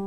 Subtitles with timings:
[0.00, 0.06] Ta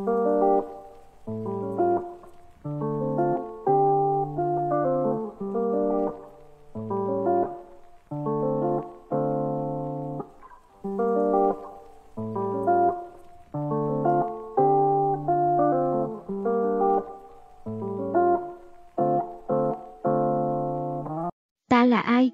[21.85, 22.31] là ai?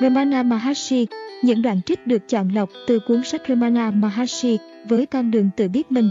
[0.00, 1.06] Ramana Maharshi,
[1.42, 4.58] những đoạn trích được chọn lọc từ cuốn sách Ramana Maharshi
[4.88, 6.10] với con đường tự biết mình.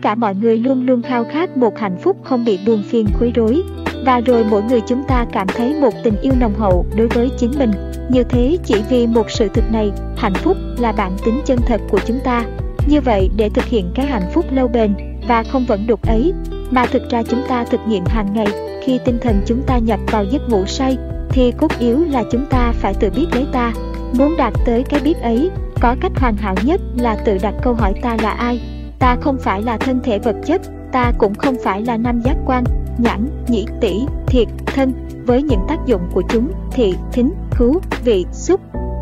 [0.00, 3.06] Tất cả mọi người luôn luôn khao khát một hạnh phúc không bị buồn phiền
[3.20, 3.62] quấy rối,
[4.04, 7.30] và rồi mỗi người chúng ta cảm thấy một tình yêu nồng hậu đối với
[7.38, 7.70] chính mình.
[8.10, 11.80] Như thế chỉ vì một sự thực này, hạnh phúc là bản tính chân thật
[11.90, 12.44] của chúng ta.
[12.86, 14.94] Như vậy để thực hiện cái hạnh phúc lâu bền
[15.28, 16.32] và không vẫn đục ấy,
[16.70, 18.48] mà thực ra chúng ta thực nghiệm hàng ngày
[18.82, 20.98] khi tinh thần chúng ta nhập vào giấc ngủ say
[21.28, 23.72] thì cốt yếu là chúng ta phải tự biết lấy ta
[24.12, 27.74] muốn đạt tới cái biết ấy có cách hoàn hảo nhất là tự đặt câu
[27.74, 28.60] hỏi ta là ai
[29.00, 30.60] ta không phải là thân thể vật chất
[30.92, 32.64] ta cũng không phải là năm giác quan
[32.98, 34.92] nhãn nhĩ tỷ thiệt thân
[35.26, 38.60] với những tác dụng của chúng thị thính khứu vị xúc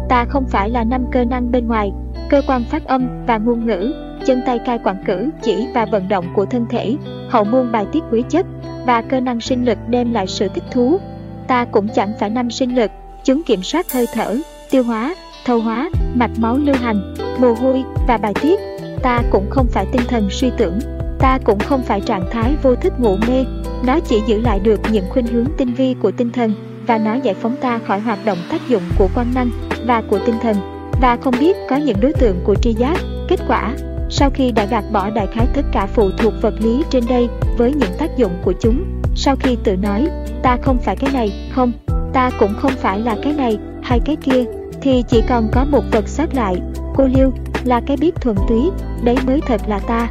[0.08, 1.92] ta không phải là năm cơ năng bên ngoài
[2.30, 3.92] cơ quan phát âm và ngôn ngữ
[4.26, 6.96] chân tay cai quản cử chỉ và vận động của thân thể
[7.28, 8.46] hậu môn bài tiết quý chất
[8.86, 10.98] và cơ năng sinh lực đem lại sự thích thú.
[11.46, 12.91] Ta cũng chẳng phải năm sinh lực,
[13.24, 14.36] chúng kiểm soát hơi thở,
[14.70, 18.60] tiêu hóa, thâu hóa, mạch máu lưu hành, mồ hôi và bài tiết.
[19.02, 20.78] Ta cũng không phải tinh thần suy tưởng,
[21.18, 23.44] ta cũng không phải trạng thái vô thức ngủ mê.
[23.86, 26.54] Nó chỉ giữ lại được những khuynh hướng tinh vi của tinh thần
[26.86, 29.50] và nó giải phóng ta khỏi hoạt động tác dụng của quan năng
[29.86, 30.56] và của tinh thần
[31.00, 32.96] và không biết có những đối tượng của tri giác.
[33.28, 33.74] Kết quả,
[34.10, 37.28] sau khi đã gạt bỏ đại khái tất cả phụ thuộc vật lý trên đây
[37.58, 40.08] với những tác dụng của chúng, sau khi tự nói,
[40.42, 41.72] ta không phải cái này, không,
[42.12, 44.44] ta cũng không phải là cái này hay cái kia,
[44.80, 46.56] thì chỉ còn có một vật sót lại,
[46.96, 47.32] cô liêu,
[47.69, 48.70] là cái biết thuần túy,
[49.05, 50.08] đấy mới thật là ta.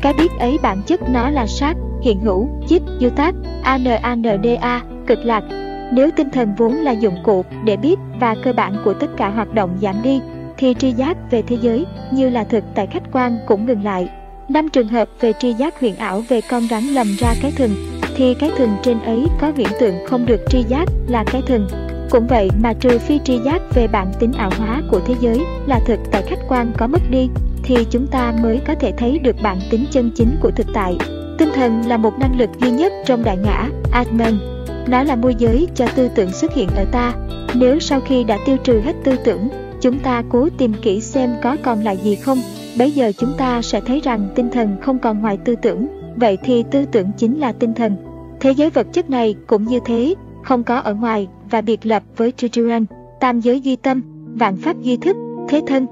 [0.00, 5.18] Cái biết ấy bản chất nó là sát, hiện hữu, chip, du tác, ANANDA, cực
[5.24, 5.44] lạc.
[5.92, 9.28] Nếu tinh thần vốn là dụng cụ để biết và cơ bản của tất cả
[9.28, 10.20] hoạt động giảm đi,
[10.58, 14.08] thì tri giác về thế giới như là thực tại khách quan cũng ngừng lại.
[14.48, 17.70] Năm trường hợp về tri giác huyền ảo về con rắn lầm ra cái thừng,
[18.16, 21.68] thì cái thừng trên ấy có hiện tượng không được tri giác là cái thừng.
[22.10, 25.40] Cũng vậy mà trừ phi tri giác về bản tính ảo hóa của thế giới
[25.66, 27.28] là thực tại khách quan có mất đi,
[27.62, 30.96] thì chúng ta mới có thể thấy được bản tính chân chính của thực tại.
[31.38, 34.38] Tinh thần là một năng lực duy nhất trong đại ngã, Atman.
[34.86, 37.12] Nó là môi giới cho tư tưởng xuất hiện ở ta.
[37.54, 39.48] Nếu sau khi đã tiêu trừ hết tư tưởng,
[39.80, 42.38] chúng ta cố tìm kỹ xem có còn lại gì không,
[42.78, 45.86] bây giờ chúng ta sẽ thấy rằng tinh thần không còn ngoài tư tưởng,
[46.16, 47.96] vậy thì tư tưởng chính là tinh thần.
[48.40, 50.14] Thế giới vật chất này cũng như thế,
[50.44, 52.84] không có ở ngoài và biệt lập với Triduran,
[53.20, 54.02] tam giới duy tâm,
[54.34, 55.16] vạn pháp duy thức,
[55.48, 55.86] thế thân.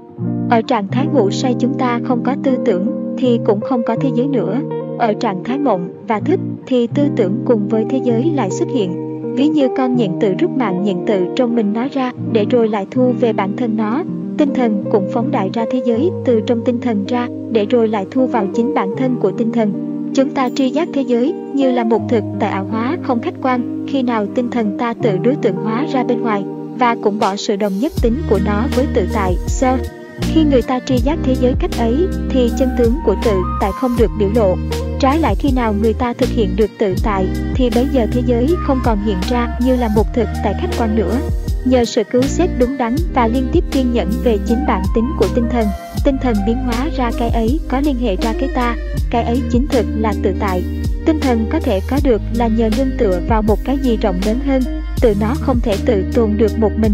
[0.49, 3.95] Ở trạng thái ngủ say chúng ta không có tư tưởng thì cũng không có
[4.01, 4.59] thế giới nữa.
[4.99, 8.69] Ở trạng thái mộng và thức thì tư tưởng cùng với thế giới lại xuất
[8.69, 9.07] hiện
[9.37, 12.67] ví như con nhện tự rút mạng nhện tự trong mình nó ra để rồi
[12.69, 14.03] lại thu về bản thân nó
[14.37, 17.87] tinh thần cũng phóng đại ra thế giới từ trong tinh thần ra để rồi
[17.87, 19.73] lại thu vào chính bản thân của tinh thần
[20.13, 23.33] chúng ta tri giác thế giới như là một thực tại ảo hóa không khách
[23.41, 26.43] quan khi nào tinh thần ta tự đối tượng hóa ra bên ngoài
[26.79, 29.77] và cũng bỏ sự đồng nhất tính của nó với tự tại self
[30.21, 33.71] khi người ta tri giác thế giới cách ấy thì chân tướng của tự tại
[33.71, 34.55] không được biểu lộ
[34.99, 38.21] Trái lại khi nào người ta thực hiện được tự tại thì bây giờ thế
[38.25, 41.19] giới không còn hiện ra như là một thực tại khách quan nữa.
[41.65, 45.09] Nhờ sự cứu xét đúng đắn và liên tiếp kiên nhẫn về chính bản tính
[45.19, 45.67] của tinh thần,
[46.05, 48.75] tinh thần biến hóa ra cái ấy có liên hệ ra cái ta,
[49.09, 50.63] cái ấy chính thực là tự tại.
[51.07, 54.19] Tinh thần có thể có được là nhờ nương tựa vào một cái gì rộng
[54.25, 54.61] lớn hơn,
[55.01, 56.91] tự nó không thể tự tồn được một mình.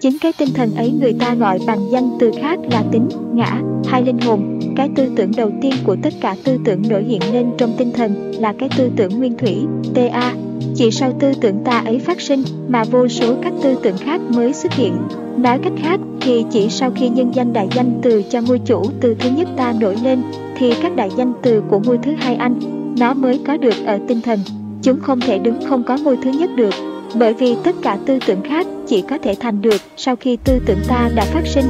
[0.00, 3.60] Chính cái tinh thần ấy người ta gọi bằng danh từ khác là tính, ngã,
[3.86, 4.60] hay linh hồn.
[4.76, 7.92] Cái tư tưởng đầu tiên của tất cả tư tưởng nổi hiện lên trong tinh
[7.92, 9.56] thần là cái tư tưởng nguyên thủy,
[9.94, 10.34] TA.
[10.74, 14.20] Chỉ sau tư tưởng ta ấy phát sinh mà vô số các tư tưởng khác
[14.28, 14.96] mới xuất hiện.
[15.36, 18.82] Nói cách khác thì chỉ sau khi nhân danh đại danh từ cho ngôi chủ
[19.00, 20.22] từ thứ nhất ta nổi lên
[20.56, 23.98] thì các đại danh từ của ngôi thứ hai anh nó mới có được ở
[24.08, 24.40] tinh thần.
[24.82, 26.74] Chúng không thể đứng không có ngôi thứ nhất được.
[27.14, 30.58] Bởi vì tất cả tư tưởng khác chỉ có thể thành được sau khi tư
[30.66, 31.64] tưởng ta đã phát sinh.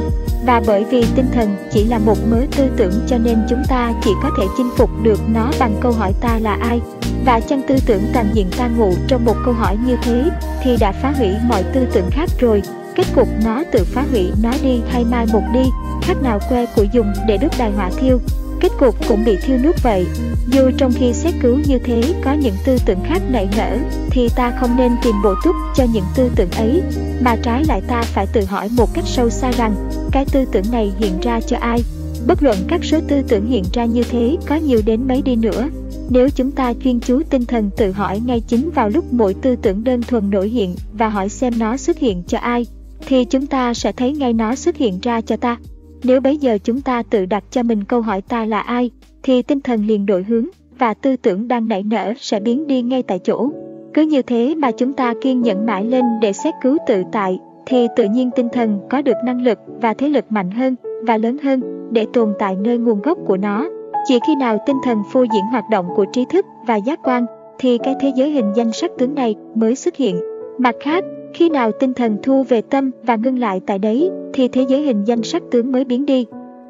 [0.45, 3.93] Và bởi vì tinh thần chỉ là một mớ tư tưởng cho nên chúng ta
[4.03, 6.81] chỉ có thể chinh phục được nó bằng câu hỏi ta là ai.
[7.25, 10.23] Và chân tư tưởng toàn diện ta ngụ trong một câu hỏi như thế,
[10.63, 12.61] thì đã phá hủy mọi tư tưởng khác rồi.
[12.95, 15.63] Kết cục nó tự phá hủy nó đi hay mai một đi.
[16.01, 18.19] Khác nào que của dùng để đốt đài hỏa thiêu?
[18.61, 20.05] Kết cục cũng bị thiêu nuốt vậy.
[20.47, 23.77] Dù trong khi xét cứu như thế có những tư tưởng khác nảy nở,
[24.09, 26.81] thì ta không nên tìm bổ túc cho những tư tưởng ấy,
[27.21, 29.75] mà trái lại ta phải tự hỏi một cách sâu xa rằng,
[30.11, 31.83] cái tư tưởng này hiện ra cho ai?
[32.27, 35.35] Bất luận các số tư tưởng hiện ra như thế có nhiều đến mấy đi
[35.35, 35.69] nữa,
[36.09, 39.55] nếu chúng ta chuyên chú tinh thần tự hỏi ngay chính vào lúc mỗi tư
[39.55, 42.65] tưởng đơn thuần nổi hiện và hỏi xem nó xuất hiện cho ai,
[43.07, 45.57] thì chúng ta sẽ thấy ngay nó xuất hiện ra cho ta.
[46.03, 48.91] Nếu bây giờ chúng ta tự đặt cho mình câu hỏi ta là ai,
[49.23, 50.45] thì tinh thần liền đổi hướng
[50.77, 53.49] và tư tưởng đang nảy nở sẽ biến đi ngay tại chỗ.
[53.93, 57.39] Cứ như thế mà chúng ta kiên nhẫn mãi lên để xét cứu tự tại,
[57.65, 61.17] thì tự nhiên tinh thần có được năng lực và thế lực mạnh hơn và
[61.17, 61.61] lớn hơn
[61.91, 63.69] để tồn tại nơi nguồn gốc của nó.
[64.05, 67.25] Chỉ khi nào tinh thần phô diễn hoạt động của trí thức và giác quan,
[67.59, 70.19] thì cái thế giới hình danh sắc tướng này mới xuất hiện.
[70.57, 71.03] Mặt khác,
[71.37, 74.81] khi nào tinh thần thu về tâm và ngưng lại tại đấy, thì thế giới
[74.81, 76.25] hình danh sắc tướng mới biến đi.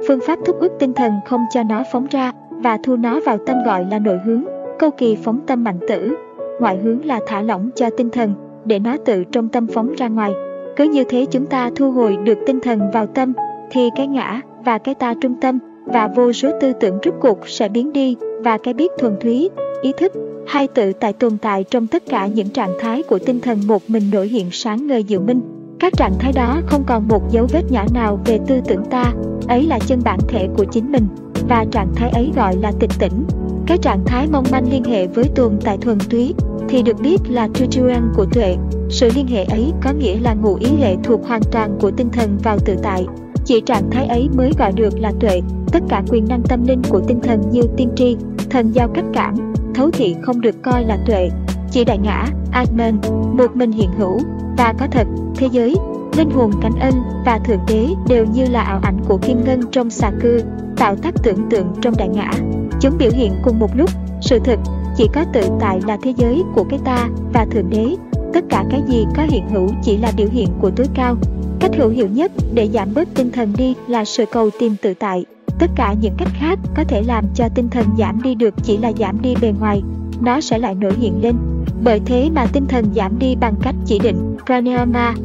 [0.07, 3.37] Phương pháp thúc ước tinh thần không cho nó phóng ra và thu nó vào
[3.45, 4.43] tâm gọi là nội hướng,
[4.79, 6.15] câu kỳ phóng tâm mạnh tử.
[6.59, 8.33] Ngoại hướng là thả lỏng cho tinh thần,
[8.65, 10.31] để nó tự trong tâm phóng ra ngoài.
[10.75, 13.33] Cứ như thế chúng ta thu hồi được tinh thần vào tâm,
[13.71, 15.59] thì cái ngã và cái ta trung tâm
[15.93, 19.49] và vô số tư tưởng rút cuộc sẽ biến đi và cái biết thuần túy,
[19.81, 20.13] ý thức
[20.47, 23.81] hay tự tại tồn tại trong tất cả những trạng thái của tinh thần một
[23.87, 25.41] mình nổi hiện sáng ngời diệu minh.
[25.79, 29.13] Các trạng thái đó không còn một dấu vết nhỏ nào về tư tưởng ta,
[29.47, 31.07] ấy là chân bản thể của chính mình,
[31.49, 33.25] và trạng thái ấy gọi là tịch tỉnh.
[33.65, 36.33] Cái trạng thái mong manh liên hệ với tồn tại thuần túy
[36.69, 38.55] thì được biết là Tutuan của tuệ.
[38.89, 42.09] Sự liên hệ ấy có nghĩa là ngụ ý lệ thuộc hoàn toàn của tinh
[42.09, 43.05] thần vào tự tại.
[43.47, 45.41] Chỉ trạng thái ấy mới gọi được là tuệ.
[45.71, 48.17] Tất cả quyền năng tâm linh của tinh thần như tiên tri,
[48.49, 49.35] thần giao cách cảm,
[49.75, 51.29] thấu thị không được coi là tuệ.
[51.71, 52.97] Chỉ đại ngã, Atman,
[53.37, 54.19] một mình hiện hữu
[54.57, 55.75] và có thật, thế giới,
[56.17, 56.93] linh hồn cánh ân
[57.25, 60.41] và thượng đế đều như là ảo ảnh của kim ngân trong xà cư,
[60.77, 62.31] tạo tác tưởng tượng trong đại ngã.
[62.79, 63.89] Chúng biểu hiện cùng một lúc,
[64.21, 64.59] sự thực
[64.97, 67.95] chỉ có tự tại là thế giới của cái ta và thượng đế.
[68.33, 71.15] Tất cả cái gì có hiện hữu chỉ là biểu hiện của tối cao.
[71.59, 74.93] Cách hữu hiệu nhất để giảm bớt tinh thần đi là sự cầu tìm tự
[74.93, 75.25] tại.
[75.59, 78.77] Tất cả những cách khác có thể làm cho tinh thần giảm đi được chỉ
[78.77, 79.81] là giảm đi bề ngoài,
[80.21, 81.35] nó sẽ lại nổi hiện lên.
[81.83, 85.15] Bởi thế mà tinh thần giảm đi bằng cách chỉ định, pranayama,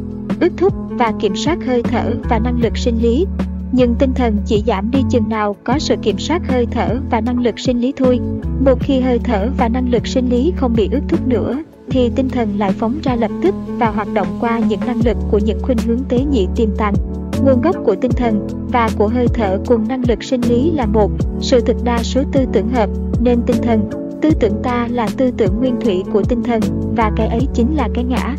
[0.40, 3.26] ước thúc và kiểm soát hơi thở và năng lực sinh lý.
[3.72, 7.20] Nhưng tinh thần chỉ giảm đi chừng nào có sự kiểm soát hơi thở và
[7.20, 8.20] năng lực sinh lý thôi.
[8.64, 12.10] Một khi hơi thở và năng lực sinh lý không bị ước thúc nữa, thì
[12.16, 15.38] tinh thần lại phóng ra lập tức và hoạt động qua những năng lực của
[15.38, 16.94] những khuynh hướng tế nhị tiềm tàng.
[17.44, 20.86] Nguồn gốc của tinh thần và của hơi thở cùng năng lực sinh lý là
[20.86, 22.90] một, sự thực đa số tư tưởng hợp,
[23.20, 23.90] nên tinh thần,
[24.22, 26.60] tư tưởng ta là tư tưởng nguyên thủy của tinh thần
[26.96, 28.36] và cái ấy chính là cái ngã.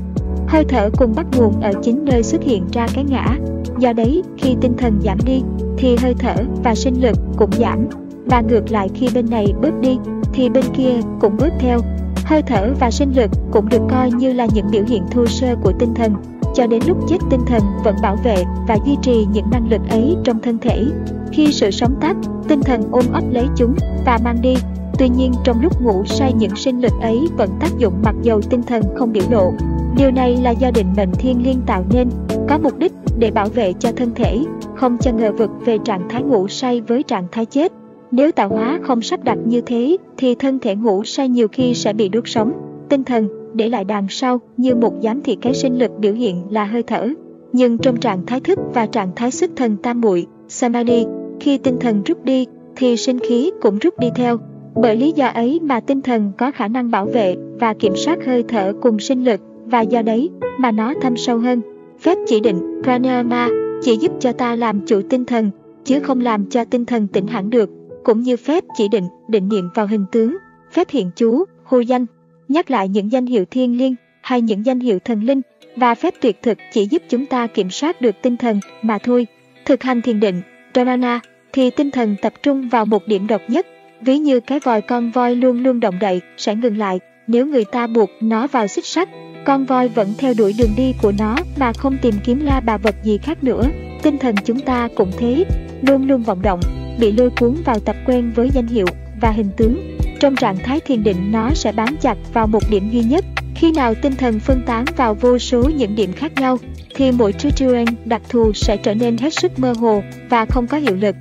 [0.48, 3.38] Hơi thở cùng bắt nguồn ở chính nơi xuất hiện ra cái ngã.
[3.80, 5.42] Do đấy, khi tinh thần giảm đi,
[5.78, 7.80] thì hơi thở và sinh lực cũng giảm.
[8.26, 9.98] Và ngược lại khi bên này bớt đi,
[10.34, 11.80] thì bên kia cũng bớt theo.
[12.26, 15.56] Hơi thở và sinh lực cũng được coi như là những biểu hiện thô sơ
[15.64, 16.16] của tinh thần,
[16.56, 19.82] cho đến lúc chết tinh thần vẫn bảo vệ và duy trì những năng lực
[19.90, 20.86] ấy trong thân thể.
[21.32, 22.16] Khi sự sống tắt,
[22.48, 23.76] tinh thần ôm ấp lấy chúng
[24.06, 24.56] và mang đi.
[25.00, 28.42] Tuy nhiên trong lúc ngủ say những sinh lực ấy vẫn tác dụng mặc dầu
[28.42, 29.52] tinh thần không biểu lộ.
[29.98, 32.10] Điều này là do định mệnh thiên liêng tạo nên,
[32.50, 34.44] có mục đích để bảo vệ cho thân thể,
[34.76, 37.72] không cho ngờ vực về trạng thái ngủ say với trạng thái chết.
[38.16, 41.74] Nếu tạo hóa không sắp đặt như thế, thì thân thể ngủ say nhiều khi
[41.74, 42.52] sẽ bị đốt sống.
[42.90, 46.44] Tinh thần để lại đằng sau như một giám thị cái sinh lực biểu hiện
[46.50, 47.10] là hơi thở.
[47.54, 51.06] Nhưng trong trạng thái thức và trạng thái sức thần tam muội, samadhi,
[51.40, 52.46] khi tinh thần rút đi,
[52.76, 54.38] thì sinh khí cũng rút đi theo.
[54.76, 58.26] Bởi lý do ấy mà tinh thần có khả năng bảo vệ và kiểm soát
[58.26, 61.62] hơi thở cùng sinh lực và do đấy mà nó thâm sâu hơn.
[62.00, 63.50] Phép chỉ định pranayama
[63.82, 65.52] chỉ giúp cho ta làm chủ tinh thần,
[65.84, 67.70] chứ không làm cho tinh thần tỉnh hẳn được,
[68.04, 70.38] cũng như phép chỉ định định niệm vào hình tướng,
[70.72, 72.06] phép hiện chú, hô danh,
[72.48, 75.42] nhắc lại những danh hiệu thiên liêng hay những danh hiệu thần linh
[75.76, 79.28] và phép tuyệt thực chỉ giúp chúng ta kiểm soát được tinh thần mà thôi.
[79.66, 80.42] Thực hành thiền định,
[80.76, 81.20] dharana,
[81.54, 83.68] thì tinh thần tập trung vào một điểm độc nhất,
[84.02, 87.66] ví như cái vòi con voi luôn luôn động đậy sẽ ngừng lại nếu người
[87.66, 89.10] ta buộc nó vào xích sắt
[89.46, 92.78] con voi vẫn theo đuổi đường đi của nó mà không tìm kiếm la bà
[92.78, 93.64] vật gì khác nữa.
[94.04, 95.46] Tinh thần chúng ta cũng thế,
[95.82, 96.60] luôn luôn vọng động,
[97.00, 98.86] bị lôi cuốn vào tập quen với danh hiệu
[99.22, 99.98] và hình tướng.
[100.20, 103.26] Trong trạng thái thiền định nó sẽ bám chặt vào một điểm duy nhất.
[103.56, 106.58] Khi nào tinh thần phân tán vào vô số những điểm khác nhau,
[106.96, 110.78] thì mỗi tutorial đặc thù sẽ trở nên hết sức mơ hồ và không có
[110.78, 111.16] hiệu lực.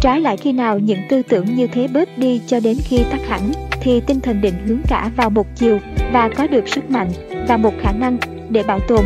[0.00, 3.20] Trái lại khi nào những tư tưởng như thế bớt đi cho đến khi tắt
[3.28, 5.78] hẳn, thì tinh thần định hướng cả vào một chiều
[6.12, 7.10] và có được sức mạnh
[7.48, 8.18] và một khả năng
[8.50, 9.04] để bảo tồn.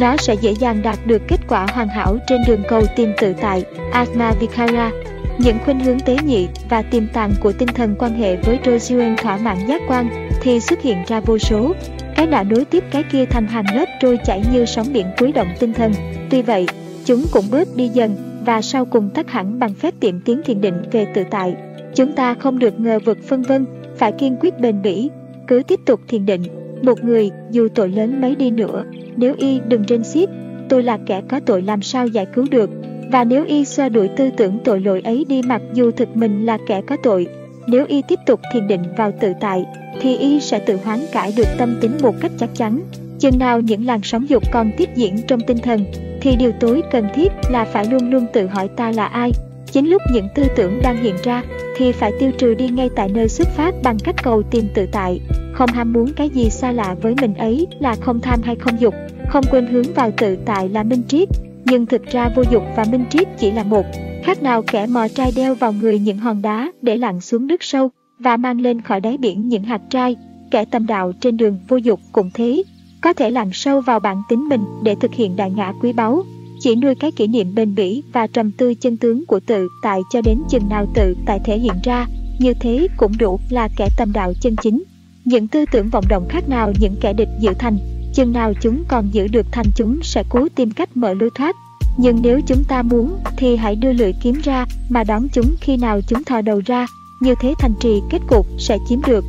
[0.00, 3.34] Nó sẽ dễ dàng đạt được kết quả hoàn hảo trên đường cầu tìm tự
[3.40, 4.90] tại Atma Vikara.
[5.38, 9.16] Những khuynh hướng tế nhị và tiềm tàng của tinh thần quan hệ với Rosuan
[9.16, 11.72] thỏa mãn giác quan thì xuất hiện ra vô số.
[12.16, 15.32] Cái đã nối tiếp cái kia thành hàng lớp trôi chảy như sóng biển cuối
[15.32, 15.92] động tinh thần.
[16.30, 16.66] Tuy vậy,
[17.04, 20.60] chúng cũng bớt đi dần và sau cùng tắt hẳn bằng phép tiệm tiến thiền
[20.60, 21.54] định về tự tại.
[21.94, 25.10] Chúng ta không được ngờ vực phân vân, phải kiên quyết bền bỉ,
[25.46, 26.42] cứ tiếp tục thiền định.
[26.82, 28.84] Một người, dù tội lớn mấy đi nữa,
[29.16, 30.28] nếu y đừng trên xiết,
[30.68, 32.70] tôi là kẻ có tội làm sao giải cứu được.
[33.14, 36.46] Và nếu y xoa đuổi tư tưởng tội lỗi ấy đi mặc dù thực mình
[36.46, 37.26] là kẻ có tội,
[37.66, 39.64] nếu y tiếp tục thiền định vào tự tại,
[40.00, 42.80] thì y sẽ tự hoán cải được tâm tính một cách chắc chắn.
[43.18, 45.84] Chừng nào những làn sóng dục còn tiếp diễn trong tinh thần,
[46.20, 49.32] thì điều tối cần thiết là phải luôn luôn tự hỏi ta là ai.
[49.72, 51.42] Chính lúc những tư tưởng đang hiện ra,
[51.76, 54.86] thì phải tiêu trừ đi ngay tại nơi xuất phát bằng cách cầu tìm tự
[54.92, 55.20] tại.
[55.52, 58.80] Không ham muốn cái gì xa lạ với mình ấy là không tham hay không
[58.80, 58.94] dục,
[59.28, 61.28] không quên hướng vào tự tại là minh triết.
[61.66, 63.86] Nhưng thực ra vô dục và minh triết chỉ là một,
[64.24, 67.62] khác nào kẻ mò trai đeo vào người những hòn đá để lặn xuống nước
[67.62, 70.16] sâu và mang lên khỏi đáy biển những hạt trai.
[70.50, 72.62] Kẻ tâm đạo trên đường vô dục cũng thế,
[73.00, 76.22] có thể lặn sâu vào bản tính mình để thực hiện đại ngã quý báu,
[76.60, 80.00] chỉ nuôi cái kỷ niệm bền bỉ và trầm tư chân tướng của tự tại
[80.12, 82.06] cho đến chừng nào tự tại thể hiện ra,
[82.38, 84.82] như thế cũng đủ là kẻ tâm đạo chân chính.
[85.24, 87.78] Những tư tưởng vọng động khác nào những kẻ địch giữ thành,
[88.14, 91.56] chừng nào chúng còn giữ được thành chúng sẽ cố tìm cách mở lối thoát.
[91.96, 95.76] Nhưng nếu chúng ta muốn thì hãy đưa lưỡi kiếm ra mà đón chúng khi
[95.76, 96.86] nào chúng thò đầu ra,
[97.20, 99.24] như thế thành trì kết cục sẽ chiếm được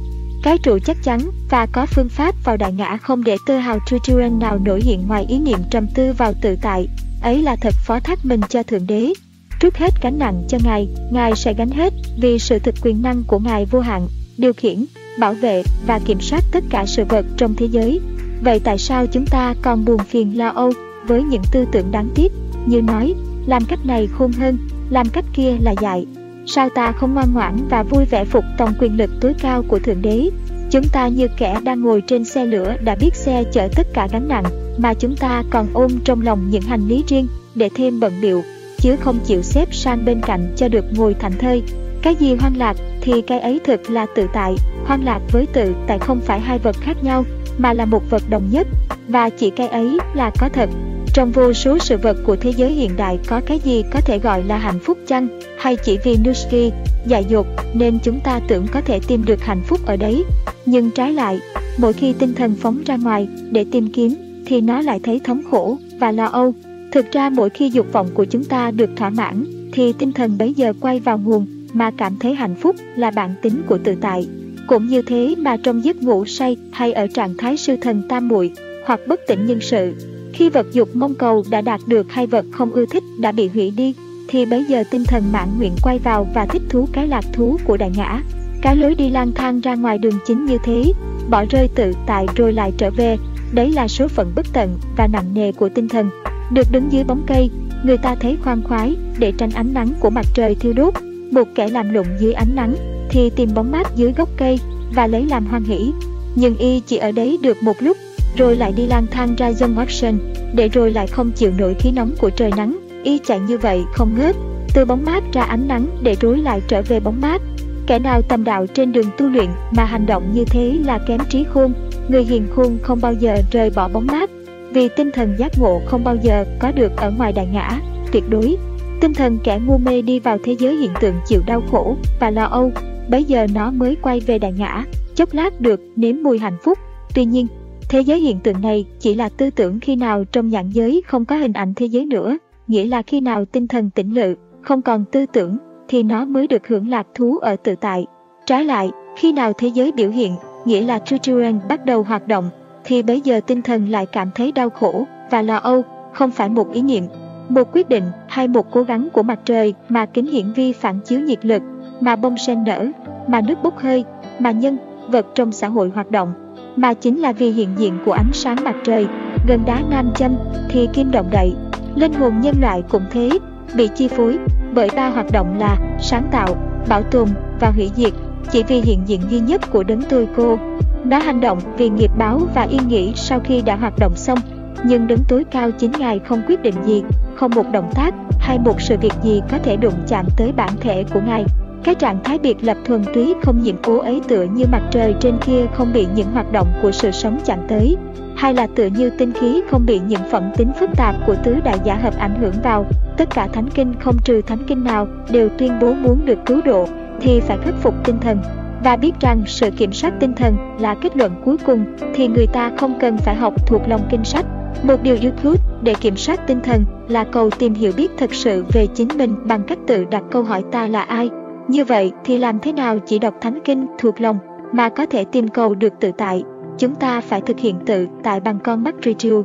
[0.45, 3.79] cái trụ chắc chắn và có phương pháp vào đại ngã không để tơ hào
[3.89, 6.87] Tuturan nào nổi hiện ngoài ý niệm trầm tư vào tự tại.
[7.21, 9.13] Ấy là thật phó thác mình cho Thượng Đế.
[9.59, 13.23] Trút hết gánh nặng cho Ngài, Ngài sẽ gánh hết vì sự thực quyền năng
[13.23, 14.85] của Ngài vô hạn, điều khiển,
[15.19, 17.99] bảo vệ và kiểm soát tất cả sự vật trong thế giới.
[18.41, 20.71] Vậy tại sao chúng ta còn buồn phiền lo âu
[21.07, 22.31] với những tư tưởng đáng tiếc
[22.65, 23.13] như nói
[23.45, 24.57] làm cách này khôn hơn,
[24.89, 26.05] làm cách kia là dại,
[26.47, 29.79] Sao ta không ngoan ngoãn và vui vẻ phục tòng quyền lực tối cao của
[29.79, 30.29] Thượng Đế?
[30.71, 34.07] Chúng ta như kẻ đang ngồi trên xe lửa đã biết xe chở tất cả
[34.11, 34.45] gánh nặng,
[34.77, 38.43] mà chúng ta còn ôm trong lòng những hành lý riêng để thêm bận biệu,
[38.77, 41.63] chứ không chịu xếp sang bên cạnh cho được ngồi thảnh thơi.
[42.01, 45.75] Cái gì hoang lạc thì cái ấy thực là tự tại, hoang lạc với tự
[45.87, 47.25] tại không phải hai vật khác nhau,
[47.57, 48.67] mà là một vật đồng nhất,
[49.07, 50.69] và chỉ cái ấy là có thật.
[51.13, 54.19] Trong vô số sự vật của thế giới hiện đại có cái gì có thể
[54.19, 55.27] gọi là hạnh phúc chăng?
[55.59, 56.73] Hay chỉ vì Nuski,
[57.05, 60.23] dại dột nên chúng ta tưởng có thể tìm được hạnh phúc ở đấy?
[60.65, 61.39] Nhưng trái lại,
[61.77, 64.13] mỗi khi tinh thần phóng ra ngoài để tìm kiếm
[64.45, 66.53] thì nó lại thấy thống khổ và lo âu.
[66.91, 70.37] Thực ra mỗi khi dục vọng của chúng ta được thỏa mãn thì tinh thần
[70.37, 73.95] bấy giờ quay vào nguồn mà cảm thấy hạnh phúc là bản tính của tự
[74.01, 74.27] tại.
[74.67, 78.27] Cũng như thế mà trong giấc ngủ say hay ở trạng thái sư thần tam
[78.27, 78.51] muội
[78.85, 79.93] hoặc bất tỉnh nhân sự,
[80.33, 83.47] khi vật dục mong cầu đã đạt được hay vật không ưa thích đã bị
[83.47, 83.93] hủy đi,
[84.27, 87.57] thì bấy giờ tinh thần mãn nguyện quay vào và thích thú cái lạc thú
[87.65, 88.21] của đại ngã.
[88.61, 90.91] Cái lối đi lang thang ra ngoài đường chính như thế,
[91.29, 93.17] bỏ rơi tự tại rồi lại trở về,
[93.53, 96.09] đấy là số phận bất tận và nặng nề của tinh thần.
[96.51, 97.49] Được đứng dưới bóng cây,
[97.83, 100.93] người ta thấy khoan khoái để tránh ánh nắng của mặt trời thiêu đốt.
[101.31, 102.75] Một kẻ làm lụng dưới ánh nắng
[103.09, 104.59] thì tìm bóng mát dưới gốc cây
[104.93, 105.91] và lấy làm hoan hỷ.
[106.35, 107.97] Nhưng y chỉ ở đấy được một lúc
[108.37, 110.17] rồi lại đi lang thang ra dân Watson,
[110.53, 113.83] để rồi lại không chịu nổi khí nóng của trời nắng, y chạy như vậy
[113.93, 114.35] không ngớt,
[114.73, 117.41] từ bóng mát ra ánh nắng để rối lại trở về bóng mát.
[117.87, 121.19] Kẻ nào tầm đạo trên đường tu luyện mà hành động như thế là kém
[121.29, 121.73] trí khôn,
[122.09, 124.29] người hiền khôn không bao giờ rời bỏ bóng mát,
[124.71, 127.79] vì tinh thần giác ngộ không bao giờ có được ở ngoài đại ngã,
[128.11, 128.57] tuyệt đối.
[129.01, 132.29] Tinh thần kẻ ngu mê đi vào thế giới hiện tượng chịu đau khổ và
[132.29, 132.71] lo âu,
[133.09, 134.83] bấy giờ nó mới quay về đại ngã,
[135.15, 136.77] chốc lát được nếm mùi hạnh phúc.
[137.15, 137.47] Tuy nhiên,
[137.89, 141.25] Thế giới hiện tượng này chỉ là tư tưởng khi nào trong nhãn giới không
[141.25, 144.81] có hình ảnh thế giới nữa, nghĩa là khi nào tinh thần tỉnh lự, không
[144.81, 145.57] còn tư tưởng,
[145.87, 148.05] thì nó mới được hưởng lạc thú ở tự tại.
[148.45, 150.35] Trái lại, khi nào thế giới biểu hiện,
[150.65, 152.49] nghĩa là Tuturan bắt đầu hoạt động,
[152.83, 155.81] thì bấy giờ tinh thần lại cảm thấy đau khổ và lo âu,
[156.13, 157.03] không phải một ý niệm,
[157.49, 160.99] một quyết định hay một cố gắng của mặt trời mà kính hiển vi phản
[161.05, 161.61] chiếu nhiệt lực,
[162.01, 162.85] mà bông sen nở,
[163.27, 164.05] mà nước bốc hơi,
[164.39, 166.33] mà nhân, vật trong xã hội hoạt động
[166.75, 169.07] mà chính là vì hiện diện của ánh sáng mặt trời,
[169.47, 170.35] gần đá nam châm
[170.69, 171.53] thì kim động đậy.
[171.95, 173.29] Linh hồn nhân loại cũng thế,
[173.75, 174.37] bị chi phối
[174.73, 176.55] bởi ba hoạt động là sáng tạo,
[176.89, 177.27] bảo tồn
[177.59, 178.13] và hủy diệt,
[178.51, 180.57] chỉ vì hiện diện duy nhất của đấng tôi cô.
[181.05, 184.39] Nó hành động vì nghiệp báo và yên nghỉ sau khi đã hoạt động xong,
[184.83, 187.03] nhưng đấng tối cao chính Ngài không quyết định gì,
[187.35, 190.69] không một động tác hay một sự việc gì có thể đụng chạm tới bản
[190.81, 191.45] thể của Ngài.
[191.85, 195.15] Cái trạng thái biệt lập thuần túy không nhiễm cố ấy tựa như mặt trời
[195.19, 197.97] trên kia không bị những hoạt động của sự sống chạm tới,
[198.35, 201.55] hay là tựa như tinh khí không bị những phẩm tính phức tạp của tứ
[201.63, 202.85] đại giả hợp ảnh hưởng vào.
[203.17, 206.61] Tất cả thánh kinh không trừ thánh kinh nào đều tuyên bố muốn được cứu
[206.65, 206.87] độ,
[207.21, 208.37] thì phải khắc phục tinh thần.
[208.83, 212.47] Và biết rằng sự kiểm soát tinh thần là kết luận cuối cùng thì người
[212.47, 214.45] ta không cần phải học thuộc lòng kinh sách.
[214.83, 218.65] Một điều YouTube để kiểm soát tinh thần là cầu tìm hiểu biết thật sự
[218.73, 221.29] về chính mình bằng cách tự đặt câu hỏi ta là ai.
[221.67, 224.37] Như vậy thì làm thế nào chỉ đọc thánh kinh thuộc lòng
[224.71, 226.43] mà có thể tìm cầu được tự tại?
[226.77, 229.43] Chúng ta phải thực hiện tự tại bằng con mắt triều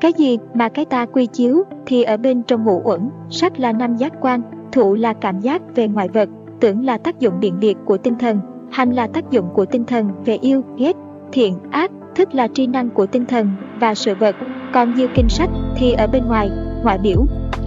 [0.00, 3.72] Cái gì mà cái ta quy chiếu thì ở bên trong ngũ uẩn, sắc là
[3.72, 4.42] năm giác quan,
[4.72, 6.28] thụ là cảm giác về ngoại vật,
[6.60, 9.84] tưởng là tác dụng biện biệt của tinh thần, hành là tác dụng của tinh
[9.84, 10.96] thần về yêu, ghét,
[11.32, 14.36] thiện, ác, thức là tri năng của tinh thần và sự vật,
[14.72, 16.50] còn như kinh sách thì ở bên ngoài,
[16.82, 17.26] ngoại biểu.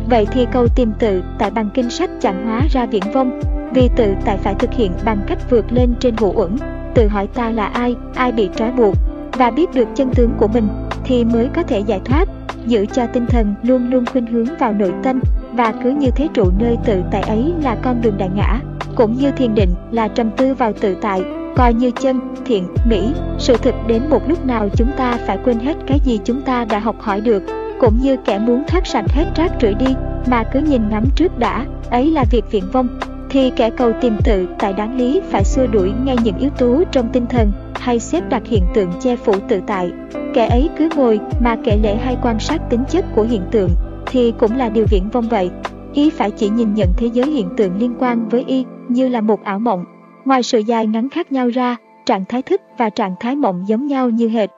[0.10, 3.40] Vậy thì câu tìm tự tại bằng kinh sách chẳng hóa ra viễn vông,
[3.74, 6.56] vì tự tại phải thực hiện bằng cách vượt lên trên ngũ uẩn,
[6.96, 8.96] tự hỏi ta là ai, ai bị trói buộc,
[9.34, 10.68] và biết được chân tướng của mình
[11.04, 12.30] thì mới có thể giải thoát,
[12.66, 15.20] giữ cho tinh thần luôn luôn khuynh hướng vào nội tâm
[15.54, 18.60] và cứ như thế trụ nơi tự tại ấy là con đường đại ngã,
[18.96, 21.24] cũng như thiền định là trầm tư vào tự tại,
[21.56, 25.60] coi như chân, thiện, mỹ, sự thực đến một lúc nào chúng ta phải quên
[25.60, 27.44] hết cái gì chúng ta đã học hỏi được,
[27.80, 29.96] cũng như kẻ muốn thoát sạch hết rác rưởi đi
[30.28, 32.88] mà cứ nhìn ngắm trước đã, ấy là việc viễn vông
[33.30, 36.84] thì kẻ cầu tìm tự tại đáng lý phải xua đuổi ngay những yếu tố
[36.92, 39.92] trong tinh thần hay xếp đặt hiện tượng che phủ tự tại.
[40.34, 43.70] Kẻ ấy cứ ngồi mà kể lẽ hay quan sát tính chất của hiện tượng
[44.06, 45.50] thì cũng là điều viễn vông vậy.
[45.94, 49.22] Y phải chỉ nhìn nhận thế giới hiện tượng liên quan với Y như là
[49.22, 49.86] một ảo mộng.
[50.26, 53.88] Ngoài sự dài ngắn khác nhau ra, trạng thái thức và trạng thái mộng giống
[53.88, 54.50] nhau như hệt.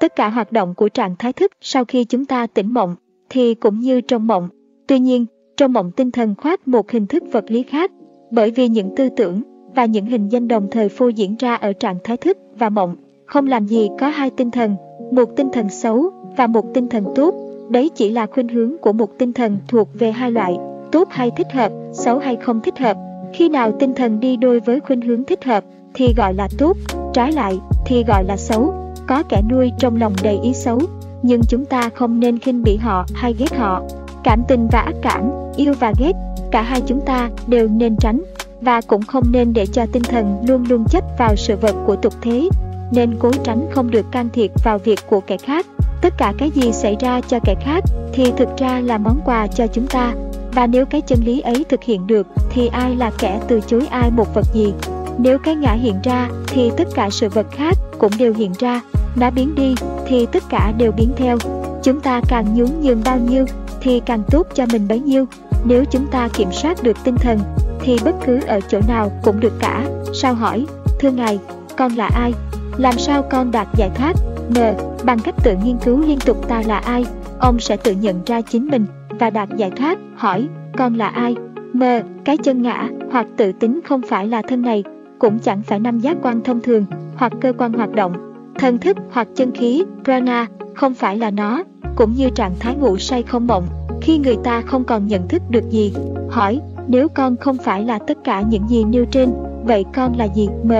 [0.00, 2.96] Tất cả hoạt động của trạng thái thức sau khi chúng ta tỉnh mộng
[3.30, 4.48] thì cũng như trong mộng.
[4.86, 7.90] Tuy nhiên, trong mộng tinh thần khoác một hình thức vật lý khác
[8.30, 9.42] bởi vì những tư tưởng
[9.74, 12.96] và những hình danh đồng thời phô diễn ra ở trạng thái thức và mộng,
[13.26, 14.76] không làm gì có hai tinh thần,
[15.12, 17.34] một tinh thần xấu và một tinh thần tốt.
[17.68, 20.56] Đấy chỉ là khuynh hướng của một tinh thần thuộc về hai loại,
[20.92, 22.96] tốt hay thích hợp, xấu hay không thích hợp.
[23.32, 26.76] Khi nào tinh thần đi đôi với khuynh hướng thích hợp, thì gọi là tốt,
[27.12, 28.74] trái lại, thì gọi là xấu.
[29.06, 30.78] Có kẻ nuôi trong lòng đầy ý xấu,
[31.22, 33.82] nhưng chúng ta không nên khinh bỉ họ hay ghét họ.
[34.24, 36.12] Cảm tình và ác cảm, yêu và ghét
[36.50, 38.22] cả hai chúng ta đều nên tránh
[38.60, 41.96] và cũng không nên để cho tinh thần luôn luôn chấp vào sự vật của
[41.96, 42.48] tục thế,
[42.92, 45.66] nên cố tránh không được can thiệp vào việc của kẻ khác.
[46.02, 49.46] Tất cả cái gì xảy ra cho kẻ khác thì thực ra là món quà
[49.46, 50.14] cho chúng ta,
[50.52, 53.86] và nếu cái chân lý ấy thực hiện được thì ai là kẻ từ chối
[53.90, 54.72] ai một vật gì?
[55.18, 58.80] Nếu cái ngã hiện ra thì tất cả sự vật khác cũng đều hiện ra
[59.16, 59.74] nó biến đi
[60.06, 61.38] thì tất cả đều biến theo.
[61.82, 63.44] Chúng ta càng nhún nhường bao nhiêu
[63.80, 65.26] thì càng tốt cho mình bấy nhiêu
[65.64, 67.38] nếu chúng ta kiểm soát được tinh thần,
[67.80, 69.86] thì bất cứ ở chỗ nào cũng được cả.
[70.14, 70.66] Sao hỏi,
[71.00, 71.38] thưa Ngài,
[71.76, 72.32] con là ai?
[72.76, 74.12] Làm sao con đạt giải thoát?
[74.50, 74.58] N.
[75.04, 77.06] Bằng cách tự nghiên cứu liên tục ta là ai,
[77.38, 78.86] ông sẽ tự nhận ra chính mình
[79.18, 79.98] và đạt giải thoát.
[80.16, 81.36] Hỏi, con là ai?
[81.72, 81.82] M.
[82.24, 84.84] Cái chân ngã hoặc tự tính không phải là thân này,
[85.18, 86.84] cũng chẳng phải năm giác quan thông thường
[87.16, 88.12] hoặc cơ quan hoạt động.
[88.58, 91.62] Thần thức hoặc chân khí, prana, không phải là nó,
[91.96, 93.64] cũng như trạng thái ngủ say không mộng,
[94.00, 95.92] khi người ta không còn nhận thức được gì.
[96.30, 99.32] Hỏi, nếu con không phải là tất cả những gì nêu trên,
[99.64, 100.48] vậy con là gì?
[100.62, 100.72] M.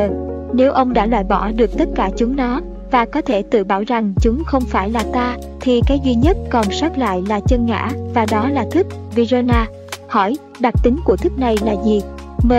[0.52, 3.82] Nếu ông đã loại bỏ được tất cả chúng nó, và có thể tự bảo
[3.86, 7.66] rằng chúng không phải là ta, thì cái duy nhất còn sót lại là chân
[7.66, 9.66] ngã, và đó là thức, Virana.
[10.08, 12.02] Hỏi, đặc tính của thức này là gì?
[12.42, 12.52] M.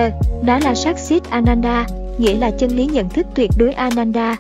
[0.44, 1.86] Nó là sắc xít Ananda,
[2.18, 4.38] nghĩa là chân lý nhận thức tuyệt đối Ananda.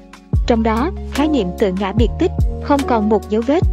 [0.47, 2.31] Trong đó, khái niệm tự ngã biệt tích,
[2.63, 3.63] không còn một dấu vết,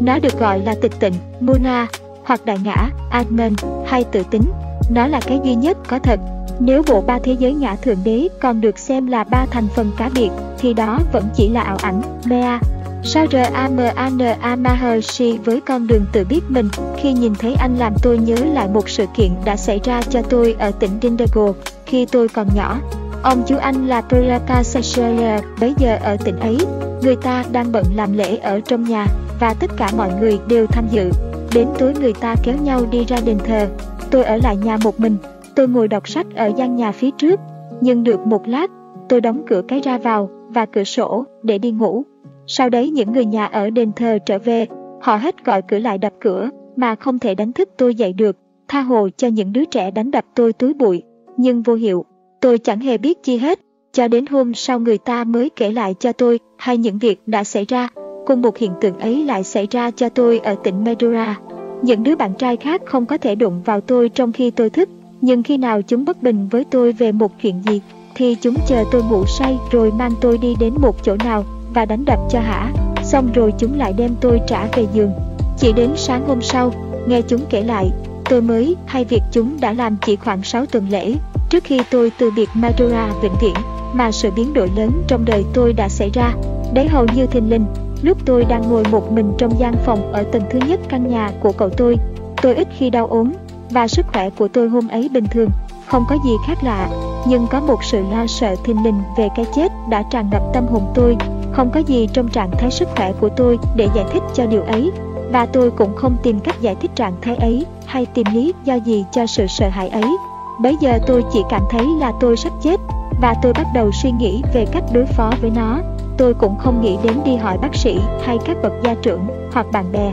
[0.00, 1.86] nó được gọi là tịch tịnh, Muna,
[2.24, 3.52] hoặc đại ngã, Atman,
[3.86, 4.42] hay tự tính.
[4.90, 6.20] Nó là cái duy nhất có thật.
[6.60, 9.90] Nếu bộ ba thế giới ngã thượng đế còn được xem là ba thành phần
[9.98, 12.60] cá biệt, thì đó vẫn chỉ là ảo ảnh, Mea.
[13.04, 14.56] Sao R.A.M.A.N.A.
[14.56, 18.68] Maharshi với con đường tự biết mình khi nhìn thấy anh làm tôi nhớ lại
[18.68, 21.52] một sự kiện đã xảy ra cho tôi ở tỉnh Dindago
[21.86, 22.80] khi tôi còn nhỏ.
[23.22, 26.58] Ông chú anh là Prakasachaya bấy giờ ở tỉnh ấy,
[27.02, 29.06] người ta đang bận làm lễ ở trong nhà
[29.40, 31.10] và tất cả mọi người đều tham dự.
[31.54, 33.68] Đến tối người ta kéo nhau đi ra đền thờ.
[34.10, 35.16] Tôi ở lại nhà một mình,
[35.56, 37.40] tôi ngồi đọc sách ở gian nhà phía trước.
[37.80, 38.70] Nhưng được một lát,
[39.08, 42.02] tôi đóng cửa cái ra vào và cửa sổ để đi ngủ.
[42.46, 44.66] Sau đấy những người nhà ở đền thờ trở về,
[45.00, 48.36] họ hết gọi cửa lại đập cửa mà không thể đánh thức tôi dậy được,
[48.68, 51.02] tha hồ cho những đứa trẻ đánh đập tôi túi bụi,
[51.36, 52.04] nhưng vô hiệu.
[52.40, 53.60] Tôi chẳng hề biết chi hết,
[53.92, 57.44] cho đến hôm sau người ta mới kể lại cho tôi hay những việc đã
[57.44, 57.88] xảy ra
[58.26, 61.38] Cùng một hiện tượng ấy lại xảy ra cho tôi ở tỉnh Medora.
[61.82, 64.88] Những đứa bạn trai khác không có thể đụng vào tôi trong khi tôi thức,
[65.20, 67.80] nhưng khi nào chúng bất bình với tôi về một chuyện gì,
[68.14, 71.84] thì chúng chờ tôi ngủ say rồi mang tôi đi đến một chỗ nào và
[71.84, 72.72] đánh đập cho hả.
[73.02, 75.12] Xong rồi chúng lại đem tôi trả về giường.
[75.58, 76.72] Chỉ đến sáng hôm sau,
[77.08, 77.90] nghe chúng kể lại,
[78.30, 81.14] tôi mới hay việc chúng đã làm chỉ khoảng 6 tuần lễ
[81.50, 83.54] trước khi tôi từ biệt Madura vĩnh viễn
[83.94, 86.34] mà sự biến đổi lớn trong đời tôi đã xảy ra.
[86.74, 87.64] Đấy hầu như thình linh,
[88.02, 91.30] Lúc tôi đang ngồi một mình trong gian phòng ở tầng thứ nhất căn nhà
[91.40, 91.96] của cậu tôi,
[92.42, 93.32] tôi ít khi đau ốm
[93.70, 95.50] và sức khỏe của tôi hôm ấy bình thường,
[95.86, 96.88] không có gì khác lạ,
[97.26, 100.66] nhưng có một sự lo sợ thình lình về cái chết đã tràn ngập tâm
[100.66, 101.16] hồn tôi,
[101.52, 104.62] không có gì trong trạng thái sức khỏe của tôi để giải thích cho điều
[104.62, 104.90] ấy,
[105.32, 108.74] và tôi cũng không tìm cách giải thích trạng thái ấy hay tìm lý do
[108.74, 110.16] gì cho sự sợ hãi ấy.
[110.60, 112.80] Bây giờ tôi chỉ cảm thấy là tôi sắp chết
[113.20, 115.78] và tôi bắt đầu suy nghĩ về cách đối phó với nó.
[116.18, 119.20] Tôi cũng không nghĩ đến đi hỏi bác sĩ hay các bậc gia trưởng
[119.52, 120.12] hoặc bạn bè.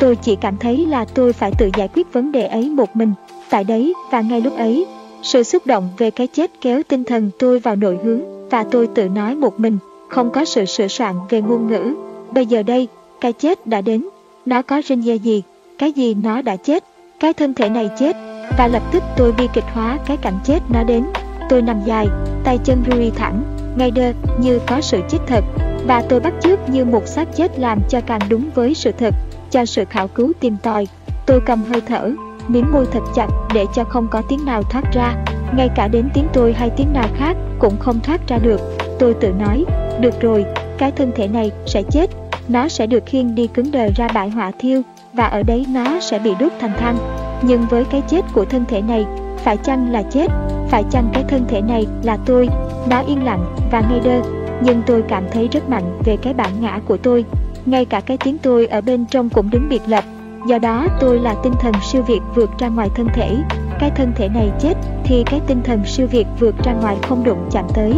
[0.00, 3.12] Tôi chỉ cảm thấy là tôi phải tự giải quyết vấn đề ấy một mình,
[3.50, 4.86] tại đấy và ngay lúc ấy.
[5.22, 8.86] Sự xúc động về cái chết kéo tinh thần tôi vào nội hướng và tôi
[8.86, 11.94] tự nói một mình, không có sự sửa soạn về ngôn ngữ.
[12.30, 12.88] Bây giờ đây,
[13.20, 14.08] cái chết đã đến.
[14.46, 15.42] Nó có rên dê gì?
[15.78, 16.84] Cái gì nó đã chết?
[17.20, 18.16] Cái thân thể này chết.
[18.58, 21.04] Và lập tức tôi bi kịch hóa cái cảnh chết nó đến.
[21.48, 22.06] Tôi nằm dài,
[22.44, 23.42] tay chân rui thẳng,
[23.76, 25.44] ngay đơ như có sự chết thật.
[25.86, 29.14] Và tôi bắt chước như một xác chết làm cho càng đúng với sự thật,
[29.50, 30.86] cho sự khảo cứu tìm tòi.
[31.26, 32.10] Tôi cầm hơi thở,
[32.48, 35.14] miếng môi thật chặt để cho không có tiếng nào thoát ra.
[35.56, 38.60] Ngay cả đến tiếng tôi hay tiếng nào khác cũng không thoát ra được.
[38.98, 39.64] Tôi tự nói,
[40.00, 40.44] được rồi,
[40.78, 42.10] cái thân thể này sẽ chết,
[42.48, 44.82] nó sẽ được khiêng đi cứng đờ ra bãi hỏa thiêu
[45.12, 46.96] và ở đấy nó sẽ bị đốt thành than.
[47.42, 49.04] Nhưng với cái chết của thân thể này,
[49.44, 50.26] phải chăng là chết,
[50.68, 52.48] phải chăng cái thân thể này là tôi,
[52.90, 54.20] nó yên lặng và ngây đơ,
[54.60, 57.24] nhưng tôi cảm thấy rất mạnh về cái bản ngã của tôi.
[57.66, 60.04] Ngay cả cái tiếng tôi ở bên trong cũng đứng biệt lập,
[60.48, 63.36] do đó tôi là tinh thần siêu việt vượt ra ngoài thân thể.
[63.80, 64.74] Cái thân thể này chết
[65.04, 67.92] thì cái tinh thần siêu việt vượt ra ngoài không đụng chạm tới.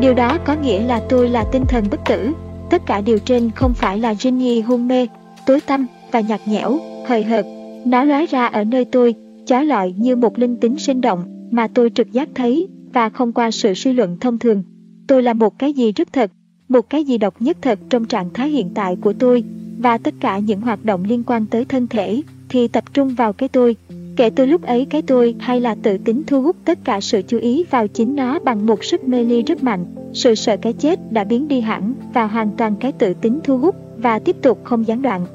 [0.00, 2.32] Điều đó có nghĩa là tôi là tinh thần bất tử.
[2.70, 5.06] Tất cả điều trên không phải là Jinny hôn mê,
[5.46, 7.46] tối tăm và nhạt nhẽo, hời hợt.
[7.84, 9.14] Nó lóe ra ở nơi tôi,
[9.46, 13.32] chói lọi như một linh tính sinh động mà tôi trực giác thấy và không
[13.32, 14.62] qua sự suy luận thông thường.
[15.06, 16.30] Tôi là một cái gì rất thật,
[16.68, 19.44] một cái gì độc nhất thật trong trạng thái hiện tại của tôi
[19.78, 23.32] và tất cả những hoạt động liên quan tới thân thể thì tập trung vào
[23.32, 23.76] cái tôi.
[24.16, 27.22] Kể từ lúc ấy cái tôi hay là tự tính thu hút tất cả sự
[27.22, 29.84] chú ý vào chính nó bằng một sức mê ly rất mạnh.
[30.12, 33.58] Sự sợ cái chết đã biến đi hẳn và hoàn toàn cái tự tính thu
[33.58, 35.26] hút và tiếp tục không gián đoạn.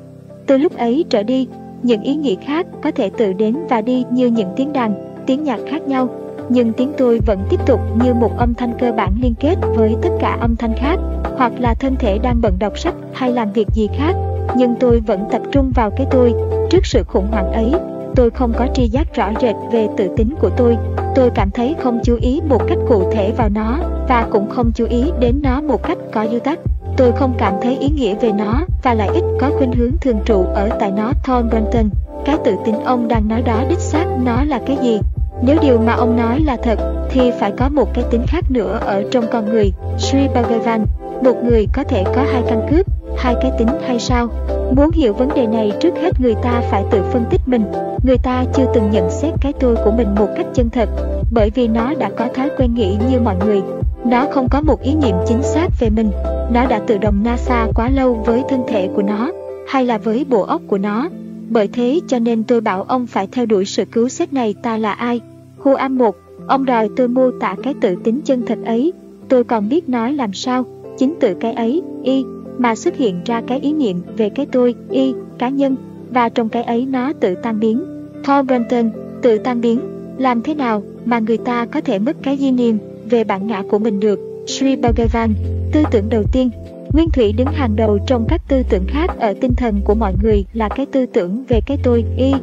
[0.45, 1.47] Từ lúc ấy trở đi,
[1.87, 4.93] những ý nghĩ khác có thể tự đến và đi như những tiếng đàn,
[5.25, 6.09] tiếng nhạc khác nhau,
[6.49, 9.95] nhưng tiếng tôi vẫn tiếp tục như một âm thanh cơ bản liên kết với
[10.01, 10.99] tất cả âm thanh khác,
[11.37, 14.13] hoặc là thân thể đang bận đọc sách hay làm việc gì khác,
[14.57, 16.33] nhưng tôi vẫn tập trung vào cái tôi.
[16.69, 17.71] Trước sự khủng hoảng ấy,
[18.15, 20.77] tôi không có tri giác rõ rệt về tự tính của tôi.
[21.15, 24.71] Tôi cảm thấy không chú ý một cách cụ thể vào nó và cũng không
[24.75, 26.59] chú ý đến nó một cách có dư tắc.
[26.97, 30.19] Tôi không cảm thấy ý nghĩa về nó và lại ít có khuynh hướng thường
[30.25, 31.89] trụ ở tại nó Tom Brenton.
[32.25, 34.99] Cái tự tin ông đang nói đó đích xác nó là cái gì?
[35.41, 36.79] Nếu điều mà ông nói là thật,
[37.09, 39.71] thì phải có một cái tính khác nữa ở trong con người.
[39.97, 40.85] Sri Bhagavan,
[41.23, 42.85] một người có thể có hai căn cước,
[43.17, 44.27] hai cái tính hay sao?
[44.75, 47.65] Muốn hiểu vấn đề này trước hết người ta phải tự phân tích mình.
[48.03, 50.89] Người ta chưa từng nhận xét cái tôi của mình một cách chân thật,
[51.31, 53.61] bởi vì nó đã có thói quen nghĩ như mọi người.
[54.09, 56.11] Nó không có một ý niệm chính xác về mình.
[56.53, 59.31] Nó đã tự động NASA quá lâu với thân thể của nó,
[59.67, 61.09] hay là với bộ óc của nó.
[61.49, 64.77] Bởi thế cho nên tôi bảo ông phải theo đuổi sự cứu xét này ta
[64.77, 65.21] là ai.
[65.57, 66.15] Hu Am một,
[66.47, 68.93] ông đòi tôi mô tả cái tự tính chân thật ấy.
[69.29, 70.65] Tôi còn biết nói làm sao,
[70.97, 72.25] chính từ cái ấy, y,
[72.57, 75.75] mà xuất hiện ra cái ý niệm về cái tôi, y, cá nhân,
[76.11, 77.81] và trong cái ấy nó tự tan biến.
[78.23, 78.89] Paul Brenton,
[79.21, 79.79] tự tan biến,
[80.17, 82.77] làm thế nào mà người ta có thể mất cái di niệm
[83.09, 84.19] về bản ngã của mình được?
[84.47, 85.33] Sri Bhagavan,
[85.71, 86.49] tư tưởng đầu tiên,
[86.93, 90.13] Nguyên thủy đứng hàng đầu trong các tư tưởng khác ở tinh thần của mọi
[90.21, 92.33] người là cái tư tưởng về cái tôi, y,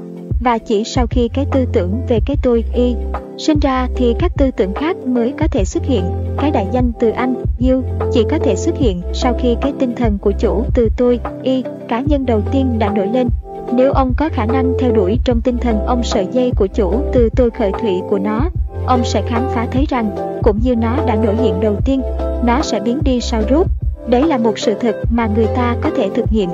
[0.45, 2.95] và chỉ sau khi cái tư tưởng về cái tôi, y,
[3.39, 6.05] sinh ra thì các tư tưởng khác mới có thể xuất hiện.
[6.37, 9.95] Cái đại danh từ anh, you, chỉ có thể xuất hiện sau khi cái tinh
[9.95, 13.29] thần của chủ từ tôi, y, cá nhân đầu tiên đã nổi lên.
[13.73, 16.93] Nếu ông có khả năng theo đuổi trong tinh thần ông sợi dây của chủ
[17.13, 18.51] từ tôi khởi thủy của nó,
[18.87, 20.11] ông sẽ khám phá thấy rằng,
[20.43, 22.03] cũng như nó đã nổi hiện đầu tiên,
[22.45, 23.71] nó sẽ biến đi sau rút
[24.07, 26.49] Đấy là một sự thật mà người ta có thể thực hiện.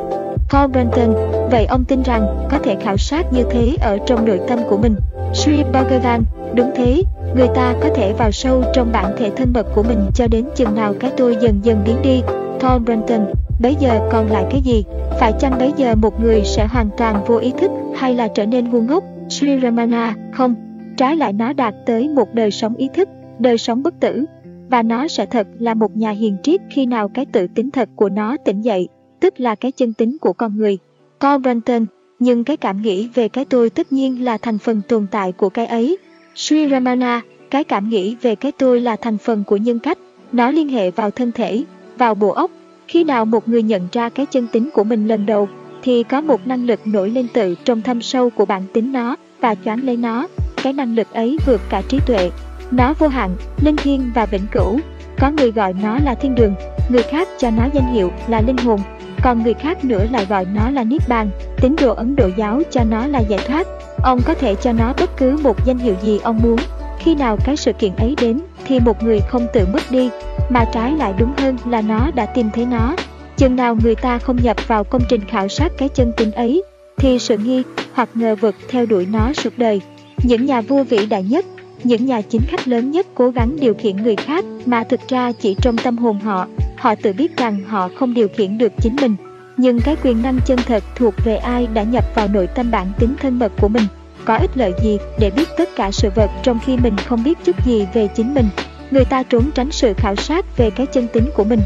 [0.51, 1.15] Paul Brenton,
[1.51, 4.77] vậy ông tin rằng có thể khảo sát như thế ở trong nội tâm của
[4.77, 4.95] mình.
[5.35, 6.23] Sri Bhagavan,
[6.55, 7.03] đúng thế,
[7.37, 10.45] người ta có thể vào sâu trong bản thể thân mật của mình cho đến
[10.57, 12.23] chừng nào cái tôi dần dần biến đi.
[12.61, 13.27] Paul Brenton,
[13.61, 14.85] bây giờ còn lại cái gì?
[15.21, 18.47] Phải chăng bây giờ một người sẽ hoàn toàn vô ý thức hay là trở
[18.47, 19.05] nên ngu ngốc?
[19.29, 20.70] Sri Ramana, không,
[21.01, 23.09] trái lại nó đạt tới một đời sống ý thức,
[23.39, 24.25] đời sống bất tử,
[24.69, 27.89] và nó sẽ thật là một nhà hiền triết khi nào cái tự tính thật
[27.97, 28.89] của nó tỉnh dậy,
[29.21, 30.79] tức là cái chân tính của con người.
[31.21, 31.87] Paul Branton,
[32.19, 35.49] nhưng cái cảm nghĩ về cái tôi tất nhiên là thành phần tồn tại của
[35.49, 35.99] cái ấy.
[36.35, 39.99] Sri Ramana, cái cảm nghĩ về cái tôi là thành phần của nhân cách,
[40.33, 41.65] nó liên hệ vào thân thể,
[41.99, 42.51] vào bộ óc.
[42.89, 45.49] Khi nào một người nhận ra cái chân tính của mình lần đầu,
[45.83, 49.17] thì có một năng lực nổi lên tự trong thâm sâu của bản tính nó
[49.41, 50.27] và choáng lấy nó.
[50.63, 52.31] Cái năng lực ấy vượt cả trí tuệ.
[52.71, 54.81] Nó vô hạn, linh thiêng và vĩnh cửu.
[55.19, 56.55] Có người gọi nó là thiên đường,
[56.89, 58.81] người khác cho nó danh hiệu là linh hồn,
[59.23, 61.31] còn người khác nữa lại gọi nó là niết bàn.
[61.61, 63.67] Tín đồ Ấn Độ giáo cho nó là giải thoát.
[64.03, 66.57] Ông có thể cho nó bất cứ một danh hiệu gì ông muốn.
[66.99, 70.11] Khi nào cái sự kiện ấy đến, thì một người không tự mất đi,
[70.49, 72.97] mà trái lại đúng hơn là nó đã tìm thấy nó.
[73.37, 76.63] Chừng nào người ta không nhập vào công trình khảo sát cái chân tính ấy,
[76.97, 79.81] thì sự nghi hoặc ngờ vực theo đuổi nó suốt đời.
[80.23, 81.45] Những nhà vua vĩ đại nhất,
[81.85, 85.33] những nhà chính khách lớn nhất cố gắng điều khiển người khác mà thực ra
[85.33, 88.97] chỉ trong tâm hồn họ, họ tự biết rằng họ không điều khiển được chính
[89.01, 89.17] mình.
[89.57, 92.87] Nhưng cái quyền năng chân thật thuộc về ai đã nhập vào nội tâm bản
[92.99, 93.85] tính thân mật của mình.
[94.25, 97.39] Có ích lợi gì để biết tất cả sự vật trong khi mình không biết
[97.45, 98.49] chút gì về chính mình?
[98.91, 101.61] Người ta trốn tránh sự khảo sát về cái chân tính của mình.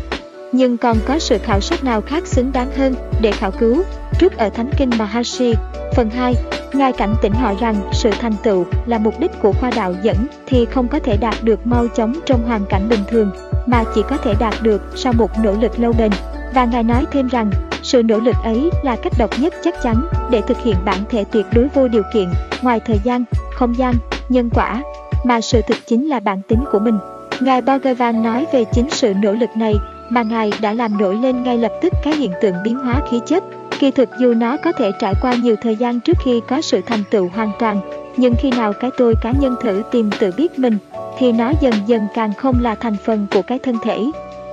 [0.56, 3.82] Nhưng còn có sự khảo sát nào khác xứng đáng hơn để khảo cứu?
[4.18, 5.54] Trước ở Thánh Kinh Maharshi,
[5.96, 6.34] phần 2,
[6.72, 10.16] Ngài cảnh tỉnh họ rằng sự thành tựu là mục đích của khoa đạo dẫn
[10.46, 13.30] thì không có thể đạt được mau chóng trong hoàn cảnh bình thường,
[13.66, 16.10] mà chỉ có thể đạt được sau một nỗ lực lâu bền.
[16.54, 17.50] Và Ngài nói thêm rằng,
[17.82, 21.24] sự nỗ lực ấy là cách độc nhất chắc chắn để thực hiện bản thể
[21.24, 22.28] tuyệt đối vô điều kiện,
[22.62, 23.94] ngoài thời gian, không gian,
[24.28, 24.82] nhân quả,
[25.24, 26.98] mà sự thực chính là bản tính của mình.
[27.40, 29.74] Ngài Bhagavan nói về chính sự nỗ lực này
[30.10, 33.20] mà Ngài đã làm nổi lên ngay lập tức cái hiện tượng biến hóa khí
[33.26, 33.44] chất.
[33.78, 36.80] Kỳ thực dù nó có thể trải qua nhiều thời gian trước khi có sự
[36.86, 37.80] thành tựu hoàn toàn,
[38.16, 40.78] nhưng khi nào cái tôi cá nhân thử tìm tự biết mình,
[41.18, 44.04] thì nó dần dần càng không là thành phần của cái thân thể.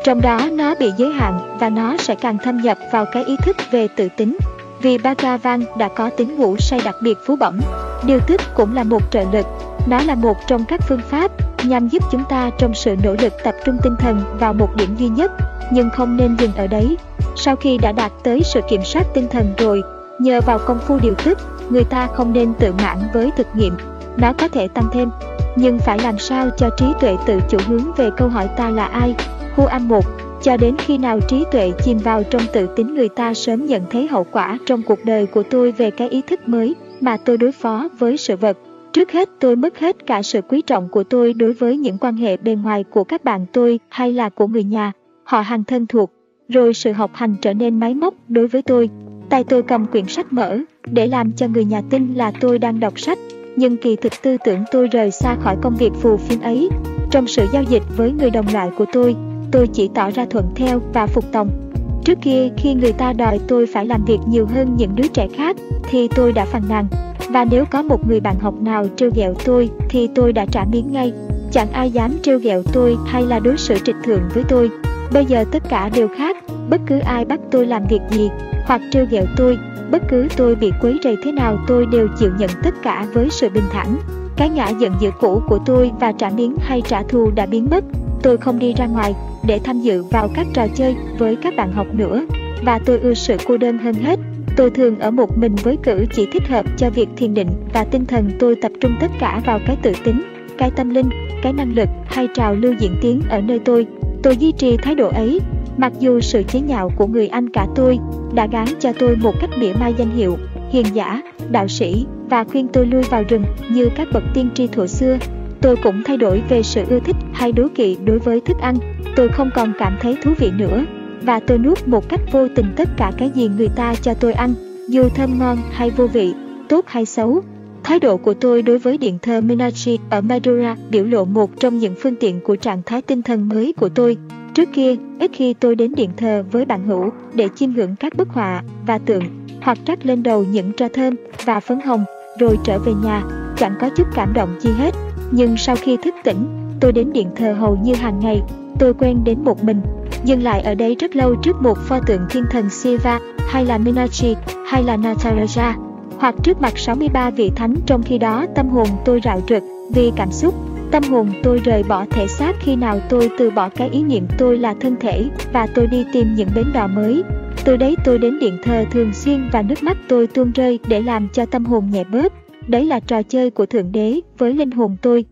[0.04, 3.36] Trong đó nó bị giới hạn và nó sẽ càng thâm nhập vào cái ý
[3.44, 4.38] thức về tự tính.
[4.82, 7.60] Vì Bhagavan đã có tính ngủ say đặc biệt phú bẩm,
[8.06, 9.46] điều tức cũng là một trợ lực.
[9.88, 11.32] Nó là một trong các phương pháp
[11.66, 14.96] nhằm giúp chúng ta trong sự nỗ lực tập trung tinh thần vào một điểm
[14.96, 15.32] duy nhất,
[15.72, 16.98] nhưng không nên dừng ở đấy.
[17.36, 19.82] Sau khi đã đạt tới sự kiểm soát tinh thần rồi,
[20.20, 21.38] nhờ vào công phu điều tức,
[21.70, 23.74] người ta không nên tự mãn với thực nghiệm.
[24.18, 25.10] Nó có thể tăng thêm,
[25.56, 28.86] nhưng phải làm sao cho trí tuệ tự chủ hướng về câu hỏi ta là
[28.86, 29.16] ai?
[29.56, 30.06] Khu âm một.
[30.44, 33.82] cho đến khi nào trí tuệ chìm vào trong tự tính người ta sớm nhận
[33.92, 37.38] thấy hậu quả trong cuộc đời của tôi về cái ý thức mới mà tôi
[37.38, 38.58] đối phó với sự vật
[38.94, 42.18] Trước hết tôi mất hết cả sự quý trọng của tôi đối với những quan
[42.18, 44.92] hệ bề ngoài của các bạn tôi hay là của người nhà,
[45.24, 46.12] họ hàng thân thuộc,
[46.50, 48.90] rồi sự học hành trở nên máy móc đối với tôi.
[49.30, 52.80] Tay tôi cầm quyển sách mở, để làm cho người nhà tin là tôi đang
[52.80, 53.18] đọc sách,
[53.56, 56.70] nhưng kỳ thực tư tưởng tôi rời xa khỏi công việc phù phiếm ấy.
[57.12, 59.16] Trong sự giao dịch với người đồng loại của tôi,
[59.52, 61.71] tôi chỉ tỏ ra thuận theo và phục tòng.
[62.06, 65.28] Trước kia khi người ta đòi tôi phải làm việc nhiều hơn những đứa trẻ
[65.36, 65.56] khác,
[65.90, 66.88] thì tôi đã phàn nàn,
[67.30, 70.66] và nếu có một người bạn học nào trêu ghẹo tôi thì tôi đã trả
[70.72, 71.14] miếng ngay.
[71.52, 74.70] Chẳng ai dám trêu ghẹo tôi hay là đối xử trịch thượng với tôi.
[75.14, 76.38] Bây giờ tất cả đều khác,
[76.70, 78.30] bất cứ ai bắt tôi làm việc gì
[78.66, 79.58] hoặc trêu ghẹo tôi,
[79.92, 83.28] bất cứ tôi bị quấy rầy thế nào tôi đều chịu nhận tất cả với
[83.32, 83.98] sự bình thản.
[84.42, 87.68] Cái ngã giận dữ cũ của tôi và trả miếng hay trả thù đã biến
[87.72, 87.84] mất.
[88.24, 91.72] Tôi không đi ra ngoài để tham dự vào các trò chơi với các bạn
[91.72, 92.26] học nữa
[92.66, 94.20] và tôi ưa sự cô đơn hơn hết.
[94.58, 97.84] Tôi thường ở một mình với cử chỉ thích hợp cho việc thiền định và
[97.84, 100.22] tinh thần tôi tập trung tất cả vào cái tự tính,
[100.58, 101.10] cái tâm linh,
[101.44, 103.88] cái năng lực hay trào lưu diễn tiến ở nơi tôi.
[104.24, 105.40] Tôi duy trì thái độ ấy,
[105.78, 108.00] mặc dù sự chế nhạo của người anh cả tôi
[108.34, 110.38] đã gán cho tôi một cách mỉa mai danh hiệu,
[110.72, 114.68] hiền giả, đạo sĩ và khuyên tôi lui vào rừng như các bậc tiên tri
[114.68, 115.18] thuở xưa.
[115.62, 118.78] Tôi cũng thay đổi về sự ưa thích hay đố kỵ đối với thức ăn.
[119.16, 120.86] Tôi không còn cảm thấy thú vị nữa
[121.22, 124.34] và tôi nuốt một cách vô tình tất cả cái gì người ta cho tôi
[124.34, 124.54] ăn,
[124.88, 126.34] dù thơm ngon hay vô vị,
[126.70, 127.42] tốt hay xấu.
[127.84, 131.80] Thái độ của tôi đối với điện thơ Minachi ở Madura biểu lộ một trong
[131.80, 134.18] những phương tiện của trạng thái tinh thần mới của tôi.
[134.54, 138.16] Trước kia, ít khi tôi đến điện thờ với bạn hữu để chiêm ngưỡng các
[138.16, 139.24] bức họa và tượng,
[139.62, 142.06] hoặc rắc lên đầu những tro thơm và phấn hồng,
[142.40, 143.24] rồi trở về nhà,
[143.58, 144.94] chẳng có chút cảm động chi hết.
[145.32, 146.46] Nhưng sau khi thức tỉnh,
[146.80, 148.42] tôi đến điện thờ hầu như hàng ngày,
[148.80, 149.82] tôi quen đến một mình
[150.24, 153.20] dừng lại ở đây rất lâu trước một pho tượng thiên thần Shiva
[153.50, 154.36] hay là Minachi
[154.68, 155.74] hay là Nataraja
[156.20, 160.12] hoặc trước mặt 63 vị thánh trong khi đó tâm hồn tôi rạo rực vì
[160.16, 160.54] cảm xúc.
[160.92, 164.28] Tâm hồn tôi rời bỏ thể xác khi nào tôi từ bỏ cái ý niệm
[164.38, 167.24] tôi là thân thể và tôi đi tìm những bến đò mới.
[167.66, 171.02] Từ đấy tôi đến điện thờ thường xuyên và nước mắt tôi tuôn rơi để
[171.02, 172.34] làm cho tâm hồn nhẹ bớt.
[172.68, 175.26] Đấy là trò chơi của Thượng Đế với linh hồn tôi.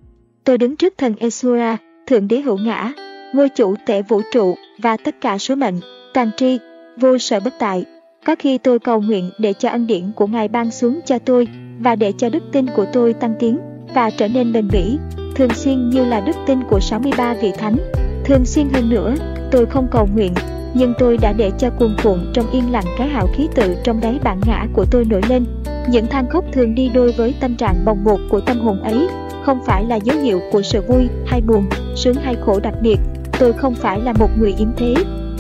[0.44, 2.94] Tôi đứng trước thần Esura, Thượng Đế hữu ngã,
[3.34, 5.76] ngôi chủ tể vũ trụ và tất cả số mệnh,
[6.14, 6.58] tàn tri,
[6.98, 7.86] vô sở bất tại.
[8.26, 11.48] Có khi tôi cầu nguyện để cho ân điển của Ngài ban xuống cho tôi
[11.80, 13.58] và để cho đức tin của tôi tăng tiến
[13.96, 14.98] và trở nên bền bỉ,
[15.36, 17.78] thường xuyên như là đức tin của 63 vị thánh.
[18.26, 19.16] Thường xuyên hơn nữa,
[19.52, 20.34] tôi không cầu nguyện
[20.74, 24.02] nhưng tôi đã để cho cuồng cuộn trong yên lặng cái hào khí tự trong
[24.02, 25.46] đáy bản ngã của tôi nổi lên.
[25.90, 29.08] Những than khóc thường đi đôi với tâm trạng bồng bột của tâm hồn ấy,
[29.46, 32.98] không phải là dấu hiệu của sự vui hay buồn, sướng hay khổ đặc biệt.
[33.40, 34.94] Tôi không phải là một người yếm thế,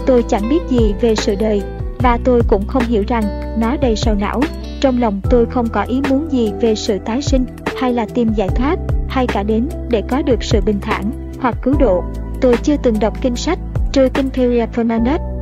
[0.05, 1.61] tôi chẳng biết gì về sự đời,
[1.99, 3.23] và tôi cũng không hiểu rằng
[3.59, 4.41] nó đầy sầu não.
[4.81, 7.45] Trong lòng tôi không có ý muốn gì về sự tái sinh,
[7.77, 8.75] hay là tìm giải thoát,
[9.07, 12.03] hay cả đến để có được sự bình thản hoặc cứu độ.
[12.41, 13.59] Tôi chưa từng đọc kinh sách,
[13.99, 14.65] trừ kinh Peria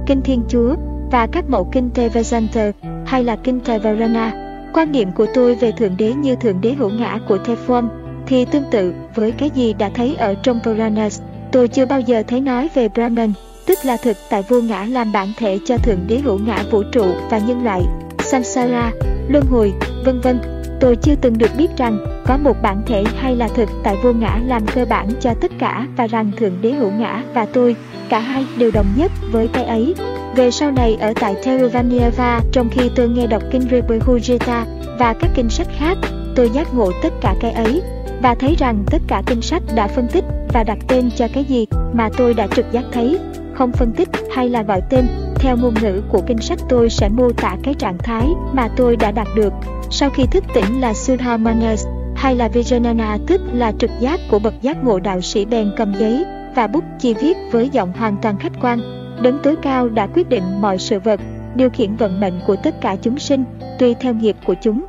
[0.08, 0.76] kinh Thiên Chúa
[1.12, 2.72] và các mẫu kinh Tevesanter
[3.06, 4.32] hay là kinh Tevarana.
[4.74, 7.88] Quan niệm của tôi về Thượng Đế như Thượng Đế hữu ngã của Theform
[8.28, 11.22] thì tương tự với cái gì đã thấy ở trong Puranas.
[11.52, 13.34] Tôi chưa bao giờ thấy nói về Brahman,
[13.68, 16.84] tức là thực tại vô ngã làm bản thể cho Thượng Đế hữu ngã vũ
[16.92, 17.82] trụ và nhân loại,
[18.20, 18.92] Samsara,
[19.30, 19.74] luân hồi,
[20.06, 20.40] vân vân.
[20.80, 24.14] Tôi chưa từng được biết rằng có một bản thể hay là thực tại vô
[24.14, 27.76] ngã làm cơ bản cho tất cả và rằng Thượng Đế hữu ngã và tôi,
[28.10, 29.96] cả hai đều đồng nhất với cái ấy.
[30.36, 34.66] Về sau này ở tại Theravanieva, trong khi tôi nghe đọc kinh Rebehujeta
[35.00, 35.98] và các kinh sách khác,
[36.36, 37.82] tôi giác ngộ tất cả cái ấy
[38.22, 41.44] và thấy rằng tất cả kinh sách đã phân tích và đặt tên cho cái
[41.44, 43.20] gì mà tôi đã trực giác thấy,
[43.54, 45.06] không phân tích hay là gọi tên.
[45.36, 48.96] Theo ngôn ngữ của kinh sách tôi sẽ mô tả cái trạng thái mà tôi
[48.96, 49.54] đã đạt được
[49.90, 54.54] sau khi thức tỉnh là Sudhamanas hay là Vijanana tức là trực giác của bậc
[54.62, 56.26] giác ngộ đạo sĩ bèn cầm giấy
[56.58, 58.80] và bút chi viết với giọng hoàn toàn khách quan.
[59.22, 61.20] Đấng tối cao đã quyết định mọi sự vật,
[61.56, 63.44] điều khiển vận mệnh của tất cả chúng sinh,
[63.80, 64.86] tùy theo nghiệp của chúng.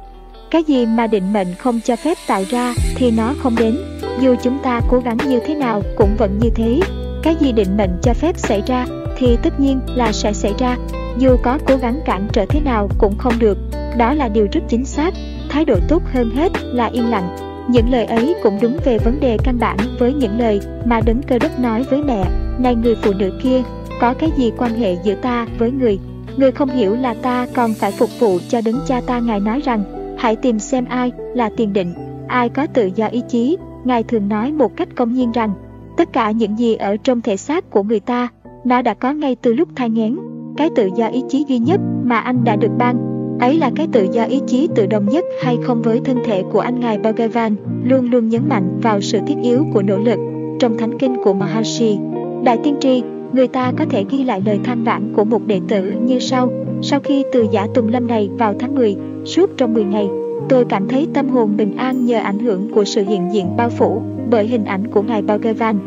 [0.50, 3.76] Cái gì mà định mệnh không cho phép tạo ra thì nó không đến,
[4.20, 6.80] dù chúng ta cố gắng như thế nào cũng vẫn như thế.
[7.22, 8.86] Cái gì định mệnh cho phép xảy ra
[9.18, 10.76] thì tất nhiên là sẽ xảy ra,
[11.18, 13.58] dù có cố gắng cản trở thế nào cũng không được.
[13.96, 15.14] Đó là điều rất chính xác,
[15.48, 17.47] thái độ tốt hơn hết là yên lặng.
[17.68, 21.22] Những lời ấy cũng đúng về vấn đề căn bản với những lời mà đấng
[21.22, 22.24] cơ đốc nói với mẹ,
[22.58, 23.62] này người phụ nữ kia,
[24.00, 25.98] có cái gì quan hệ giữa ta với người?
[26.36, 29.60] Người không hiểu là ta còn phải phục vụ cho đấng cha ta Ngài nói
[29.64, 29.84] rằng,
[30.18, 31.94] hãy tìm xem ai là tiền định,
[32.28, 33.56] ai có tự do ý chí.
[33.84, 35.52] Ngài thường nói một cách công nhiên rằng,
[35.96, 38.28] tất cả những gì ở trong thể xác của người ta,
[38.64, 40.18] nó đã có ngay từ lúc thai nghén.
[40.56, 43.88] Cái tự do ý chí duy nhất mà anh đã được ban Ấy là cái
[43.92, 46.98] tự do ý chí tự động nhất hay không với thân thể của anh ngài
[46.98, 50.18] Bhagavan, luôn luôn nhấn mạnh vào sự thiết yếu của nỗ lực.
[50.60, 51.98] Trong thánh kinh của Maharshi,
[52.44, 55.60] Đại Tiên Tri, người ta có thể ghi lại lời than vãn của một đệ
[55.68, 56.50] tử như sau.
[56.82, 60.08] Sau khi từ giả tùng lâm này vào tháng 10, suốt trong 10 ngày,
[60.48, 63.70] tôi cảm thấy tâm hồn bình an nhờ ảnh hưởng của sự hiện diện bao
[63.70, 65.78] phủ bởi hình ảnh của ngài Bhagavan.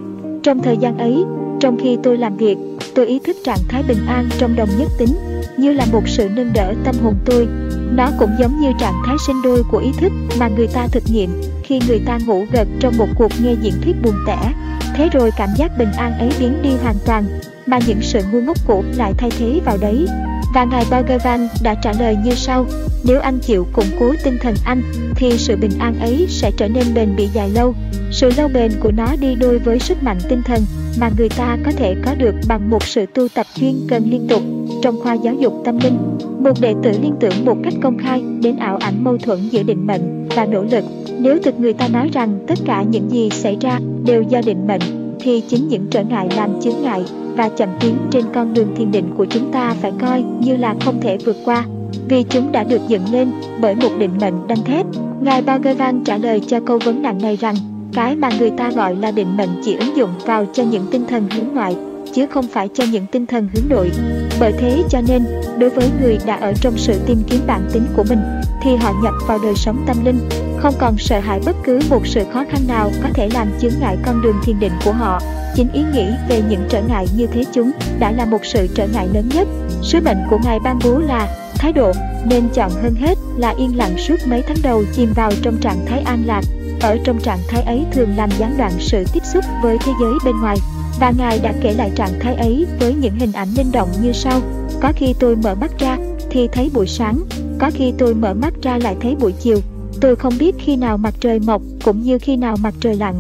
[0.44, 1.24] Trong thời gian ấy,
[1.62, 2.58] trong khi tôi làm việc,
[2.96, 5.16] tôi ý thức trạng thái bình an trong đồng nhất tính
[5.58, 7.48] như là một sự nâng đỡ tâm hồn tôi.
[7.96, 11.04] Nó cũng giống như trạng thái sinh đôi của ý thức mà người ta thực
[11.12, 14.54] nghiệm khi người ta ngủ gật trong một cuộc nghe diễn thuyết buồn tẻ.
[14.96, 17.24] Thế rồi cảm giác bình an ấy biến đi hoàn toàn,
[17.66, 20.06] mà những sự ngu ngốc cũ lại thay thế vào đấy.
[20.54, 22.66] Và ngài Bhagavan đã trả lời như sau,
[23.04, 24.82] nếu anh chịu củng cố tinh thần anh,
[25.16, 27.76] thì sự bình an ấy sẽ trở nên bền bỉ dài lâu.
[28.12, 30.62] Sự lâu bền của nó đi đôi với sức mạnh tinh thần
[31.00, 34.28] mà người ta có thể có được bằng một sự tu tập chuyên cần liên
[34.28, 34.42] tục
[34.82, 35.98] trong khoa giáo dục tâm linh.
[36.44, 39.64] Một đệ tử liên tưởng một cách công khai đến ảo ảnh mâu thuẫn giữa
[39.64, 40.84] định mệnh và nỗ lực.
[41.20, 44.68] Nếu thực người ta nói rằng tất cả những gì xảy ra đều do định
[44.68, 44.82] mệnh,
[45.22, 47.04] thì chính những trở ngại làm chướng ngại
[47.36, 50.76] và chậm tiến trên con đường thiền định của chúng ta phải coi như là
[50.82, 51.66] không thể vượt qua
[52.10, 53.32] vì chúng đã được dựng lên
[53.62, 54.86] bởi một định mệnh đanh thép.
[55.22, 57.56] Ngài Bhagavan trả lời cho câu vấn nạn này rằng
[57.94, 61.06] cái mà người ta gọi là định mệnh chỉ ứng dụng vào cho những tinh
[61.08, 61.76] thần hướng ngoại,
[62.14, 63.92] chứ không phải cho những tinh thần hướng nội.
[64.40, 65.24] Bởi thế cho nên,
[65.58, 68.20] đối với người đã ở trong sự tìm kiếm bản tính của mình,
[68.64, 72.08] thì họ nhập vào đời sống tâm linh, không còn sợ hãi bất cứ một
[72.08, 75.20] sự khó khăn nào có thể làm chướng ngại con đường thiền định của họ.
[75.56, 78.88] Chính ý nghĩ về những trở ngại như thế chúng đã là một sự trở
[78.88, 79.48] ngại lớn nhất.
[79.82, 81.92] Sứ mệnh của Ngài ban bố là thái độ
[82.26, 85.86] nên chọn hơn hết là yên lặng suốt mấy tháng đầu chìm vào trong trạng
[85.86, 86.42] thái an lạc
[86.82, 90.14] ở trong trạng thái ấy thường làm gián đoạn sự tiếp xúc với thế giới
[90.26, 90.58] bên ngoài.
[91.02, 94.12] Và Ngài đã kể lại trạng thái ấy với những hình ảnh linh động như
[94.12, 94.42] sau.
[94.82, 95.98] Có khi tôi mở mắt ra
[96.30, 97.20] thì thấy buổi sáng,
[97.60, 99.58] có khi tôi mở mắt ra lại thấy buổi chiều.
[100.02, 103.16] Tôi không biết khi nào mặt trời mọc cũng như khi nào mặt trời lặn.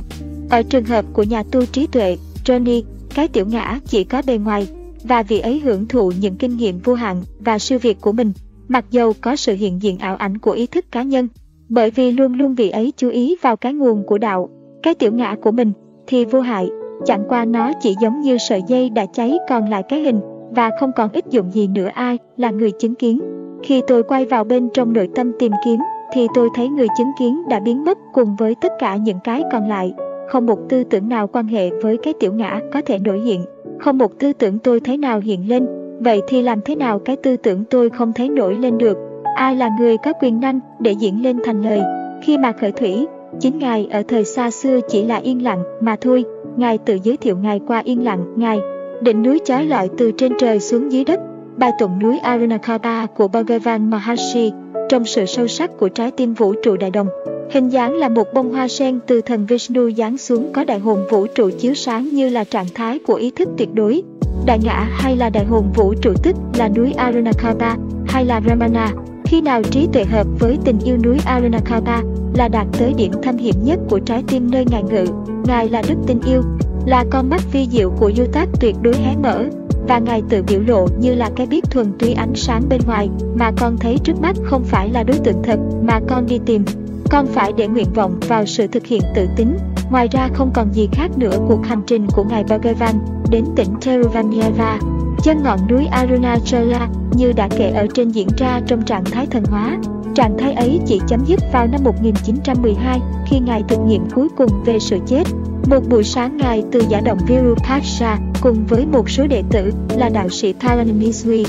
[0.49, 2.83] Ở trường hợp của nhà tu trí tuệ, Johnny,
[3.15, 4.67] cái tiểu ngã chỉ có bề ngoài,
[5.03, 8.33] và vị ấy hưởng thụ những kinh nghiệm vô hạn và siêu việt của mình,
[8.67, 11.27] mặc dầu có sự hiện diện ảo ảnh của ý thức cá nhân
[11.69, 14.49] bởi vì luôn luôn vị ấy chú ý vào cái nguồn của đạo,
[14.83, 15.71] cái tiểu ngã của mình,
[16.07, 16.69] thì vô hại,
[17.05, 20.19] chẳng qua nó chỉ giống như sợi dây đã cháy còn lại cái hình,
[20.51, 23.19] và không còn ích dụng gì nữa ai là người chứng kiến.
[23.63, 25.79] Khi tôi quay vào bên trong nội tâm tìm kiếm,
[26.13, 29.43] thì tôi thấy người chứng kiến đã biến mất cùng với tất cả những cái
[29.51, 29.93] còn lại.
[30.29, 33.45] Không một tư tưởng nào quan hệ với cái tiểu ngã có thể nổi hiện,
[33.79, 35.67] không một tư tưởng tôi thấy nào hiện lên,
[36.03, 38.97] Vậy thì làm thế nào cái tư tưởng tôi không thấy nổi lên được?
[39.35, 41.81] Ai là người có quyền năng để diễn lên thành lời?
[42.21, 43.07] Khi mà khởi thủy,
[43.39, 46.25] chính Ngài ở thời xa xưa chỉ là yên lặng mà thôi.
[46.57, 48.59] Ngài tự giới thiệu Ngài qua yên lặng, Ngài
[49.01, 51.19] đỉnh núi trái lọi từ trên trời xuống dưới đất.
[51.57, 54.51] Bài tụng núi Arunachala của Bhagavan Maharshi
[54.89, 57.07] trong sự sâu sắc của trái tim vũ trụ đại đồng.
[57.51, 60.99] Hình dáng là một bông hoa sen từ thần Vishnu giáng xuống có đại hồn
[61.09, 64.03] vũ trụ chiếu sáng như là trạng thái của ý thức tuyệt đối.
[64.45, 67.77] Đại ngã hay là đại hồn vũ trụ tức là núi Arunachala
[68.07, 68.91] hay là Ramana.
[69.31, 72.03] Khi nào trí tuệ hợp với tình yêu núi Arunachala
[72.35, 75.05] là đạt tới điểm thanh hiểm nhất của trái tim nơi ngài ngự.
[75.45, 76.41] Ngài là đức tình yêu,
[76.85, 79.43] là con mắt vi diệu của du tác tuyệt đối hé mở,
[79.87, 83.09] và Ngài tự biểu lộ như là cái biết thuần túy ánh sáng bên ngoài
[83.35, 86.65] mà con thấy trước mắt không phải là đối tượng thật mà con đi tìm.
[87.09, 89.57] Con phải để nguyện vọng vào sự thực hiện tự tính.
[89.91, 92.95] Ngoài ra không còn gì khác nữa cuộc hành trình của Ngài Bhagavan
[93.29, 94.79] đến tỉnh Theravanyava.
[95.23, 99.43] Chân ngọn núi Arunachala như đã kể ở trên diễn ra trong trạng thái thần
[99.45, 99.77] hóa.
[100.15, 104.49] Trạng thái ấy chỉ chấm dứt vào năm 1912 khi Ngài thực nghiệm cuối cùng
[104.65, 105.23] về sự chết.
[105.69, 110.09] Một buổi sáng Ngài từ giả động Virupaksha cùng với một số đệ tử là
[110.09, 111.45] đạo sĩ Paranamisri,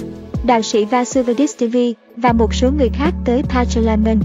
[0.46, 4.18] đạo sĩ Vasuvadistivi và một số người khác tới Pachalaman,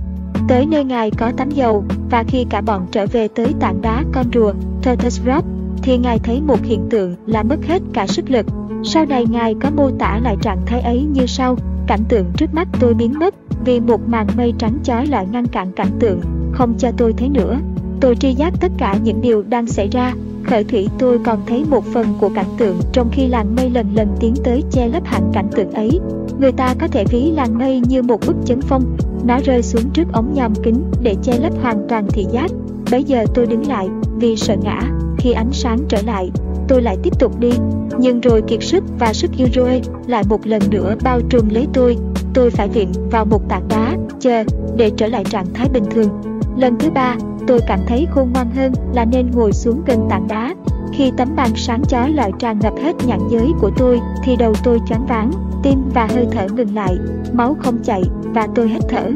[0.48, 4.04] tới nơi Ngài có tắm dầu và khi cả bọn trở về tới tảng đá
[4.14, 5.57] con rùa Tortoise Rock
[5.88, 8.46] thì Ngài thấy một hiện tượng là mất hết cả sức lực.
[8.84, 11.58] Sau này Ngài có mô tả lại trạng thái ấy như sau,
[11.88, 13.36] cảnh tượng trước mắt tôi biến mất
[13.66, 16.22] vì một màn mây trắng chói lại ngăn cản cảnh tượng,
[16.52, 17.60] không cho tôi thấy nữa.
[18.02, 20.14] Tôi tri giác tất cả những điều đang xảy ra
[20.44, 23.96] khởi thủy tôi còn thấy một phần của cảnh tượng trong khi làng mây lần
[23.96, 26.00] lần tiến tới che lấp hẳn cảnh tượng ấy.
[26.40, 29.90] Người ta có thể ví làng mây như một bức chấn phong, nó rơi xuống
[29.94, 32.52] trước ống nhòm kính để che lấp hoàn toàn thị giác.
[32.92, 33.88] Bây giờ tôi đứng lại
[34.20, 34.82] vì sợ ngã.
[35.18, 36.32] Khi ánh sáng trở lại,
[36.68, 37.52] tôi lại tiếp tục đi.
[38.00, 41.68] Nhưng rồi kiệt sức và sức yêu rồi lại một lần nữa bao trùm lấy
[41.74, 41.98] tôi.
[42.34, 44.44] Tôi phải viện vào một tảng đá, chờ
[44.76, 46.10] để trở lại trạng thái bình thường.
[46.58, 47.16] Lần thứ ba,
[47.48, 50.56] tôi cảm thấy khôn ngoan hơn là nên ngồi xuống gần tảng đá.
[50.94, 54.54] Khi tấm bàn sáng chói lọi tràn ngập hết nhãn giới của tôi thì đầu
[54.64, 55.32] tôi choáng váng,
[55.64, 56.98] tim và hơi thở ngừng lại,
[57.34, 59.10] máu không chạy và tôi hết thở.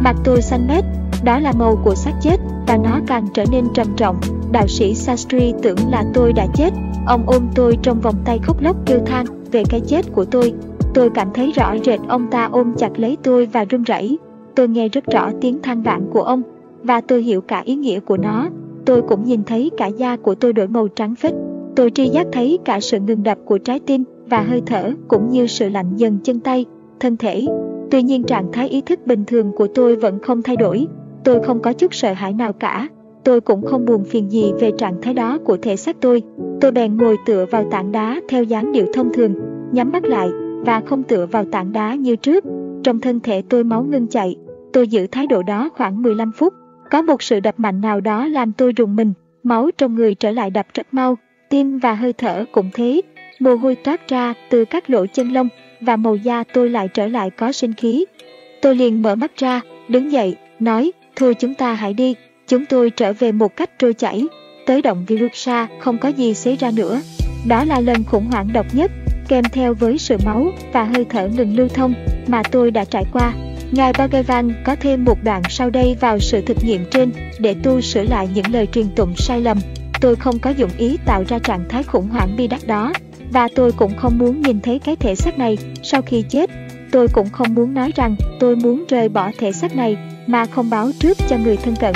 [0.00, 0.84] Mặt tôi xanh mét,
[1.24, 2.36] đó là màu của xác chết
[2.66, 4.16] và nó càng trở nên trầm trọng.
[4.52, 6.70] Đạo sĩ Sastri tưởng là tôi đã chết,
[7.06, 10.52] ông ôm tôi trong vòng tay khóc lóc kêu than về cái chết của tôi.
[10.94, 14.18] Tôi cảm thấy rõ rệt ông ta ôm chặt lấy tôi và run rẩy.
[14.54, 16.42] Tôi nghe rất rõ tiếng than vãn của ông
[16.82, 18.48] và tôi hiểu cả ý nghĩa của nó.
[18.84, 21.34] Tôi cũng nhìn thấy cả da của tôi đổi màu trắng phết.
[21.76, 25.30] Tôi tri giác thấy cả sự ngừng đập của trái tim và hơi thở cũng
[25.30, 26.64] như sự lạnh dần chân tay,
[27.00, 27.46] thân thể.
[27.90, 30.86] Tuy nhiên trạng thái ý thức bình thường của tôi vẫn không thay đổi.
[31.24, 32.88] Tôi không có chút sợ hãi nào cả.
[33.26, 36.22] Tôi cũng không buồn phiền gì về trạng thái đó của thể xác tôi.
[36.60, 39.34] Tôi bèn ngồi tựa vào tảng đá theo dáng điệu thông thường,
[39.72, 40.28] nhắm mắt lại
[40.66, 42.44] và không tựa vào tảng đá như trước.
[42.84, 44.36] Trong thân thể tôi máu ngưng chạy.
[44.72, 46.54] Tôi giữ thái độ đó khoảng 15 phút
[46.90, 49.12] có một sự đập mạnh nào đó làm tôi rùng mình,
[49.42, 51.16] máu trong người trở lại đập rất mau,
[51.50, 53.00] tim và hơi thở cũng thế.
[53.40, 55.48] Mồ hôi toát ra từ các lỗ chân lông
[55.80, 58.04] và màu da tôi lại trở lại có sinh khí.
[58.62, 62.14] Tôi liền mở mắt ra, đứng dậy, nói, thôi chúng ta hãy đi,
[62.48, 64.24] chúng tôi trở về một cách trôi chảy.
[64.66, 67.00] Tới động virusa không có gì xảy ra nữa.
[67.48, 68.90] Đó là lần khủng hoảng độc nhất,
[69.28, 71.94] kèm theo với sự máu và hơi thở ngừng lưu thông
[72.26, 73.32] mà tôi đã trải qua.
[73.72, 77.80] Ngài Bhagavan có thêm một đoạn sau đây vào sự thực nghiệm trên để tu
[77.80, 79.58] sửa lại những lời truyền tụng sai lầm.
[80.00, 82.92] Tôi không có dụng ý tạo ra trạng thái khủng hoảng bi đát đó,
[83.32, 86.50] và tôi cũng không muốn nhìn thấy cái thể xác này sau khi chết.
[86.90, 90.70] Tôi cũng không muốn nói rằng tôi muốn rời bỏ thể xác này mà không
[90.70, 91.94] báo trước cho người thân cận.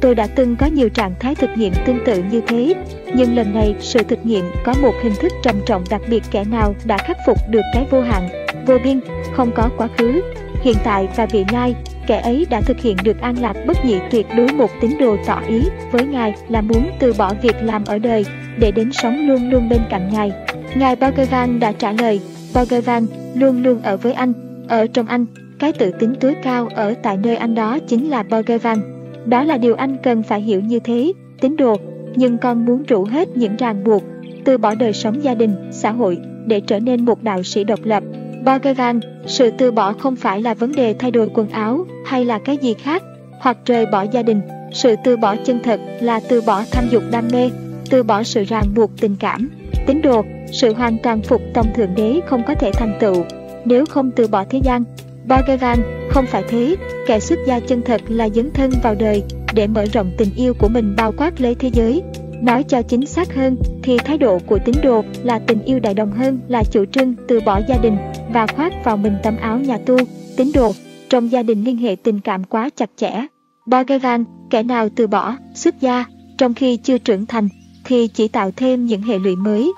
[0.00, 2.74] Tôi đã từng có nhiều trạng thái thực nghiệm tương tự như thế,
[3.14, 6.44] nhưng lần này sự thực nghiệm có một hình thức trầm trọng đặc biệt kẻ
[6.44, 8.28] nào đã khắc phục được cái vô hạn,
[8.66, 9.00] vô biên,
[9.32, 10.20] không có quá khứ,
[10.62, 11.74] hiện tại và vị lai,
[12.06, 15.16] kẻ ấy đã thực hiện được an lạc bất nhị tuyệt đối một tín đồ
[15.26, 15.60] tỏ ý
[15.92, 18.26] với Ngài là muốn từ bỏ việc làm ở đời
[18.58, 20.32] để đến sống luôn luôn bên cạnh Ngài.
[20.74, 22.20] Ngài Bhagavan đã trả lời,
[22.54, 24.32] Bhagavan luôn luôn ở với anh,
[24.68, 25.26] ở trong anh,
[25.58, 28.99] cái tự tính tối cao ở tại nơi anh đó chính là Bhagavan.
[29.26, 31.76] Đó là điều anh cần phải hiểu như thế, tín đồ,
[32.16, 34.02] nhưng con muốn rũ hết những ràng buộc,
[34.44, 37.80] từ bỏ đời sống gia đình, xã hội để trở nên một đạo sĩ độc
[37.82, 38.02] lập,
[38.44, 42.38] Bhagavan, sự từ bỏ không phải là vấn đề thay đổi quần áo hay là
[42.38, 43.02] cái gì khác,
[43.40, 44.40] hoặc rời bỏ gia đình.
[44.72, 47.50] Sự từ bỏ chân thật là từ bỏ tham dục đam mê,
[47.90, 49.50] từ bỏ sự ràng buộc tình cảm.
[49.86, 53.24] Tín đồ, sự hoàn toàn phục tòng Thượng Đế không có thể thành tựu
[53.64, 54.84] nếu không từ bỏ thế gian.
[55.28, 59.22] Bhagavan, không phải thế, kẻ xuất gia chân thật là dấn thân vào đời
[59.54, 62.02] để mở rộng tình yêu của mình bao quát lấy thế giới.
[62.42, 65.94] Nói cho chính xác hơn thì thái độ của tín đồ là tình yêu đại
[65.94, 67.96] đồng hơn là chủ trương từ bỏ gia đình,
[68.32, 69.96] và khoác vào mình tấm áo nhà tu,
[70.36, 70.72] tín đồ.
[71.08, 73.26] Trong gia đình liên hệ tình cảm quá chặt chẽ.
[73.66, 76.04] Bhagavan, kẻ nào từ bỏ, xuất gia,
[76.38, 77.48] trong khi chưa trưởng thành,
[77.84, 79.72] thì chỉ tạo thêm những hệ lụy mới.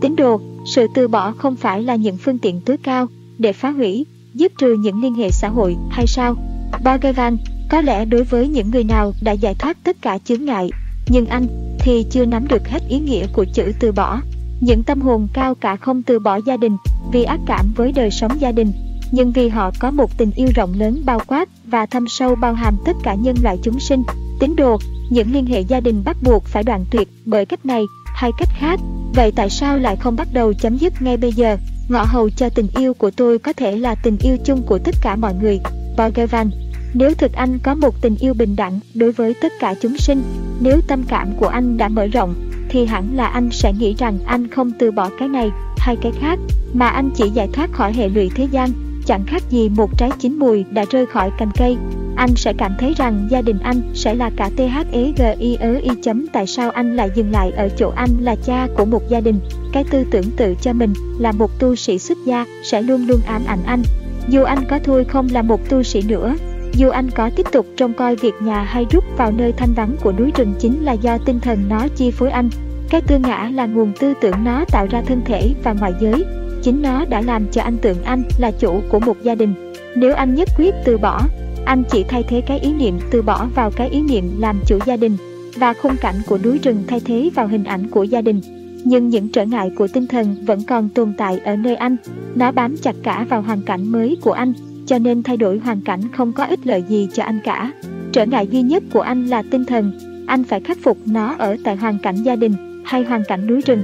[0.00, 0.40] Tín đồ,
[0.74, 3.06] sự từ bỏ không phải là những phương tiện tối cao
[3.38, 6.36] để phá hủy, dứt trừ những liên hệ xã hội hay sao?
[6.84, 7.36] Bhagavan,
[7.70, 10.70] có lẽ đối với những người nào đã giải thoát tất cả chướng ngại,
[11.08, 11.46] nhưng anh
[11.78, 14.20] thì chưa nắm được hết ý nghĩa của chữ từ bỏ.
[14.60, 16.76] Những tâm hồn cao cả không từ bỏ gia đình
[17.12, 18.72] vì ác cảm với đời sống gia đình,
[19.12, 22.54] nhưng vì họ có một tình yêu rộng lớn bao quát và thâm sâu bao
[22.54, 24.02] hàm tất cả nhân loại chúng sinh.
[24.40, 24.78] Tín đồ,
[25.10, 27.82] những liên hệ gia đình bắt buộc phải đoạn tuyệt bởi cách này
[28.14, 28.80] hay cách khác.
[29.14, 31.56] Vậy tại sao lại không bắt đầu chấm dứt ngay bây giờ?
[31.88, 34.94] Ngõ hầu cho tình yêu của tôi có thể là tình yêu chung của tất
[35.02, 35.60] cả mọi người.
[35.96, 36.50] Bhagavan
[36.94, 40.22] Nếu thực anh có một tình yêu bình đẳng đối với tất cả chúng sinh,
[40.60, 42.34] nếu tâm cảm của anh đã mở rộng,
[42.68, 46.12] thì hẳn là anh sẽ nghĩ rằng anh không từ bỏ cái này hay cái
[46.20, 46.38] khác,
[46.72, 48.70] mà anh chỉ giải thoát khỏi hệ lụy thế gian,
[49.06, 51.76] chẳng khác gì một trái chín mùi đã rơi khỏi cành cây.
[52.16, 56.26] Anh sẽ cảm thấy rằng gia đình anh sẽ là cả THEGI ớ y chấm
[56.32, 59.40] tại sao anh lại dừng lại ở chỗ anh là cha của một gia đình.
[59.72, 63.20] Cái tư tưởng tự cho mình là một tu sĩ xuất gia sẽ luôn luôn
[63.26, 63.82] ám ảnh anh.
[64.28, 66.34] Dù anh có thôi không là một tu sĩ nữa,
[66.72, 69.96] dù anh có tiếp tục trông coi việc nhà hay rút vào nơi thanh vắng
[70.02, 72.50] của núi rừng chính là do tinh thần nó chi phối anh.
[72.90, 76.24] Cái tư ngã là nguồn tư tưởng nó tạo ra thân thể và ngoại giới.
[76.64, 79.54] Chính nó đã làm cho anh tưởng anh là chủ của một gia đình.
[79.96, 81.20] Nếu anh nhất quyết từ bỏ,
[81.64, 84.78] anh chỉ thay thế cái ý niệm từ bỏ vào cái ý niệm làm chủ
[84.86, 85.16] gia đình
[85.56, 88.40] và khung cảnh của núi rừng thay thế vào hình ảnh của gia đình.
[88.84, 91.96] Nhưng những trở ngại của tinh thần vẫn còn tồn tại ở nơi anh.
[92.34, 94.52] Nó bám chặt cả vào hoàn cảnh mới của anh,
[94.86, 97.72] cho nên thay đổi hoàn cảnh không có ích lợi gì cho anh cả.
[98.12, 99.92] Trở ngại duy nhất của anh là tinh thần,
[100.26, 103.60] anh phải khắc phục nó ở tại hoàn cảnh gia đình hay hoàn cảnh núi
[103.60, 103.82] rừng.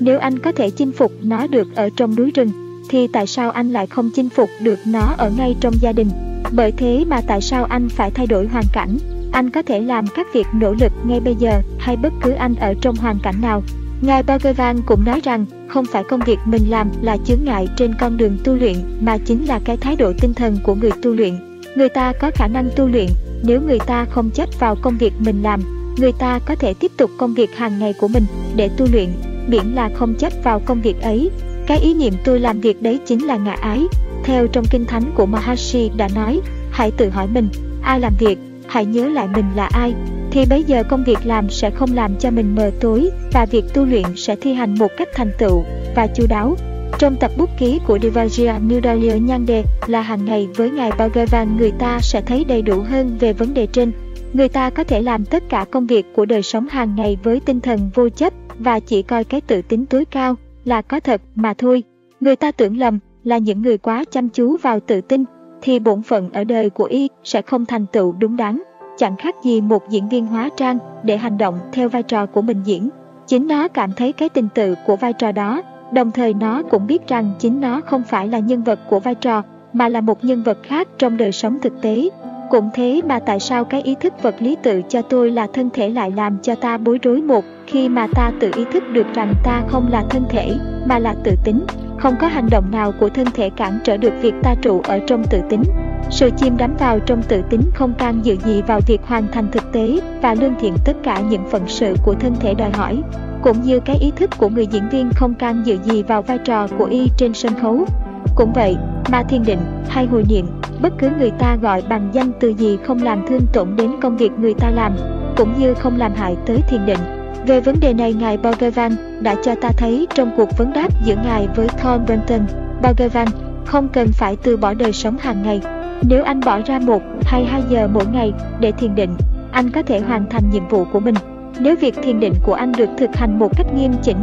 [0.00, 2.50] Nếu anh có thể chinh phục nó được ở trong núi rừng,
[2.88, 6.08] thì tại sao anh lại không chinh phục được nó ở ngay trong gia đình?
[6.52, 8.98] Bởi thế mà tại sao anh phải thay đổi hoàn cảnh?
[9.32, 12.54] Anh có thể làm các việc nỗ lực ngay bây giờ hay bất cứ anh
[12.54, 13.62] ở trong hoàn cảnh nào.
[14.00, 17.94] Ngài Bhagavan cũng nói rằng không phải công việc mình làm là chướng ngại trên
[18.00, 21.10] con đường tu luyện mà chính là cái thái độ tinh thần của người tu
[21.10, 21.60] luyện.
[21.76, 23.06] Người ta có khả năng tu luyện
[23.42, 26.92] nếu người ta không chấp vào công việc mình làm người ta có thể tiếp
[26.96, 28.24] tục công việc hàng ngày của mình
[28.56, 29.08] để tu luyện,
[29.48, 31.30] miễn là không chấp vào công việc ấy.
[31.66, 33.82] Cái ý niệm tôi làm việc đấy chính là ngã ái.
[34.24, 36.40] Theo trong kinh thánh của mahashi đã nói,
[36.70, 37.48] hãy tự hỏi mình,
[37.82, 39.94] ai làm việc, hãy nhớ lại mình là ai,
[40.30, 43.64] thì bây giờ công việc làm sẽ không làm cho mình mờ tối và việc
[43.74, 45.62] tu luyện sẽ thi hành một cách thành tựu
[45.96, 46.56] và chu đáo.
[46.98, 51.72] Trong tập bút ký của Devajia Nudalya đề là hàng ngày với Ngài Bhagavan người
[51.78, 53.92] ta sẽ thấy đầy đủ hơn về vấn đề trên.
[54.32, 57.40] Người ta có thể làm tất cả công việc của đời sống hàng ngày với
[57.40, 60.34] tinh thần vô chấp và chỉ coi cái tự tính tối cao
[60.64, 61.82] là có thật mà thôi.
[62.20, 65.24] Người ta tưởng lầm là những người quá chăm chú vào tự tin
[65.62, 68.62] thì bổn phận ở đời của y sẽ không thành tựu đúng đắn,
[68.96, 72.42] chẳng khác gì một diễn viên hóa trang để hành động theo vai trò của
[72.42, 72.88] mình diễn.
[73.26, 76.86] Chính nó cảm thấy cái tình tự của vai trò đó, đồng thời nó cũng
[76.86, 79.42] biết rằng chính nó không phải là nhân vật của vai trò
[79.72, 82.10] mà là một nhân vật khác trong đời sống thực tế
[82.50, 85.70] cũng thế mà tại sao cái ý thức vật lý tự cho tôi là thân
[85.74, 89.06] thể lại làm cho ta bối rối một khi mà ta tự ý thức được
[89.14, 91.66] rằng ta không là thân thể mà là tự tính,
[91.98, 94.98] không có hành động nào của thân thể cản trở được việc ta trụ ở
[95.06, 95.62] trong tự tính.
[96.10, 99.50] Sự chim đắm vào trong tự tính không can dự gì vào việc hoàn thành
[99.50, 103.02] thực tế và lương thiện tất cả những phận sự của thân thể đòi hỏi,
[103.42, 106.38] cũng như cái ý thức của người diễn viên không can dự gì vào vai
[106.38, 107.86] trò của y trên sân khấu.
[108.34, 108.76] Cũng vậy,
[109.10, 109.58] mà thiền định
[109.88, 110.46] hay hồi niệm
[110.82, 114.16] bất cứ người ta gọi bằng danh từ gì không làm thương tổn đến công
[114.16, 114.96] việc người ta làm,
[115.36, 116.98] cũng như không làm hại tới thiền định.
[117.46, 121.14] Về vấn đề này, Ngài Bhagavan đã cho ta thấy trong cuộc vấn đáp giữa
[121.24, 122.40] Ngài với Thor Brenton.
[122.82, 123.28] Bhagavan
[123.64, 125.60] không cần phải từ bỏ đời sống hàng ngày.
[126.08, 129.16] Nếu anh bỏ ra một hay hai giờ mỗi ngày để thiền định,
[129.50, 131.14] anh có thể hoàn thành nhiệm vụ của mình.
[131.60, 134.16] Nếu việc thiền định của anh được thực hành một cách nghiêm chỉnh,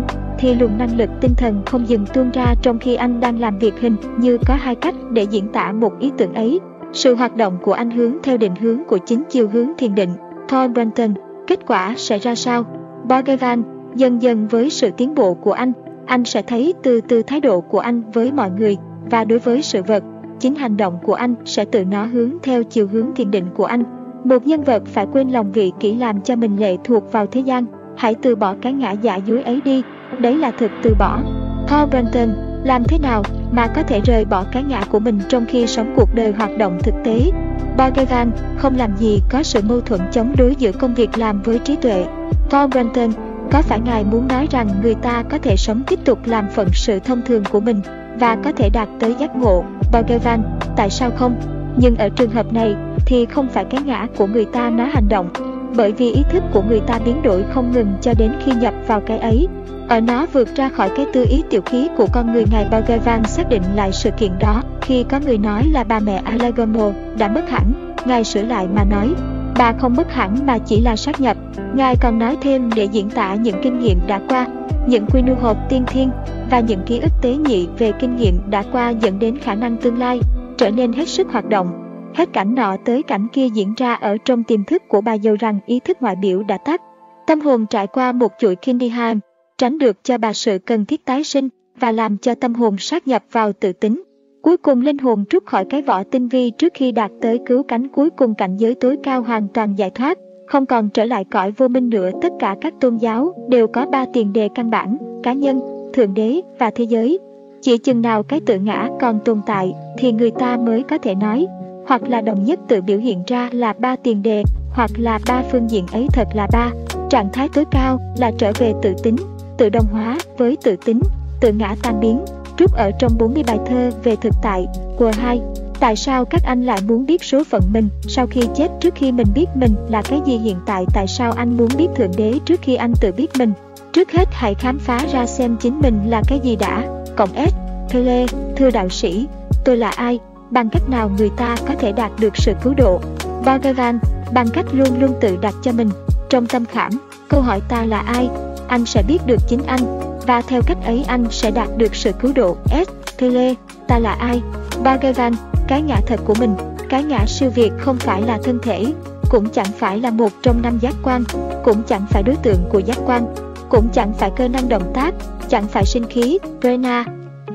[0.44, 3.60] thì luồng năng lực tinh thần không dừng tuôn ra trong khi anh đang làm
[3.60, 6.60] việc hình như có hai cách để diễn tả một ý tưởng ấy.
[6.94, 10.10] Sự hoạt động của anh hướng theo định hướng của chính chiều hướng thiền định.
[10.48, 11.14] Thor Brenton,
[11.48, 12.64] kết quả sẽ ra sao?
[13.10, 13.64] Borgevan,
[13.96, 15.72] dần dần với sự tiến bộ của anh,
[16.06, 18.78] anh sẽ thấy từ từ thái độ của anh với mọi người
[19.12, 20.04] và đối với sự vật.
[20.40, 23.66] Chính hành động của anh sẽ tự nó hướng theo chiều hướng thiền định của
[23.66, 23.84] anh.
[24.24, 27.42] Một nhân vật phải quên lòng vị kỹ làm cho mình lệ thuộc vào thế
[27.42, 27.66] gian.
[27.98, 29.82] Hãy từ bỏ cái ngã giả dối ấy đi
[30.20, 31.20] đấy là thực từ bỏ.
[31.68, 32.30] Paul Brunton,
[32.64, 35.94] làm thế nào mà có thể rời bỏ cái ngã của mình trong khi sống
[35.96, 37.32] cuộc đời hoạt động thực tế?
[37.78, 41.60] Bhagavan không làm gì có sự mâu thuẫn chống đối giữa công việc làm với
[41.60, 42.06] trí tuệ.
[42.50, 43.12] Paul Brunton,
[43.52, 46.68] Có phải Ngài muốn nói rằng người ta có thể sống tiếp tục làm phận
[46.74, 47.82] sự thông thường của mình
[48.20, 50.44] và có thể đạt tới giác ngộ, Bhagavan,
[50.76, 51.36] tại sao không?
[51.78, 52.76] Nhưng ở trường hợp này
[53.06, 55.30] thì không phải cái ngã của người ta nó hành động,
[55.76, 58.74] bởi vì ý thức của người ta biến đổi không ngừng cho đến khi nhập
[58.88, 59.48] vào cái ấy.
[59.90, 63.24] Ở nó vượt ra khỏi cái tư ý tiểu khí của con người Ngài Bhagavan
[63.24, 67.28] xác định lại sự kiện đó khi có người nói là bà mẹ Alagamo đã
[67.28, 69.14] mất hẳn, Ngài sửa lại mà nói,
[69.58, 71.38] bà không mất hẳn mà chỉ là sát nhập.
[71.74, 74.48] Ngài còn nói thêm để diễn tả những kinh nghiệm đã qua,
[74.88, 76.10] những quy nưu hộp tiên thiên
[76.50, 79.78] và những ký ức tế nhị về kinh nghiệm đã qua dẫn đến khả năng
[79.78, 80.20] tương lai,
[80.58, 81.83] trở nên hết sức hoạt động.
[82.14, 85.36] Hết cảnh nọ tới cảnh kia diễn ra ở trong tiềm thức của bà dâu
[85.40, 86.82] rằng ý thức ngoại biểu đã tắt.
[87.28, 89.20] Tâm hồn trải qua một chuỗi Kindyheim,
[89.58, 91.50] tránh được cho bà sự cần thiết tái sinh
[91.80, 94.04] và làm cho tâm hồn sát nhập vào tự tính.
[94.42, 97.64] Cuối cùng linh hồn rút khỏi cái vỏ tinh vi trước khi đạt tới cứu
[97.64, 101.26] cánh cuối cùng cảnh giới tối cao hoàn toàn giải thoát, không còn trở lại
[101.32, 104.70] cõi vô minh nữa tất cả các tôn giáo đều có ba tiền đề căn
[104.70, 105.60] bản, cá nhân,
[105.94, 107.20] thượng đế và thế giới.
[107.62, 111.16] Chỉ chừng nào cái tự ngã còn tồn tại thì người ta mới có thể
[111.16, 111.48] nói,
[111.88, 115.44] hoặc là đồng nhất tự biểu hiện ra là ba tiền đề, hoặc là ba
[115.52, 116.72] phương diện ấy thật là ba.
[117.10, 119.16] Trạng thái tối cao là trở về tự tính,
[119.58, 121.00] tự đồng hóa với tự tính,
[121.42, 122.26] tự ngã tan biến,
[122.58, 124.66] rút ở trong 40 bài thơ về thực tại,
[124.98, 125.42] của hai.
[125.80, 129.12] Tại sao các anh lại muốn biết số phận mình sau khi chết trước khi
[129.12, 130.86] mình biết mình là cái gì hiện tại?
[130.94, 133.54] Tại sao anh muốn biết Thượng Đế trước khi anh tự biết mình?
[133.94, 136.84] Trước hết hãy khám phá ra xem chính mình là cái gì đã.
[137.16, 137.54] Cộng S,
[137.94, 138.26] Lê,
[138.56, 139.28] thưa đạo sĩ,
[139.66, 140.20] tôi là ai?
[140.54, 143.02] Bằng cách nào người ta có thể đạt được sự cứu độ?
[143.46, 144.00] Bhagavan,
[144.34, 145.90] bằng cách luôn luôn tự đặt cho mình,
[146.30, 146.92] trong tâm khảm,
[147.30, 148.30] câu hỏi ta là ai?
[148.68, 152.12] Anh sẽ biết được chính anh, và theo cách ấy anh sẽ đạt được sự
[152.12, 152.58] cứu độ.
[152.66, 152.90] S.
[153.20, 153.54] Pele,
[153.88, 154.42] ta là ai?
[154.84, 155.34] Bhagavan,
[155.68, 156.56] cái ngã thật của mình,
[156.90, 158.94] cái ngã siêu việt không phải là thân thể,
[159.30, 161.24] cũng chẳng phải là một trong năm giác quan,
[161.64, 163.36] cũng chẳng phải đối tượng của giác quan,
[163.70, 165.14] cũng chẳng phải cơ năng động tác,
[165.50, 167.06] chẳng phải sinh khí, prana,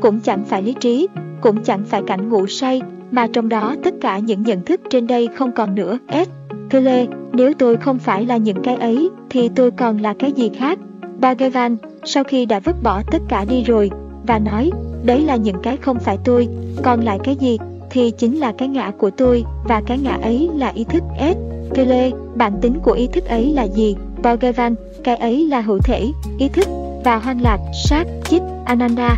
[0.01, 1.09] cũng chẳng phải lý trí,
[1.41, 5.07] cũng chẳng phải cảnh ngủ say, mà trong đó tất cả những nhận thức trên
[5.07, 5.99] đây không còn nữa.
[6.09, 6.29] S.
[6.71, 10.33] Thưa lê, nếu tôi không phải là những cái ấy, thì tôi còn là cái
[10.33, 10.79] gì khác?
[11.21, 13.91] Bhagavan, sau khi đã vứt bỏ tất cả đi rồi,
[14.27, 14.71] và nói,
[15.03, 16.49] đấy là những cái không phải tôi,
[16.83, 17.59] còn lại cái gì,
[17.91, 21.37] thì chính là cái ngã của tôi, và cái ngã ấy là ý thức S.
[21.75, 23.97] Thưa lê, bản tính của ý thức ấy là gì?
[24.23, 24.75] Bhagavan,
[25.05, 26.07] cái ấy là hữu thể,
[26.39, 26.67] ý thức,
[27.05, 27.59] và hoan lạc,
[27.89, 29.17] sát, chít, ananda.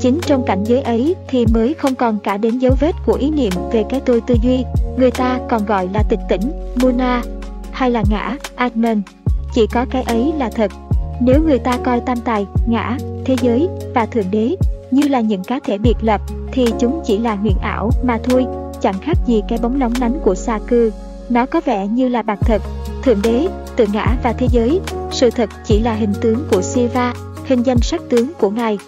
[0.00, 3.30] Chính trong cảnh giới ấy thì mới không còn cả đến dấu vết của ý
[3.30, 4.64] niệm về cái tôi tư duy,
[4.98, 6.40] người ta còn gọi là tịch tỉnh,
[6.82, 7.22] Muna,
[7.72, 9.02] hay là ngã, Atman.
[9.54, 10.70] Chỉ có cái ấy là thật,
[11.20, 14.56] nếu người ta coi tam tài, ngã, thế giới và thượng đế
[14.90, 16.20] như là những cá thể biệt lập
[16.52, 18.46] thì chúng chỉ là huyền ảo mà thôi,
[18.80, 20.92] chẳng khác gì cái bóng lóng lánh của xa cư.
[21.28, 22.62] Nó có vẻ như là bạc thật,
[23.02, 24.80] thượng đế, tự ngã và thế giới,
[25.10, 27.14] sự thật chỉ là hình tướng của Siva,
[27.46, 28.78] hình danh sắc tướng của Ngài,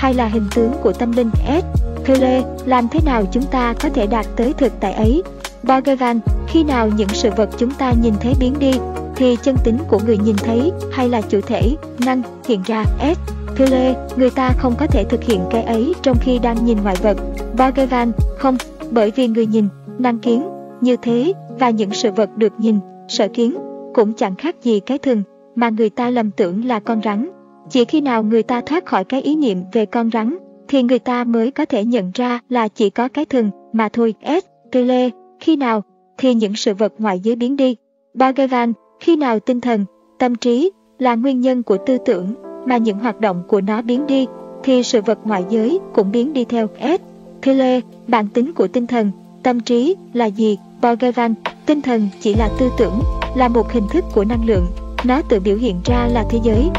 [0.00, 1.64] hay là hình tướng của tâm linh S.
[2.04, 5.22] Pele, làm thế nào chúng ta có thể đạt tới thực tại ấy?
[5.62, 8.72] Bhagavan, khi nào những sự vật chúng ta nhìn thấy biến đi,
[9.16, 13.18] thì chân tính của người nhìn thấy hay là chủ thể, năng, hiện ra S.
[13.56, 16.96] Pele, người ta không có thể thực hiện cái ấy trong khi đang nhìn ngoại
[17.02, 17.16] vật.
[17.56, 18.56] Bhagavan, không,
[18.90, 20.48] bởi vì người nhìn, năng kiến,
[20.80, 22.78] như thế, và những sự vật được nhìn,
[23.08, 23.56] sở kiến,
[23.94, 25.22] cũng chẳng khác gì cái thường,
[25.54, 27.39] mà người ta lầm tưởng là con rắn.
[27.70, 30.36] Chỉ khi nào người ta thoát khỏi cái ý niệm về con rắn,
[30.68, 34.14] thì người ta mới có thể nhận ra là chỉ có cái thường, mà thôi.
[34.22, 34.74] S.
[34.76, 35.10] lê
[35.40, 35.82] khi nào,
[36.18, 37.76] thì những sự vật ngoại giới biến đi.
[38.14, 39.84] Bhagavan, khi nào tinh thần,
[40.18, 42.34] tâm trí là nguyên nhân của tư tưởng
[42.66, 44.26] mà những hoạt động của nó biến đi,
[44.62, 47.00] thì sự vật ngoại giới cũng biến đi theo S.
[47.46, 49.10] lê bản tính của tinh thần,
[49.42, 50.58] tâm trí là gì?
[50.82, 51.34] Bhagavan,
[51.66, 53.00] tinh thần chỉ là tư tưởng,
[53.36, 54.66] là một hình thức của năng lượng,
[55.04, 56.70] nó tự biểu hiện ra là thế giới.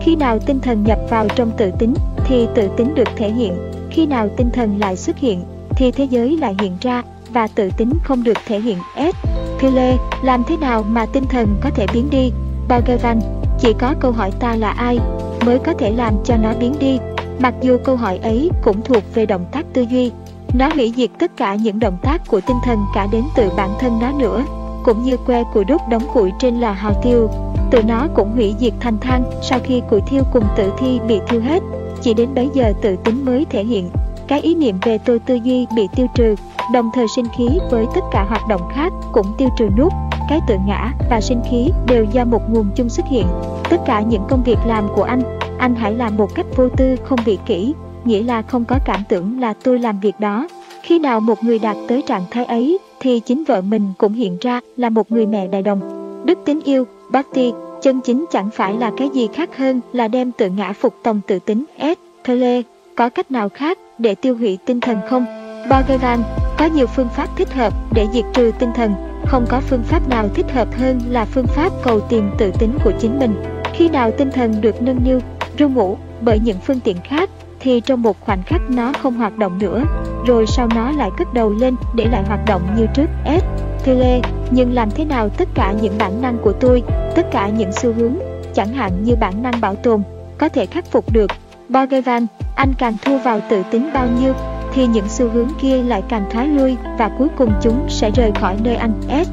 [0.00, 1.94] Khi nào tinh thần nhập vào trong tự tính,
[2.24, 3.52] thì tự tính được thể hiện.
[3.90, 7.70] Khi nào tinh thần lại xuất hiện, thì thế giới lại hiện ra, và tự
[7.76, 9.16] tính không được thể hiện S.
[9.62, 12.32] Pele, làm thế nào mà tinh thần có thể biến đi?
[12.68, 13.20] Bhagavan,
[13.60, 14.98] chỉ có câu hỏi ta là ai
[15.46, 16.98] mới có thể làm cho nó biến đi.
[17.38, 20.10] Mặc dù câu hỏi ấy cũng thuộc về động tác tư duy,
[20.54, 23.70] nó hủy diệt tất cả những động tác của tinh thần cả đến từ bản
[23.80, 24.44] thân nó nữa,
[24.88, 27.30] cũng như que củi đốt đóng củi trên là hào tiêu.
[27.70, 31.20] Tự nó cũng hủy diệt thành than sau khi củi thiêu cùng tử thi bị
[31.28, 31.62] thiêu hết,
[32.02, 33.90] chỉ đến bấy giờ tự tính mới thể hiện.
[34.28, 36.34] Cái ý niệm về tôi tư duy bị tiêu trừ,
[36.72, 39.92] đồng thời sinh khí với tất cả hoạt động khác cũng tiêu trừ nút.
[40.28, 43.26] Cái tự ngã và sinh khí đều do một nguồn chung xuất hiện.
[43.70, 45.22] Tất cả những công việc làm của anh
[45.58, 47.74] anh hãy làm một cách vô tư không bị kỹ
[48.04, 50.48] nghĩa là không có cảm tưởng là tôi làm việc đó.
[50.82, 54.38] Khi nào một người đạt tới trạng thái ấy thì chính vợ mình cũng hiện
[54.40, 55.80] ra là một người mẹ đại đồng
[56.24, 60.32] đức tính yêu bhakti chân chính chẳng phải là cái gì khác hơn là đem
[60.32, 61.98] tự ngã phục tòng tự tính S.
[62.24, 62.62] Thele,
[62.94, 65.24] có cách nào khác để tiêu hủy tinh thần không?
[65.70, 66.22] Bhagavan,
[66.58, 68.94] có nhiều phương pháp thích hợp để diệt trừ tinh thần,
[69.26, 72.78] không có phương pháp nào thích hợp hơn là phương pháp cầu tìm tự tính
[72.84, 73.34] của chính mình.
[73.74, 75.20] Khi nào tinh thần được nâng niu,
[75.58, 77.30] ru ngủ bởi những phương tiện khác,
[77.60, 79.82] thì trong một khoảnh khắc nó không hoạt động nữa,
[80.26, 83.06] rồi sau nó lại cất đầu lên để lại hoạt động như trước.
[83.24, 83.44] S.
[83.84, 86.82] Thele, nhưng làm thế nào tất cả những bản năng của tôi,
[87.14, 88.14] tất cả những xu hướng,
[88.54, 90.02] chẳng hạn như bản năng bảo tồn,
[90.38, 91.30] có thể khắc phục được.
[91.68, 94.32] Borgevan, anh càng thua vào tự tính bao nhiêu,
[94.74, 98.32] thì những xu hướng kia lại càng thoái lui và cuối cùng chúng sẽ rời
[98.40, 98.92] khỏi nơi anh.
[99.08, 99.28] S.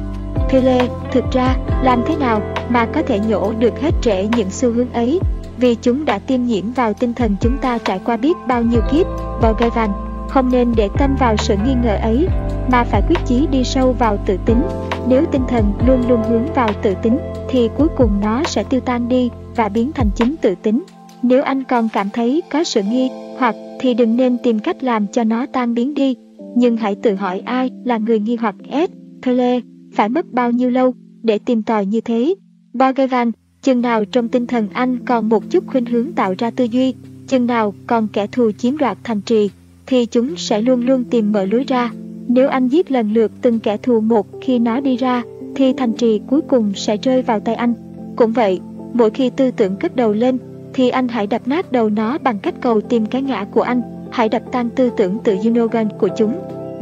[0.48, 4.72] Thele, thực ra, làm thế nào mà có thể nhổ được hết trễ những xu
[4.72, 5.20] hướng ấy,
[5.60, 8.80] vì chúng đã tiêm nhiễm vào tinh thần chúng ta trải qua biết bao nhiêu
[8.92, 9.06] kiếp.
[9.42, 9.90] Bhagavan,
[10.28, 12.26] không nên để tâm vào sự nghi ngờ ấy,
[12.72, 14.62] mà phải quyết chí đi sâu vào tự tính.
[15.08, 18.80] Nếu tinh thần luôn luôn hướng vào tự tính, thì cuối cùng nó sẽ tiêu
[18.80, 20.82] tan đi và biến thành chính tự tính.
[21.22, 25.06] Nếu anh còn cảm thấy có sự nghi hoặc thì đừng nên tìm cách làm
[25.06, 26.16] cho nó tan biến đi,
[26.56, 28.90] nhưng hãy tự hỏi ai là người nghi hoặc S.
[29.22, 29.60] Thele,
[29.94, 32.34] phải mất bao nhiêu lâu để tìm tòi như thế?
[32.72, 33.32] Bhagavan,
[33.66, 36.94] chừng nào trong tinh thần anh còn một chút khuynh hướng tạo ra tư duy,
[37.28, 39.50] chừng nào còn kẻ thù chiếm đoạt thành trì,
[39.86, 41.90] thì chúng sẽ luôn luôn tìm mở lối ra.
[42.28, 45.22] Nếu anh giết lần lượt từng kẻ thù một khi nó đi ra,
[45.54, 47.74] thì thành trì cuối cùng sẽ rơi vào tay anh.
[48.16, 48.60] Cũng vậy,
[48.92, 50.38] mỗi khi tư tưởng cất đầu lên,
[50.74, 53.82] thì anh hãy đập nát đầu nó bằng cách cầu tìm cái ngã của anh.
[54.10, 56.32] Hãy đập tan tư tưởng tự Yunogan của chúng.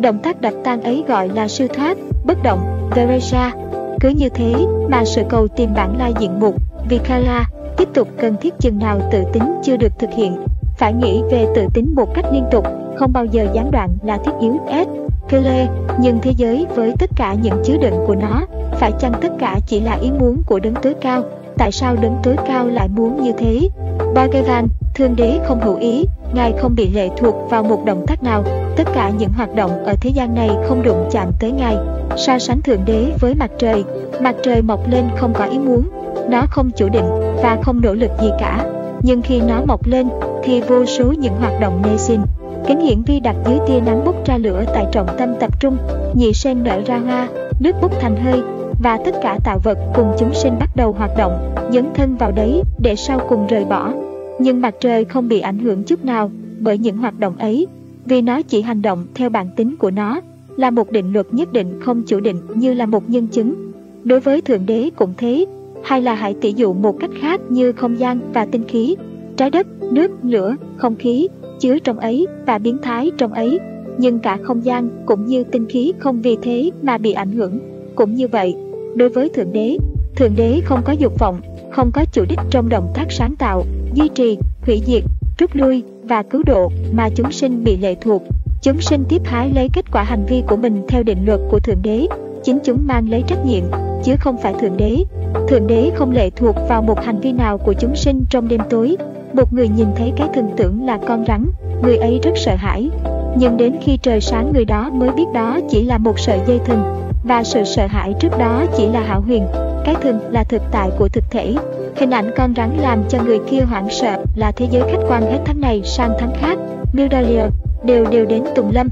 [0.00, 3.52] Động tác đập tan ấy gọi là sư thoát, bất động, Teresa.
[4.00, 4.54] Cứ như thế
[4.90, 7.44] mà sự cầu tìm bản lai diện mục, Vikala,
[7.76, 10.36] tiếp tục cần thiết chừng nào tự tính chưa được thực hiện.
[10.78, 12.64] Phải nghĩ về tự tính một cách liên tục,
[12.96, 14.88] không bao giờ gián đoạn là thiết yếu S.
[15.28, 15.68] Kele,
[16.00, 19.58] nhưng thế giới với tất cả những chứa đựng của nó, phải chăng tất cả
[19.66, 21.22] chỉ là ý muốn của đấng tối cao?
[21.58, 23.68] Tại sao đấng tối cao lại muốn như thế?
[24.14, 28.22] Bhagavan, thương đế không hữu ý, ngài không bị lệ thuộc vào một động tác
[28.22, 28.44] nào,
[28.76, 31.76] tất cả những hoạt động ở thế gian này không đụng chạm tới ngài.
[32.16, 33.84] So sánh thượng đế với mặt trời,
[34.20, 35.88] mặt trời mọc lên không có ý muốn,
[36.28, 37.08] nó không chủ định
[37.42, 38.66] và không nỗ lực gì cả.
[39.02, 40.08] Nhưng khi nó mọc lên
[40.44, 42.20] thì vô số những hoạt động nê sinh.
[42.66, 45.76] Kính hiển vi đặt dưới tia nắng bốc ra lửa tại trọng tâm tập trung,
[46.14, 47.28] nhị sen nở ra hoa,
[47.60, 48.42] nước bốc thành hơi,
[48.82, 52.32] và tất cả tạo vật cùng chúng sinh bắt đầu hoạt động, dấn thân vào
[52.32, 53.92] đấy để sau cùng rời bỏ.
[54.38, 57.66] Nhưng mặt trời không bị ảnh hưởng chút nào bởi những hoạt động ấy,
[58.04, 60.20] vì nó chỉ hành động theo bản tính của nó,
[60.56, 63.72] là một định luật nhất định không chủ định như là một nhân chứng.
[64.04, 65.46] Đối với Thượng Đế cũng thế,
[65.82, 68.96] hay là hãy tỷ dụ một cách khác như không gian và tinh khí,
[69.36, 71.28] trái đất, nước, lửa, không khí,
[71.60, 73.58] chứa trong ấy và biến thái trong ấy,
[73.98, 77.58] nhưng cả không gian cũng như tinh khí không vì thế mà bị ảnh hưởng.
[77.94, 78.56] Cũng như vậy,
[78.94, 79.76] đối với Thượng Đế,
[80.16, 81.40] Thượng Đế không có dục vọng,
[81.70, 83.64] không có chủ đích trong động tác sáng tạo,
[83.94, 85.02] duy trì, hủy diệt,
[85.38, 88.22] rút lui và cứu độ mà chúng sinh bị lệ thuộc.
[88.62, 91.60] Chúng sinh tiếp hái lấy kết quả hành vi của mình theo định luật của
[91.60, 92.06] Thượng Đế,
[92.44, 93.64] chính chúng mang lấy trách nhiệm,
[94.04, 95.04] chứ không phải Thượng Đế.
[95.48, 98.60] Thượng Đế không lệ thuộc vào một hành vi nào của chúng sinh trong đêm
[98.70, 98.96] tối.
[99.32, 101.46] Một người nhìn thấy cái thần tưởng là con rắn,
[101.82, 102.90] người ấy rất sợ hãi.
[103.36, 106.58] Nhưng đến khi trời sáng người đó mới biết đó chỉ là một sợi dây
[106.66, 106.82] thừng,
[107.24, 109.46] và sự sợ hãi trước đó chỉ là hảo huyền.
[109.84, 111.54] Cái thường là thực tại của thực thể.
[111.96, 115.22] Hình ảnh con rắn làm cho người kia hoảng sợ là thế giới khách quan
[115.22, 116.58] hết tháng này sang tháng khác.
[116.92, 117.46] Mildalier
[117.84, 118.88] đều đều đến Tùng Lâm.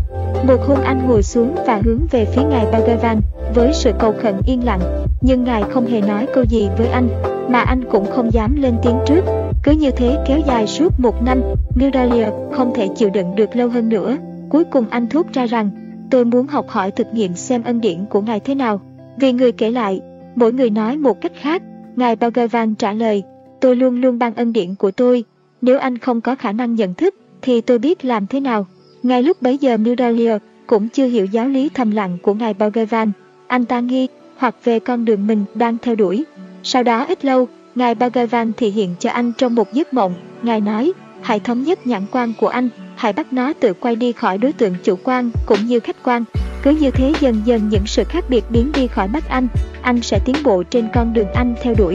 [0.47, 3.21] Một hôm anh ngồi xuống và hướng về phía ngài Bhagavan
[3.55, 4.81] với sự cầu khẩn yên lặng,
[5.21, 7.09] nhưng ngài không hề nói câu gì với anh,
[7.49, 9.25] mà anh cũng không dám lên tiếng trước.
[9.63, 11.43] Cứ như thế kéo dài suốt một năm,
[11.75, 14.17] Mildalier không thể chịu đựng được lâu hơn nữa.
[14.49, 15.71] Cuối cùng anh thốt ra rằng,
[16.13, 18.81] tôi muốn học hỏi thực nghiệm xem ân điển của ngài thế nào.
[19.17, 20.01] Vì người kể lại,
[20.35, 21.63] mỗi người nói một cách khác,
[21.97, 23.23] ngài Bhagavan trả lời,
[23.61, 25.25] tôi luôn luôn ban ân điển của tôi,
[25.63, 28.67] nếu anh không có khả năng nhận thức, thì tôi biết làm thế nào.
[29.03, 30.37] Ngay lúc bấy giờ Mildalier
[30.67, 33.13] cũng chưa hiểu giáo lý thầm lặng của ngài Bhagavan,
[33.47, 36.25] anh ta nghi hoặc về con đường mình đang theo đuổi.
[36.63, 40.61] Sau đó ít lâu, ngài Bhagavan thể hiện cho anh trong một giấc mộng, ngài
[40.61, 40.93] nói,
[41.23, 44.53] hãy thống nhất nhãn quan của anh, hãy bắt nó tự quay đi khỏi đối
[44.53, 46.25] tượng chủ quan cũng như khách quan.
[46.63, 49.49] Cứ như thế dần dần những sự khác biệt biến đi khỏi mắt anh,
[49.83, 51.95] anh sẽ tiến bộ trên con đường anh theo đuổi.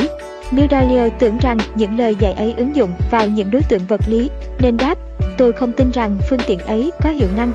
[0.52, 4.30] Mildalier tưởng rằng những lời dạy ấy ứng dụng vào những đối tượng vật lý,
[4.60, 4.98] nên đáp,
[5.38, 7.52] tôi không tin rằng phương tiện ấy có hiệu năng.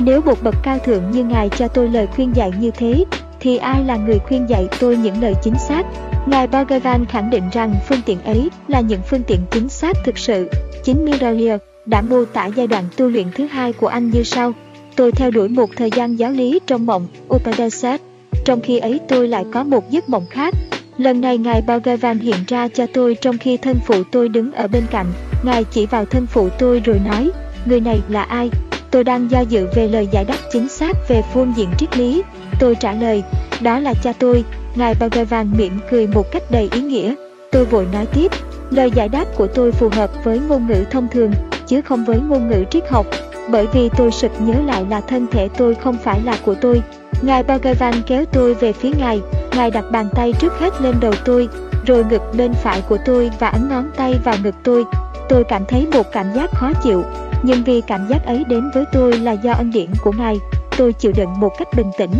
[0.00, 3.04] Nếu một bậc cao thượng như ngài cho tôi lời khuyên dạy như thế,
[3.40, 5.82] thì ai là người khuyên dạy tôi những lời chính xác?
[6.26, 10.18] Ngài Bhagavan khẳng định rằng phương tiện ấy là những phương tiện chính xác thực
[10.18, 10.48] sự.
[10.84, 14.52] Chính Miralia đã mô tả giai đoạn tu luyện thứ hai của anh như sau.
[14.96, 18.00] Tôi theo đuổi một thời gian giáo lý trong mộng Upadesat,
[18.44, 20.54] trong khi ấy tôi lại có một giấc mộng khác.
[20.98, 24.68] Lần này Ngài Bhagavan hiện ra cho tôi trong khi thân phụ tôi đứng ở
[24.68, 25.06] bên cạnh.
[25.42, 27.30] Ngài chỉ vào thân phụ tôi rồi nói,
[27.64, 28.50] người này là ai?
[28.90, 32.22] Tôi đang do dự về lời giải đáp chính xác về phương diện triết lý.
[32.60, 33.22] Tôi trả lời,
[33.60, 34.44] đó là cha tôi.
[34.74, 37.14] Ngài Bhagavan mỉm cười một cách đầy ý nghĩa.
[37.52, 38.32] Tôi vội nói tiếp,
[38.70, 41.32] lời giải đáp của tôi phù hợp với ngôn ngữ thông thường,
[41.66, 43.06] chứ không với ngôn ngữ triết học,
[43.50, 46.82] bởi vì tôi sực nhớ lại là thân thể tôi không phải là của tôi.
[47.22, 49.20] Ngài Bhagavan kéo tôi về phía Ngài,
[49.56, 51.48] Ngài đặt bàn tay trước hết lên đầu tôi,
[51.86, 54.84] rồi ngực bên phải của tôi và ấn ngón tay vào ngực tôi.
[55.30, 57.04] Tôi cảm thấy một cảm giác khó chịu,
[57.42, 60.40] nhưng vì cảm giác ấy đến với tôi là do ân điển của Ngài,
[60.76, 62.10] tôi chịu đựng một cách bình tĩnh.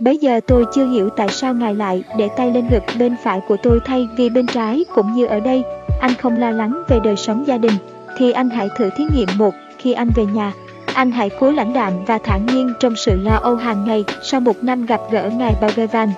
[0.00, 3.40] Bây giờ tôi chưa hiểu tại sao Ngài lại để tay lên ngực bên phải
[3.48, 5.62] của tôi thay vì bên trái cũng như ở đây.
[6.00, 7.72] Anh không lo lắng về đời sống gia đình,
[8.18, 10.52] thì anh hãy thử thí nghiệm một khi anh về nhà.
[10.94, 14.40] Anh hãy cố lãnh đạm và thản nhiên trong sự lo âu hàng ngày sau
[14.40, 16.08] một năm gặp gỡ Ngài Bhagavan.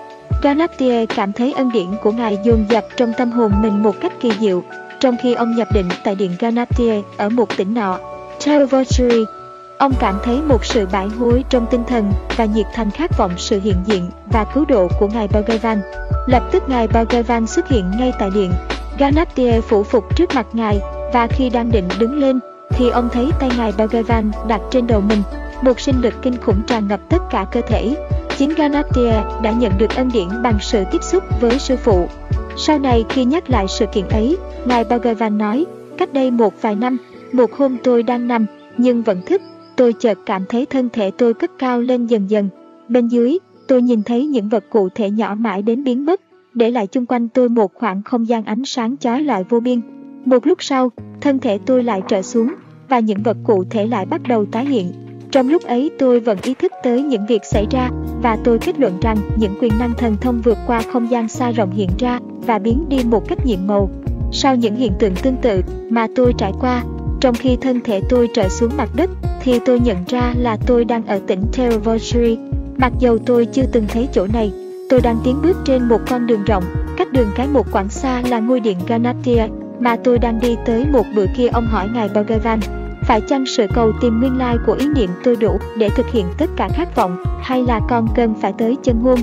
[0.43, 4.13] Galatier cảm thấy ân điển của Ngài dồn dập trong tâm hồn mình một cách
[4.21, 4.63] kỳ diệu,
[5.01, 7.99] trong khi ông nhập định tại điện Ganaptier ở một tỉnh nọ,
[8.45, 9.25] Terravotri.
[9.79, 13.33] Ông cảm thấy một sự bãi hối trong tinh thần và nhiệt thành khát vọng
[13.37, 15.81] sự hiện diện và cứu độ của Ngài Bhagavan.
[16.27, 18.53] Lập tức Ngài Bhagavan xuất hiện ngay tại điện.
[18.99, 20.81] Ganaptier phủ phục trước mặt Ngài
[21.13, 22.41] và khi đang định đứng lên,
[22.71, 25.23] thì ông thấy tay ngài Bhagavan đặt trên đầu mình,
[25.63, 27.97] một sinh lực kinh khủng tràn ngập tất cả cơ thể.
[28.39, 32.09] Chính Ganaptier đã nhận được ân điển bằng sự tiếp xúc với sư phụ.
[32.61, 35.67] Sau này khi nhắc lại sự kiện ấy, ngài Bhagavan nói,
[35.99, 36.97] cách đây một vài năm,
[37.33, 38.47] một hôm tôi đang nằm,
[38.77, 39.43] nhưng vẫn thức,
[39.77, 42.49] tôi chợt cảm thấy thân thể tôi cất cao lên dần dần.
[42.89, 43.39] Bên dưới,
[43.69, 46.21] tôi nhìn thấy những vật cụ thể nhỏ mãi đến biến mất,
[46.55, 49.81] để lại chung quanh tôi một khoảng không gian ánh sáng chói lại vô biên.
[50.25, 52.55] Một lúc sau, thân thể tôi lại trở xuống
[52.89, 54.93] và những vật cụ thể lại bắt đầu tái hiện.
[55.39, 57.91] Trong lúc ấy tôi vẫn ý thức tới những việc xảy ra
[58.23, 61.51] và tôi kết luận rằng những quyền năng thần thông vượt qua không gian xa
[61.51, 63.91] rộng hiện ra và biến đi một cách nhiệm màu.
[64.33, 66.85] Sau những hiện tượng tương tự mà tôi trải qua,
[67.21, 69.11] trong khi thân thể tôi trở xuống mặt đất,
[69.43, 72.39] thì tôi nhận ra là tôi đang ở tỉnh Terravotri.
[72.77, 74.53] Mặc dầu tôi chưa từng thấy chỗ này,
[74.91, 76.65] tôi đang tiến bước trên một con đường rộng,
[76.97, 79.47] cách đường cái một quãng xa là ngôi điện Ganatia
[79.81, 82.61] mà tôi đang đi tới một bữa kia ông hỏi ngài Bhagavan,
[83.09, 86.27] phải chăng sự cầu tìm nguyên lai của ý niệm tôi đủ để thực hiện
[86.39, 89.19] tất cả khát vọng, hay là con cần phải tới chân ngôn?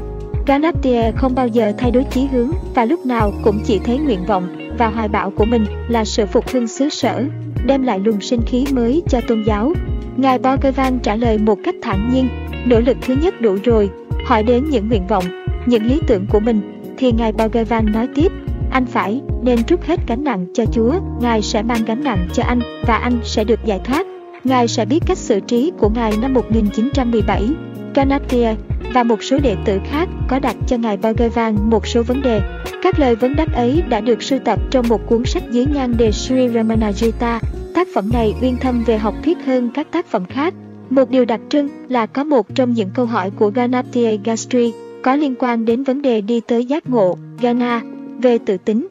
[0.48, 4.26] Ganaptier không bao giờ thay đổi chí hướng và lúc nào cũng chỉ thấy nguyện
[4.28, 7.24] vọng và hoài bão của mình là sự phục hưng xứ sở,
[7.66, 9.74] đem lại luồng sinh khí mới cho tôn giáo.
[10.18, 12.28] Ngài Bhagavan trả lời một cách thản nhiên,
[12.66, 13.90] nỗ lực thứ nhất đủ rồi,
[14.26, 15.24] hỏi đến những nguyện vọng,
[15.66, 16.62] những lý tưởng của mình,
[16.98, 18.32] thì Ngài Bhagavan nói tiếp,
[18.76, 22.44] anh phải nên trút hết gánh nặng cho Chúa, Ngài sẽ mang gánh nặng cho
[22.44, 24.08] anh và anh sẽ được giải thoát.
[24.44, 27.44] Ngài sẽ biết cách xử trí của Ngài năm 1917.
[27.96, 28.56] ganatia
[28.94, 32.42] và một số đệ tử khác có đặt cho Ngài Bhagavan một số vấn đề.
[32.84, 35.98] Các lời vấn đáp ấy đã được sưu tập trong một cuốn sách dưới nhan
[35.98, 37.40] đề Sri Ramanajita.
[37.76, 40.54] Tác phẩm này uyên thâm về học thuyết hơn các tác phẩm khác.
[40.90, 45.16] Một điều đặc trưng là có một trong những câu hỏi của ganatia Gastri có
[45.16, 47.82] liên quan đến vấn đề đi tới giác ngộ, Gana,
[48.22, 48.88] về tự tính.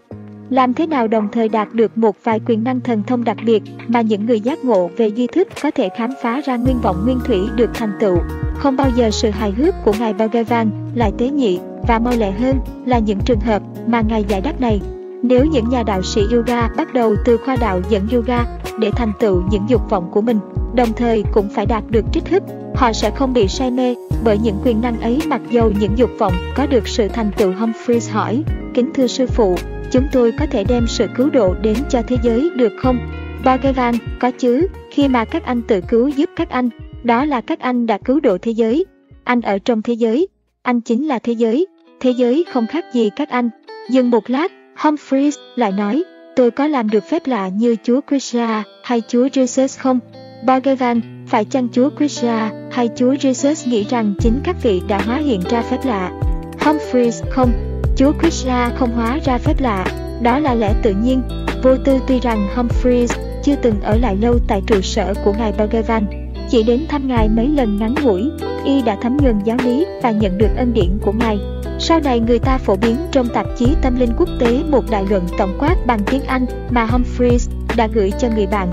[0.50, 3.62] Làm thế nào đồng thời đạt được một vài quyền năng thần thông đặc biệt
[3.88, 6.96] mà những người giác ngộ về duy thức có thể khám phá ra nguyên vọng
[7.04, 8.16] nguyên thủy được thành tựu.
[8.58, 11.58] Không bao giờ sự hài hước của Ngài Bhagavan lại tế nhị,
[11.88, 12.56] và mau lẹ hơn
[12.86, 14.80] là những trường hợp mà Ngài giải đáp này.
[15.26, 18.44] Nếu những nhà đạo sĩ yoga bắt đầu từ khoa đạo dẫn yoga
[18.78, 20.38] để thành tựu những dục vọng của mình,
[20.74, 22.42] đồng thời cũng phải đạt được trích thức,
[22.74, 23.94] họ sẽ không bị say mê
[24.24, 27.52] bởi những quyền năng ấy mặc dầu những dục vọng có được sự thành tựu
[27.52, 28.44] Humphreys hỏi,
[28.74, 29.56] kính thưa sư phụ,
[29.90, 32.98] chúng tôi có thể đem sự cứu độ đến cho thế giới được không?
[33.44, 36.68] Bhagavan, có chứ, khi mà các anh tự cứu giúp các anh,
[37.02, 38.84] đó là các anh đã cứu độ thế giới.
[39.24, 40.28] Anh ở trong thế giới,
[40.62, 41.66] anh chính là thế giới,
[42.00, 43.50] thế giới không khác gì các anh.
[43.90, 46.04] Dừng một lát, Humphreys lại nói,
[46.36, 50.00] tôi có làm được phép lạ như Chúa Krishna hay Chúa Jesus không?
[50.46, 55.16] Bhagavan, phải chăng Chúa Krishna hay Chúa Jesus nghĩ rằng chính các vị đã hóa
[55.16, 56.12] hiện ra phép lạ?
[56.60, 57.52] Humphreys, không,
[57.96, 59.84] Chúa Krishna không hóa ra phép lạ,
[60.22, 61.22] đó là lẽ tự nhiên.
[61.62, 63.12] Vô tư tuy rằng Humphreys
[63.44, 66.23] chưa từng ở lại lâu tại trụ sở của ngài Bhagavan,
[66.54, 68.30] chỉ đến thăm ngài mấy lần ngắn ngủi,
[68.64, 71.38] y đã thấm nhuần giáo lý và nhận được ân điển của ngài.
[71.78, 75.04] Sau này người ta phổ biến trong tạp chí Tâm linh quốc tế một đại
[75.10, 78.68] luận tổng quát bằng tiếng Anh mà Humphreys đã gửi cho người bạn,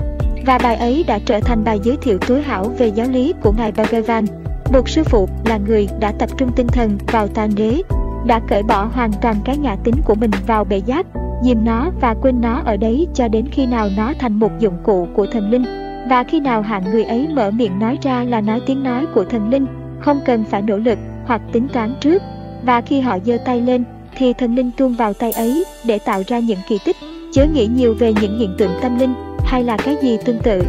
[0.46, 3.52] và bài ấy đã trở thành bài giới thiệu tối hảo về giáo lý của
[3.52, 4.24] ngài Bhagavan.
[4.72, 7.82] Một sư phụ là người đã tập trung tinh thần vào tàn đế,
[8.26, 11.06] đã cởi bỏ hoàn toàn cái ngã tính của mình vào bể giác,
[11.44, 14.76] dìm nó và quên nó ở đấy cho đến khi nào nó thành một dụng
[14.82, 15.81] cụ của thần linh.
[16.12, 19.24] Và khi nào hạng người ấy mở miệng nói ra là nói tiếng nói của
[19.24, 19.66] thần linh,
[20.00, 22.22] không cần phải nỗ lực hoặc tính toán trước.
[22.64, 23.84] Và khi họ giơ tay lên,
[24.16, 26.96] thì thần linh tuôn vào tay ấy để tạo ra những kỳ tích.
[27.32, 30.62] Chớ nghĩ nhiều về những hiện tượng tâm linh hay là cái gì tương tự.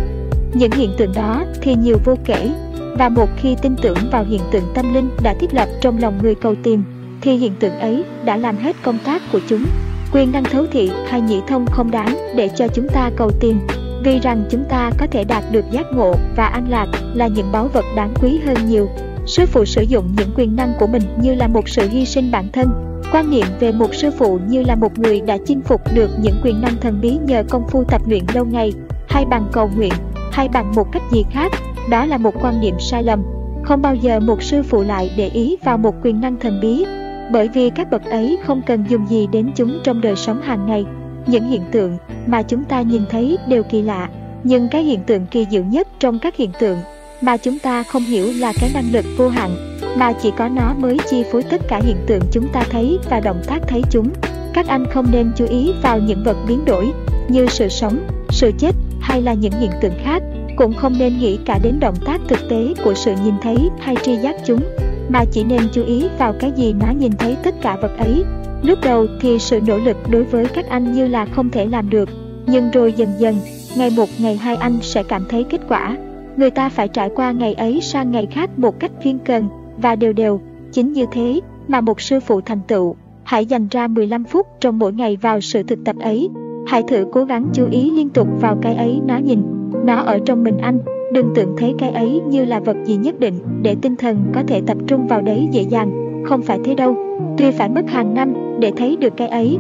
[0.54, 2.52] Những hiện tượng đó thì nhiều vô kể,
[2.98, 6.20] và một khi tin tưởng vào hiện tượng tâm linh đã thiết lập trong lòng
[6.22, 6.84] người cầu tìm,
[7.22, 9.66] thì hiện tượng ấy đã làm hết công tác của chúng.
[10.14, 13.60] Quyền năng thấu thị hay nhị thông không đáng để cho chúng ta cầu tìm,
[14.04, 17.52] vì rằng chúng ta có thể đạt được giác ngộ và an lạc là những
[17.52, 18.90] báu vật đáng quý hơn nhiều.
[19.26, 22.32] Sư phụ sử dụng những quyền năng của mình như là một sự hy sinh
[22.32, 22.70] bản thân.
[23.12, 26.36] Quan niệm về một sư phụ như là một người đã chinh phục được những
[26.44, 28.74] quyền năng thần bí nhờ công phu tập luyện lâu ngày,
[29.10, 29.94] hay bằng cầu nguyện,
[30.32, 31.52] hay bằng một cách gì khác,
[31.90, 33.24] đó là một quan niệm sai lầm.
[33.64, 36.86] Không bao giờ một sư phụ lại để ý vào một quyền năng thần bí,
[37.32, 40.66] bởi vì các bậc ấy không cần dùng gì đến chúng trong đời sống hàng
[40.66, 40.86] ngày.
[41.28, 41.98] Những hiện tượng
[42.28, 44.10] mà chúng ta nhìn thấy đều kỳ lạ,
[44.44, 46.78] nhưng cái hiện tượng kỳ diệu nhất trong các hiện tượng
[47.22, 50.74] mà chúng ta không hiểu là cái năng lực vô hạn mà chỉ có nó
[50.74, 54.10] mới chi phối tất cả hiện tượng chúng ta thấy và động tác thấy chúng.
[54.54, 56.92] Các anh không nên chú ý vào những vật biến đổi
[57.30, 60.24] như sự sống, sự chết hay là những hiện tượng khác,
[60.56, 63.96] cũng không nên nghĩ cả đến động tác thực tế của sự nhìn thấy hay
[64.04, 64.62] tri giác chúng,
[65.10, 68.24] mà chỉ nên chú ý vào cái gì nó nhìn thấy tất cả vật ấy.
[68.64, 71.90] Lúc đầu thì sự nỗ lực đối với các anh như là không thể làm
[71.90, 72.10] được,
[72.48, 73.36] nhưng rồi dần dần,
[73.78, 75.98] ngày một ngày hai anh sẽ cảm thấy kết quả.
[76.38, 79.48] Người ta phải trải qua ngày ấy sang ngày khác một cách chuyên cần
[79.78, 80.42] và đều đều.
[80.72, 82.96] Chính như thế mà một sư phụ thành tựu.
[83.24, 86.30] Hãy dành ra 15 phút trong mỗi ngày vào sự thực tập ấy.
[86.68, 89.42] Hãy thử cố gắng chú ý liên tục vào cái ấy nó nhìn.
[89.86, 90.80] Nó ở trong mình anh.
[91.14, 94.44] Đừng tưởng thấy cái ấy như là vật gì nhất định để tinh thần có
[94.48, 96.03] thể tập trung vào đấy dễ dàng.
[96.24, 96.96] Không phải thế đâu.
[97.38, 99.58] Tuy phải mất hàng năm để thấy được cái ấy.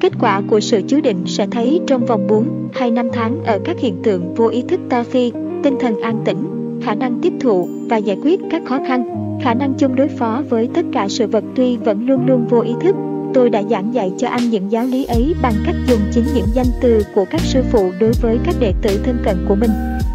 [0.00, 3.58] Kết quả của sự chứa định sẽ thấy trong vòng 4 hay 5 tháng ở
[3.64, 6.44] các hiện tượng vô ý thức ta phi tinh thần an tĩnh,
[6.82, 9.04] khả năng tiếp thụ và giải quyết các khó khăn,
[9.42, 12.60] khả năng chung đối phó với tất cả sự vật tuy vẫn luôn luôn vô
[12.60, 12.96] ý thức.
[13.34, 16.46] Tôi đã giảng dạy cho anh những giáo lý ấy bằng cách dùng chính những
[16.54, 19.70] danh từ của các sư phụ đối với các đệ tử thân cận của mình.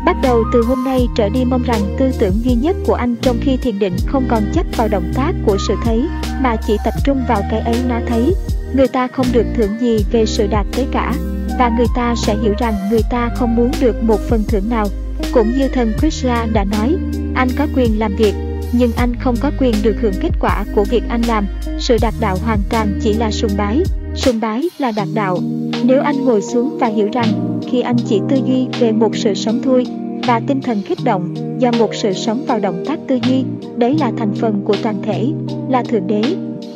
[0.05, 3.15] Bắt đầu từ hôm nay trở đi mong rằng tư tưởng duy nhất của anh
[3.21, 6.03] trong khi thiền định không còn chấp vào động tác của sự thấy,
[6.41, 8.35] mà chỉ tập trung vào cái ấy nó thấy.
[8.73, 11.13] Người ta không được thưởng gì về sự đạt tới cả,
[11.59, 14.87] và người ta sẽ hiểu rằng người ta không muốn được một phần thưởng nào
[15.33, 16.95] cũng như thần Krishna đã nói,
[17.35, 18.33] anh có quyền làm việc,
[18.71, 21.47] nhưng anh không có quyền được hưởng kết quả của việc anh làm.
[21.79, 23.83] Sự đạt đạo hoàn toàn chỉ là sùng bái,
[24.15, 25.39] sùng bái là đạt đạo.
[25.83, 29.33] Nếu anh ngồi xuống và hiểu rằng, khi anh chỉ tư duy về một sự
[29.33, 29.85] sống thôi,
[30.27, 33.43] và tinh thần kích động do một sự sống vào động tác tư duy,
[33.77, 35.27] đấy là thành phần của toàn thể,
[35.69, 36.21] là Thượng Đế.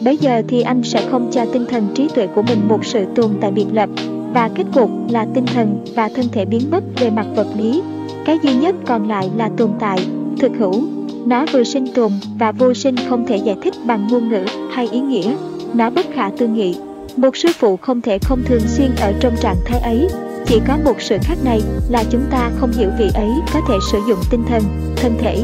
[0.03, 3.05] Bây giờ thì anh sẽ không cho tinh thần trí tuệ của mình một sự
[3.15, 3.89] tồn tại biệt lập,
[4.33, 7.81] và kết cục là tinh thần và thân thể biến mất về mặt vật lý
[8.25, 9.99] cái duy nhất còn lại là tồn tại,
[10.39, 10.83] thực hữu.
[11.25, 14.87] Nó vừa sinh tồn và vô sinh không thể giải thích bằng ngôn ngữ hay
[14.91, 15.35] ý nghĩa.
[15.73, 16.75] Nó bất khả tư nghị.
[17.15, 20.07] Một sư phụ không thể không thường xuyên ở trong trạng thái ấy.
[20.45, 23.75] Chỉ có một sự khác này là chúng ta không hiểu vị ấy có thể
[23.91, 24.63] sử dụng tinh thần,
[24.95, 25.43] thân thể,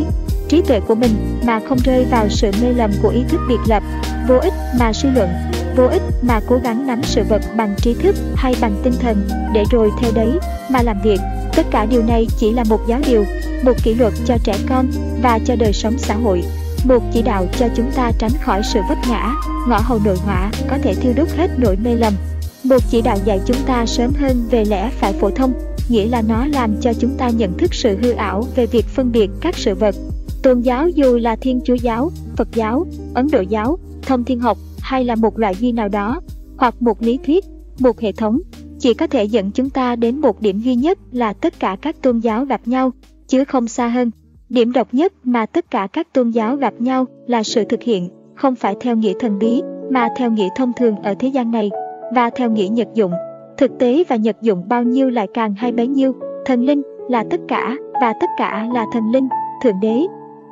[0.50, 3.60] trí tuệ của mình mà không rơi vào sự mê lầm của ý thức biệt
[3.68, 3.84] lập,
[4.28, 5.30] vô ích mà suy luận,
[5.76, 9.28] vô ích mà cố gắng nắm sự vật bằng trí thức hay bằng tinh thần
[9.54, 10.40] để rồi theo đấy
[10.70, 11.20] mà làm việc
[11.56, 13.26] Tất cả điều này chỉ là một giáo điều,
[13.64, 14.88] một kỷ luật cho trẻ con
[15.22, 16.44] và cho đời sống xã hội,
[16.84, 19.34] một chỉ đạo cho chúng ta tránh khỏi sự vấp ngã,
[19.68, 22.14] ngõ hầu nội họa có thể thiêu đốt hết nỗi mê lầm.
[22.64, 25.54] Một chỉ đạo dạy chúng ta sớm hơn về lẽ phải phổ thông,
[25.90, 29.12] nghĩa là nó làm cho chúng ta nhận thức sự hư ảo về việc phân
[29.12, 29.96] biệt các sự vật.
[30.44, 34.58] Tôn giáo dù là Thiên Chúa giáo, Phật giáo, Ấn Độ giáo, thông thiên học
[34.80, 36.22] hay là một loại duy nào đó,
[36.58, 37.46] hoặc một lý thuyết,
[37.80, 38.40] một hệ thống,
[38.80, 42.02] chỉ có thể dẫn chúng ta đến một điểm duy nhất là tất cả các
[42.02, 42.92] tôn giáo gặp nhau,
[43.28, 44.12] chứ không xa hơn.
[44.50, 48.10] Điểm độc nhất mà tất cả các tôn giáo gặp nhau là sự thực hiện,
[48.36, 51.70] không phải theo nghĩa thần bí, mà theo nghĩa thông thường ở thế gian này,
[52.16, 53.12] và theo nghĩa nhật dụng.
[53.58, 56.14] Thực tế và nhật dụng bao nhiêu lại càng hay bấy nhiêu,
[56.46, 59.28] thần linh là tất cả, và tất cả là thần linh,
[59.64, 60.02] thượng đế.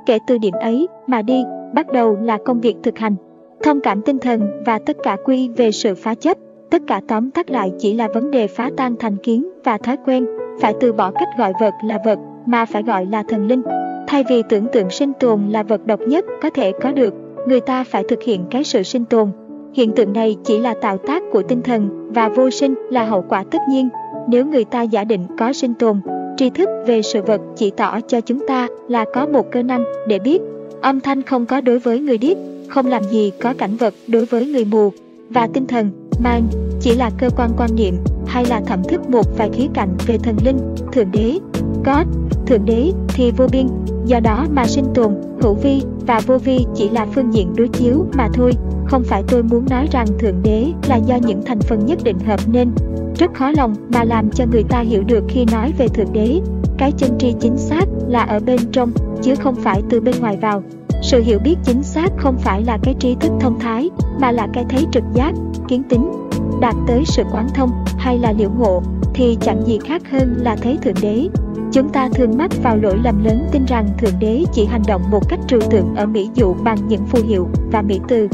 [0.06, 1.44] Kể từ điểm ấy mà đi,
[1.74, 3.16] bắt đầu là công việc thực hành.
[3.64, 6.38] Thông cảm tinh thần và tất cả quy về sự phá chấp,
[6.70, 9.98] Tất cả tóm tắt lại chỉ là vấn đề phá tan thành kiến và thói
[10.06, 10.26] quen,
[10.62, 13.62] phải từ bỏ cách gọi vật là vật mà phải gọi là thần linh.
[14.08, 17.14] Thay vì tưởng tượng sinh tồn là vật độc nhất có thể có được,
[17.48, 19.32] người ta phải thực hiện cái sự sinh tồn.
[19.74, 23.26] Hiện tượng này chỉ là tạo tác của tinh thần và vô sinh là hậu
[23.30, 23.90] quả tất nhiên.
[24.28, 26.02] Nếu người ta giả định có sinh tồn,
[26.38, 29.84] tri thức về sự vật chỉ tỏ cho chúng ta là có một cơ năng
[30.08, 30.42] để biết.
[30.82, 32.38] Âm thanh không có đối với người điếc,
[32.68, 34.92] không làm gì có cảnh vật đối với người mù,
[35.30, 35.92] và tinh thần
[36.24, 37.98] Mind chỉ là cơ quan quan niệm
[38.28, 40.58] hay là thẩm thức một vài khía cạnh về thần linh,
[40.92, 41.38] thượng đế,
[41.86, 42.08] God,
[42.46, 43.68] thượng đế thì vô biên,
[44.06, 47.68] do đó mà sinh tồn, hữu vi và vô vi chỉ là phương diện đối
[47.68, 48.52] chiếu mà thôi,
[48.88, 52.20] không phải tôi muốn nói rằng Thượng Đế là do những thành phần nhất định
[52.20, 52.72] hợp nên.
[53.16, 56.40] Rất khó lòng mà làm cho người ta hiểu được khi nói về Thượng Đế.
[56.78, 60.38] Cái chân tri chính xác là ở bên trong, chứ không phải từ bên ngoài
[60.42, 60.64] vào.
[61.02, 64.48] Sự hiểu biết chính xác không phải là cái trí thức thông thái, mà là
[64.54, 65.34] cái thấy trực giác,
[65.68, 66.12] kiến tính,
[66.62, 68.84] đạt tới sự quán thông hay là liễu ngộ,
[69.14, 71.28] thì chẳng gì khác hơn là thấy Thượng Đế.
[71.72, 75.02] Chúng ta thường mắc vào lỗi lầm lớn tin rằng Thượng Đế chỉ hành động
[75.12, 78.28] một cách trừu tượng ở Mỹ dụ bằng những phù hiệu và mỹ từ,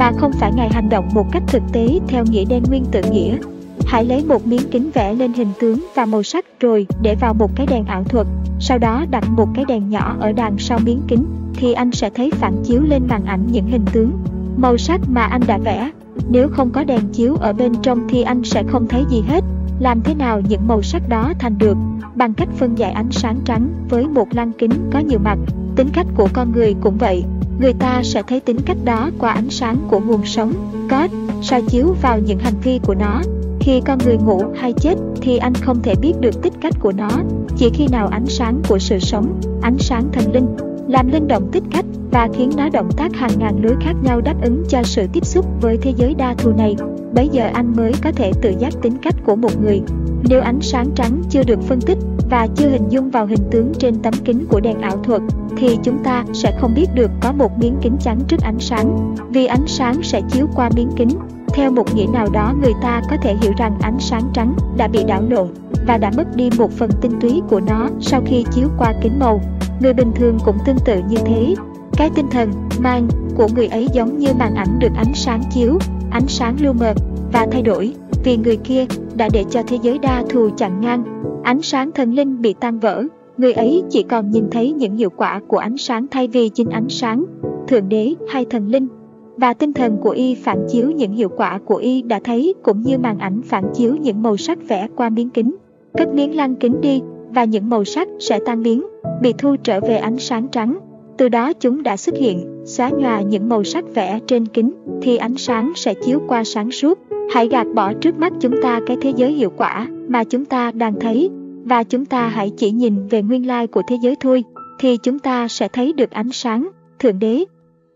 [0.00, 3.02] mà không phải Ngài hành động một cách thực tế theo nghĩa đen nguyên tự
[3.10, 3.38] nghĩa.
[3.86, 7.34] Hãy lấy một miếng kính vẽ lên hình tướng và màu sắc rồi để vào
[7.34, 8.26] một cái đèn ảo thuật,
[8.60, 11.24] sau đó đặt một cái đèn nhỏ ở đằng sau miếng kính,
[11.54, 14.12] thì anh sẽ thấy phản chiếu lên màn ảnh những hình tướng,
[14.56, 15.90] màu sắc mà anh đã vẽ.
[16.28, 19.44] Nếu không có đèn chiếu ở bên trong thì anh sẽ không thấy gì hết.
[19.80, 21.76] Làm thế nào những màu sắc đó thành được?
[22.14, 25.38] Bằng cách phân giải ánh sáng trắng với một lăng kính có nhiều mặt.
[25.76, 27.24] Tính cách của con người cũng vậy.
[27.60, 30.52] Người ta sẽ thấy tính cách đó qua ánh sáng của nguồn sống,
[30.90, 31.10] God,
[31.42, 33.22] soi chiếu vào những hành vi của nó.
[33.60, 36.92] Khi con người ngủ hay chết thì anh không thể biết được tích cách của
[36.92, 37.10] nó,
[37.56, 40.46] chỉ khi nào ánh sáng của sự sống, ánh sáng thần linh,
[40.88, 44.20] làm linh động tích cách và khiến nó động tác hàng ngàn lối khác nhau
[44.20, 46.76] đáp ứng cho sự tiếp xúc với thế giới đa thù này.
[47.14, 49.82] Bấy giờ anh mới có thể tự giác tính cách của một người.
[50.28, 51.98] Nếu ánh sáng trắng chưa được phân tích
[52.30, 55.22] và chưa hình dung vào hình tướng trên tấm kính của đèn ảo thuật,
[55.56, 59.14] thì chúng ta sẽ không biết được có một miếng kính trắng trước ánh sáng,
[59.30, 61.10] vì ánh sáng sẽ chiếu qua miếng kính.
[61.54, 64.88] Theo một nghĩa nào đó người ta có thể hiểu rằng ánh sáng trắng đã
[64.88, 65.48] bị đảo lộn
[65.86, 69.18] và đã mất đi một phần tinh túy của nó sau khi chiếu qua kính
[69.18, 69.40] màu.
[69.80, 71.54] Người bình thường cũng tương tự như thế.
[71.96, 75.78] Cái tinh thần, mang, của người ấy giống như màn ảnh được ánh sáng chiếu,
[76.10, 76.94] ánh sáng lưu mờ
[77.32, 77.94] và thay đổi,
[78.24, 81.04] vì người kia đã để cho thế giới đa thù chặn ngang.
[81.44, 83.04] Ánh sáng thần linh bị tan vỡ,
[83.36, 86.68] người ấy chỉ còn nhìn thấy những hiệu quả của ánh sáng thay vì chính
[86.68, 87.24] ánh sáng,
[87.68, 88.88] thượng đế hay thần linh.
[89.36, 92.80] Và tinh thần của y phản chiếu những hiệu quả của y đã thấy cũng
[92.82, 95.56] như màn ảnh phản chiếu những màu sắc vẽ qua miếng kính.
[95.98, 98.86] Cất miếng lăng kính đi và những màu sắc sẽ tan biến,
[99.22, 100.78] bị thu trở về ánh sáng trắng.
[101.20, 105.16] Từ đó chúng đã xuất hiện, xóa nhòa những màu sắc vẽ trên kính, thì
[105.16, 106.98] ánh sáng sẽ chiếu qua sáng suốt.
[107.34, 110.70] Hãy gạt bỏ trước mắt chúng ta cái thế giới hiệu quả mà chúng ta
[110.70, 111.30] đang thấy,
[111.64, 114.44] và chúng ta hãy chỉ nhìn về nguyên lai của thế giới thôi,
[114.78, 116.68] thì chúng ta sẽ thấy được ánh sáng,
[116.98, 117.44] Thượng Đế.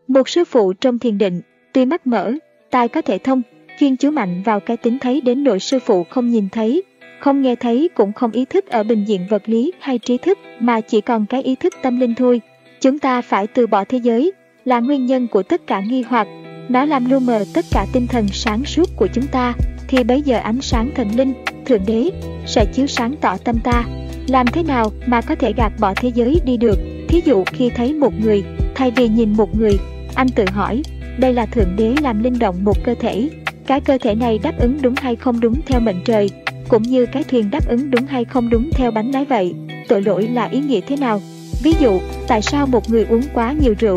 [0.08, 1.40] Một sư phụ trong thiền định,
[1.72, 2.32] tuy mắt mở,
[2.70, 3.42] tai có thể thông,
[3.80, 6.82] chuyên chú mạnh vào cái tính thấy đến nỗi sư phụ không nhìn thấy,
[7.20, 10.38] không nghe thấy cũng không ý thức ở bình diện vật lý hay trí thức
[10.60, 12.40] mà chỉ còn cái ý thức tâm linh thôi.
[12.84, 14.32] Chúng ta phải từ bỏ thế giới,
[14.64, 16.28] là nguyên nhân của tất cả nghi hoặc.
[16.68, 19.54] Nó làm lu mờ tất cả tinh thần sáng suốt của chúng ta,
[19.88, 21.32] thì bấy giờ ánh sáng thần linh,
[21.66, 22.10] thượng đế,
[22.46, 23.84] sẽ chiếu sáng tỏ tâm ta.
[24.28, 26.78] Làm thế nào mà có thể gạt bỏ thế giới đi được?
[27.08, 29.78] Thí dụ khi thấy một người, thay vì nhìn một người,
[30.14, 30.82] anh tự hỏi,
[31.18, 33.30] đây là thượng đế làm linh động một cơ thể.
[33.66, 36.30] Cái cơ thể này đáp ứng đúng hay không đúng theo mệnh trời,
[36.68, 39.54] cũng như cái thuyền đáp ứng đúng hay không đúng theo bánh lái vậy.
[39.88, 41.20] Tội lỗi là ý nghĩa thế nào?
[41.64, 43.96] Ví dụ, tại sao một người uống quá nhiều rượu?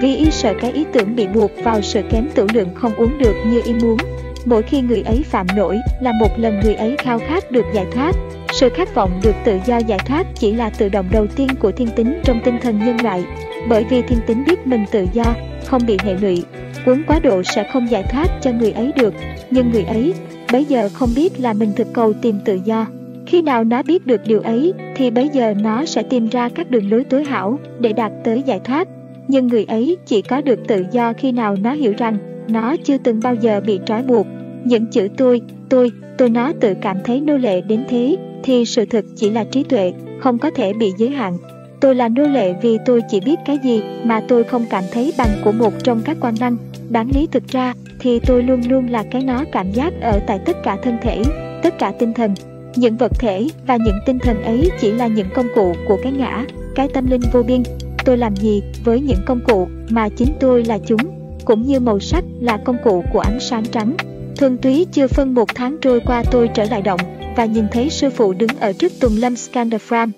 [0.00, 3.18] Vì y sợ cái ý tưởng bị buộc vào sự kém tử lượng không uống
[3.18, 3.96] được như y muốn.
[4.44, 7.86] Mỗi khi người ấy phạm lỗi là một lần người ấy khao khát được giải
[7.92, 8.12] thoát.
[8.52, 11.72] Sự khát vọng được tự do giải thoát chỉ là tự động đầu tiên của
[11.72, 13.24] thiên tính trong tinh thần nhân loại.
[13.68, 15.24] Bởi vì thiên tính biết mình tự do,
[15.66, 16.44] không bị hệ lụy.
[16.86, 19.14] Uống quá độ sẽ không giải thoát cho người ấy được,
[19.50, 20.14] nhưng người ấy
[20.52, 22.86] bấy giờ không biết là mình thực cầu tìm tự do.
[23.26, 26.70] Khi nào nó biết được điều ấy, thì bấy giờ nó sẽ tìm ra các
[26.70, 28.88] đường lối tối hảo để đạt tới giải thoát.
[29.28, 32.98] Nhưng người ấy chỉ có được tự do khi nào nó hiểu rằng nó chưa
[32.98, 34.26] từng bao giờ bị trói buộc.
[34.64, 38.84] Những chữ tôi, tôi, tôi nó tự cảm thấy nô lệ đến thế, thì sự
[38.84, 41.38] thực chỉ là trí tuệ, không có thể bị giới hạn.
[41.80, 45.12] Tôi là nô lệ vì tôi chỉ biết cái gì mà tôi không cảm thấy
[45.18, 46.56] bằng của một trong các quan năng.
[46.90, 50.38] Đáng lý thực ra thì tôi luôn luôn là cái nó cảm giác ở tại
[50.46, 51.22] tất cả thân thể,
[51.62, 52.34] tất cả tinh thần.
[52.76, 56.12] Những vật thể và những tinh thần ấy chỉ là những công cụ của cái
[56.12, 56.44] ngã,
[56.74, 57.62] cái tâm linh vô biên.
[58.04, 61.00] Tôi làm gì với những công cụ mà chính tôi là chúng,
[61.44, 63.96] cũng như màu sắc là công cụ của ánh sáng trắng.
[64.36, 67.00] Thuần túy chưa phân một tháng trôi qua tôi trở lại động
[67.36, 70.10] và nhìn thấy sư phụ đứng ở trước Tùng Lâm Scandafram.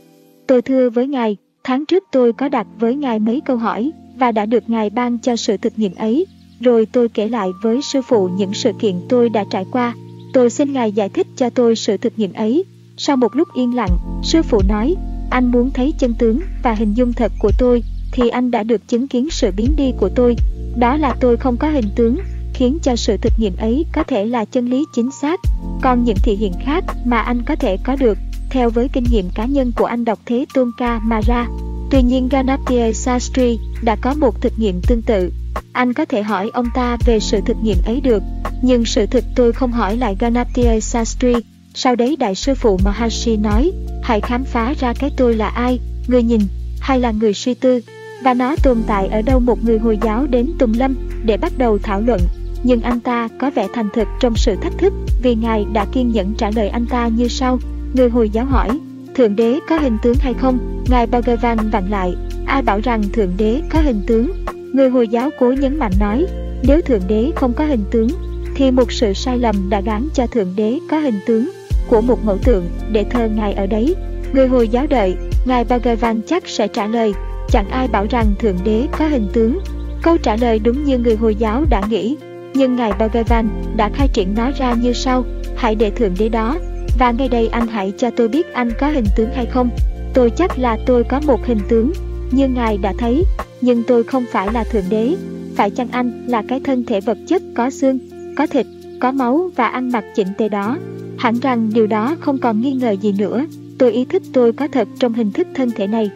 [0.47, 4.32] Tôi thưa với ngài, tháng trước tôi có đặt với ngài mấy câu hỏi và
[4.32, 6.26] đã được ngài ban cho sự thực nghiệm ấy
[6.60, 9.94] rồi tôi kể lại với sư phụ những sự kiện tôi đã trải qua.
[10.32, 12.64] Tôi xin Ngài giải thích cho tôi sự thực nghiệm ấy.
[12.96, 14.94] Sau một lúc yên lặng, sư phụ nói,
[15.30, 17.82] anh muốn thấy chân tướng và hình dung thật của tôi,
[18.12, 20.36] thì anh đã được chứng kiến sự biến đi của tôi.
[20.76, 22.16] Đó là tôi không có hình tướng,
[22.55, 25.40] khiến cho sự thực nghiệm ấy có thể là chân lý chính xác.
[25.82, 28.18] Còn những thị hiện khác mà anh có thể có được,
[28.50, 31.46] theo với kinh nghiệm cá nhân của anh đọc Thế Tôn Ca mà ra.
[31.90, 35.32] Tuy nhiên Ganaptier Sastri đã có một thực nghiệm tương tự
[35.72, 38.22] anh có thể hỏi ông ta về sự thực nghiệm ấy được.
[38.62, 41.32] Nhưng sự thực tôi không hỏi lại Ganaptiya Sastri.
[41.74, 43.72] Sau đấy đại sư phụ Maharshi nói,
[44.02, 46.40] hãy khám phá ra cái tôi là ai, người nhìn,
[46.80, 47.80] hay là người suy tư,
[48.22, 50.94] và nó tồn tại ở đâu một người Hồi giáo đến Tùng Lâm
[51.24, 52.20] để bắt đầu thảo luận.
[52.62, 56.12] Nhưng anh ta có vẻ thành thực trong sự thách thức vì Ngài đã kiên
[56.12, 57.59] nhẫn trả lời anh ta như sau.
[57.93, 58.68] Người Hồi giáo hỏi,
[59.14, 60.85] Thượng Đế có hình tướng hay không?
[60.89, 62.14] Ngài Bhagavan vặn lại,
[62.47, 64.32] ai bảo rằng Thượng Đế có hình tướng?
[64.78, 66.26] Người Hồi giáo cố nhấn mạnh nói,
[66.62, 68.09] nếu Thượng Đế không có hình tướng,
[68.55, 71.50] thì một sự sai lầm đã gán cho Thượng Đế có hình tướng
[71.88, 73.94] của một mẫu tượng để thờ Ngài ở đấy.
[74.32, 75.14] Người Hồi giáo đợi,
[75.44, 77.12] Ngài Bhagavan chắc sẽ trả lời,
[77.48, 79.59] chẳng ai bảo rằng Thượng Đế có hình tướng.
[80.02, 82.16] Câu trả lời đúng như người Hồi giáo đã nghĩ,
[82.55, 85.24] nhưng Ngài Bhagavan đã khai triển nó ra như sau,
[85.56, 86.59] hãy để Thượng Đế đó,
[86.98, 89.70] và ngay đây anh hãy cho tôi biết anh có hình tướng hay không.
[90.14, 91.92] Tôi chắc là tôi có một hình tướng,
[92.30, 93.24] như Ngài đã thấy,
[93.60, 95.16] nhưng tôi không phải là Thượng Đế.
[95.55, 97.98] Phải chăng anh là cái thân thể vật chất có xương,
[98.36, 98.66] có thịt,
[99.00, 100.78] có máu và ăn mặc chỉnh tề đó?
[101.18, 103.44] Hẳn rằng điều đó không còn nghi ngờ gì nữa.
[103.78, 106.10] Tôi ý thức tôi có thật trong hình thức thân thể này.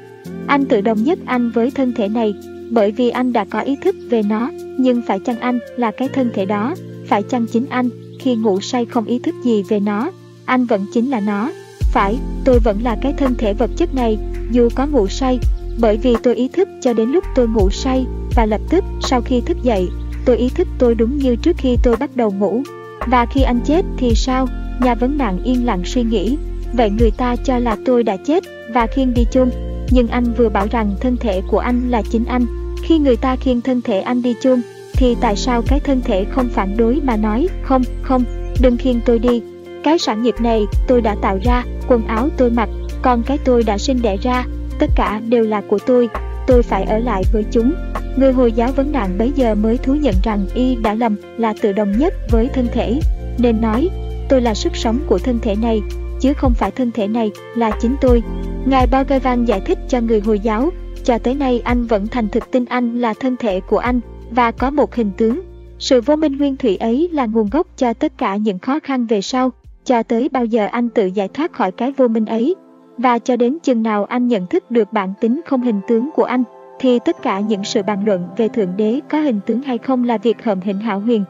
[0.46, 2.34] Anh tự đồng nhất anh với thân thể này,
[2.70, 6.08] bởi vì anh đã có ý thức về nó, nhưng phải chăng anh là cái
[6.08, 6.74] thân thể đó?
[7.06, 10.10] Phải chăng chính anh, khi ngủ say không ý thức gì về nó,
[10.44, 11.50] anh vẫn chính là nó?
[11.80, 14.18] Phải, tôi vẫn là cái thân thể vật chất này,
[14.50, 15.38] dù có ngủ say,
[15.80, 19.20] bởi vì tôi ý thức cho đến lúc tôi ngủ say, và lập tức sau
[19.20, 19.88] khi thức dậy,
[20.24, 22.62] tôi ý thức tôi đúng như trước khi tôi bắt đầu ngủ.
[23.06, 24.46] Và khi anh chết thì sao?
[24.80, 26.36] Nhà vấn nạn yên lặng suy nghĩ.
[26.72, 28.44] Vậy người ta cho là tôi đã chết
[28.74, 29.50] và khiêng đi chôn.
[29.90, 32.46] Nhưng anh vừa bảo rằng thân thể của anh là chính anh.
[32.82, 34.62] Khi người ta khiêng thân thể anh đi chôn,
[34.92, 38.24] thì tại sao cái thân thể không phản đối mà nói không, không,
[38.60, 39.42] đừng khiêng tôi đi.
[39.84, 42.68] Cái sản nghiệp này tôi đã tạo ra, quần áo tôi mặc,
[43.02, 44.44] còn cái tôi đã sinh đẻ ra,
[44.82, 46.08] tất cả đều là của tôi,
[46.46, 47.72] tôi phải ở lại với chúng.
[48.16, 51.54] Người Hồi giáo vấn nạn bấy giờ mới thú nhận rằng y đã lầm là
[51.62, 53.00] tự đồng nhất với thân thể,
[53.38, 53.88] nên nói,
[54.28, 55.82] tôi là sức sống của thân thể này,
[56.20, 58.22] chứ không phải thân thể này là chính tôi.
[58.66, 60.70] Ngài Bhagavan giải thích cho người Hồi giáo,
[61.04, 64.00] cho tới nay anh vẫn thành thực tin anh là thân thể của anh
[64.30, 65.40] và có một hình tướng.
[65.78, 69.06] Sự vô minh nguyên thủy ấy là nguồn gốc cho tất cả những khó khăn
[69.06, 69.50] về sau,
[69.84, 72.54] cho tới bao giờ anh tự giải thoát khỏi cái vô minh ấy.
[72.98, 76.24] Và cho đến chừng nào anh nhận thức được bản tính không hình tướng của
[76.24, 76.42] anh,
[76.78, 80.04] thì tất cả những sự bàn luận về Thượng Đế có hình tướng hay không
[80.04, 81.24] là việc hợm hình hảo huyền.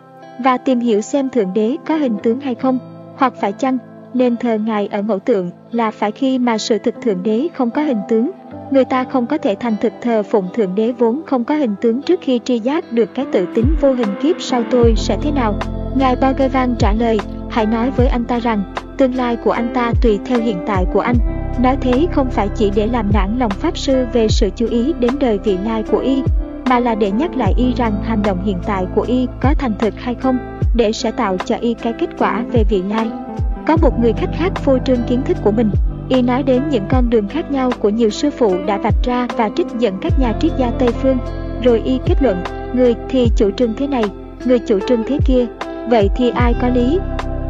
[0.45, 2.79] Và tìm hiểu xem Thượng Đế có hình tướng hay không,
[3.17, 3.79] hoặc phải chăng
[4.15, 7.71] nên thờ Ngài ở mẫu tượng là phải khi mà sự thực Thượng Đế không
[7.71, 8.31] có hình tướng.
[8.71, 11.75] Người ta không có thể thành thực thờ phụng Thượng Đế vốn không có hình
[11.81, 15.19] tướng trước khi tri giác được cái tự tính vô hình kiếp sau tôi sẽ
[15.23, 15.55] thế nào.
[15.97, 17.19] Ngài Bhagavan trả lời,
[17.51, 18.63] hãy nói với anh ta rằng,
[18.99, 21.17] tương lai của anh ta tùy theo hiện tại của anh.
[21.63, 24.95] Nói thế không phải chỉ để làm nản lòng Pháp Sư về sự chú ý
[25.01, 26.23] đến đời vị lai của y,
[26.67, 29.73] mà là để nhắc lại y rằng hành động hiện tại của y có thành
[29.79, 30.39] thực hay không,
[30.75, 33.11] để sẽ tạo cho y cái kết quả về vị lai.
[33.67, 35.71] Có một người khách khác phô trương kiến thức của mình,
[36.09, 39.27] y nói đến những con đường khác nhau của nhiều sư phụ đã vạch ra
[39.37, 41.19] và trích dẫn các nhà triết gia Tây Phương,
[41.63, 42.45] rồi y kết luận,
[42.75, 44.05] người thì chủ trương thế này,
[44.45, 45.47] người chủ trương thế kia,
[45.91, 46.99] vậy thì ai có lý?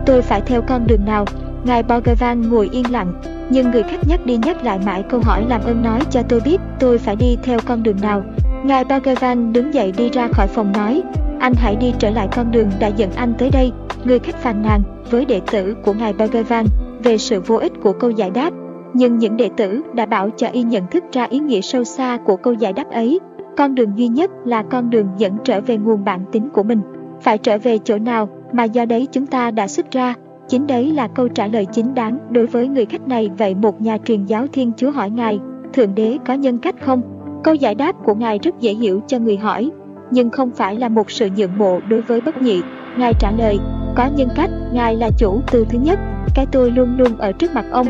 [0.06, 1.24] Tôi phải theo con đường nào?
[1.64, 3.12] Ngài Bhagavan ngồi yên lặng,
[3.50, 6.40] nhưng người khách nhắc đi nhắc lại mãi câu hỏi làm ơn nói cho tôi
[6.44, 8.22] biết tôi phải đi theo con đường nào.
[8.64, 11.02] Ngài Bhagavan đứng dậy đi ra khỏi phòng nói,
[11.40, 13.72] anh hãy đi trở lại con đường đã dẫn anh tới đây.
[14.04, 16.66] Người khách phàn nàn với đệ tử của Ngài Bhagavan
[17.02, 18.50] về sự vô ích của câu giải đáp.
[18.94, 22.18] Nhưng những đệ tử đã bảo cho y nhận thức ra ý nghĩa sâu xa
[22.24, 23.20] của câu giải đáp ấy.
[23.56, 26.80] Con đường duy nhất là con đường dẫn trở về nguồn bản tính của mình.
[27.20, 30.14] Phải trở về chỗ nào mà do đấy chúng ta đã xuất ra.
[30.52, 33.30] Chính đấy là câu trả lời chính đáng đối với người khách này.
[33.38, 35.40] Vậy một nhà truyền giáo Thiên Chúa hỏi Ngài,
[35.72, 37.02] Thượng Đế có nhân cách không?
[37.44, 39.70] Câu giải đáp của Ngài rất dễ hiểu cho người hỏi,
[40.10, 42.60] nhưng không phải là một sự nhượng bộ đối với bất nhị.
[42.98, 43.58] Ngài trả lời,
[43.96, 45.98] có nhân cách, Ngài là chủ từ thứ nhất,
[46.34, 47.86] cái tôi luôn luôn ở trước mặt ông.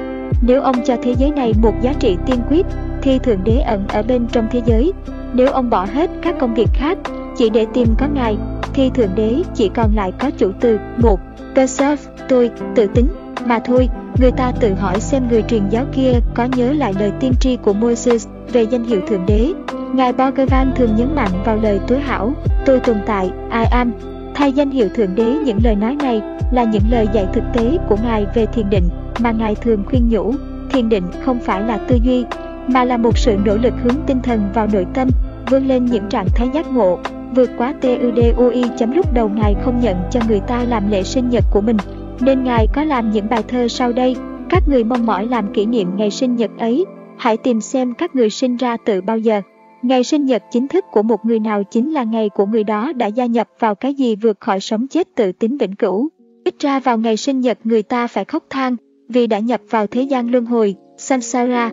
[0.46, 2.66] Nếu ông cho thế giới này một giá trị tiên quyết,
[3.02, 4.92] thì Thượng Đế ẩn ở bên trong thế giới.
[5.32, 6.98] Nếu ông bỏ hết các công việc khác,
[7.42, 8.36] chỉ để tìm có Ngài,
[8.74, 11.20] thì Thượng Đế chỉ còn lại có chủ từ một,
[11.54, 13.06] cơ serve, tôi, tự tính,
[13.46, 13.88] mà thôi.
[14.20, 17.56] Người ta tự hỏi xem người truyền giáo kia có nhớ lại lời tiên tri
[17.56, 19.52] của Moses về danh hiệu Thượng Đế.
[19.92, 22.32] Ngài Bhagavan thường nhấn mạnh vào lời tối hảo,
[22.66, 23.92] tôi tồn tại, I am.
[24.34, 27.78] Thay danh hiệu Thượng Đế những lời nói này là những lời dạy thực tế
[27.88, 28.88] của Ngài về thiền định
[29.18, 30.34] mà Ngài thường khuyên nhủ.
[30.70, 32.24] Thiền định không phải là tư duy,
[32.68, 35.08] mà là một sự nỗ lực hướng tinh thần vào nội tâm,
[35.50, 36.98] vươn lên những trạng thái giác ngộ,
[37.34, 41.28] vượt quá TUDUI chấm lúc đầu Ngài không nhận cho người ta làm lễ sinh
[41.28, 41.76] nhật của mình,
[42.20, 44.16] nên Ngài có làm những bài thơ sau đây.
[44.50, 46.84] Các người mong mỏi làm kỷ niệm ngày sinh nhật ấy,
[47.18, 49.40] hãy tìm xem các người sinh ra từ bao giờ.
[49.82, 52.92] Ngày sinh nhật chính thức của một người nào chính là ngày của người đó
[52.92, 56.08] đã gia nhập vào cái gì vượt khỏi sống chết tự tính vĩnh cửu.
[56.44, 58.76] Ít ra vào ngày sinh nhật người ta phải khóc than
[59.08, 61.70] vì đã nhập vào thế gian luân hồi, samsara.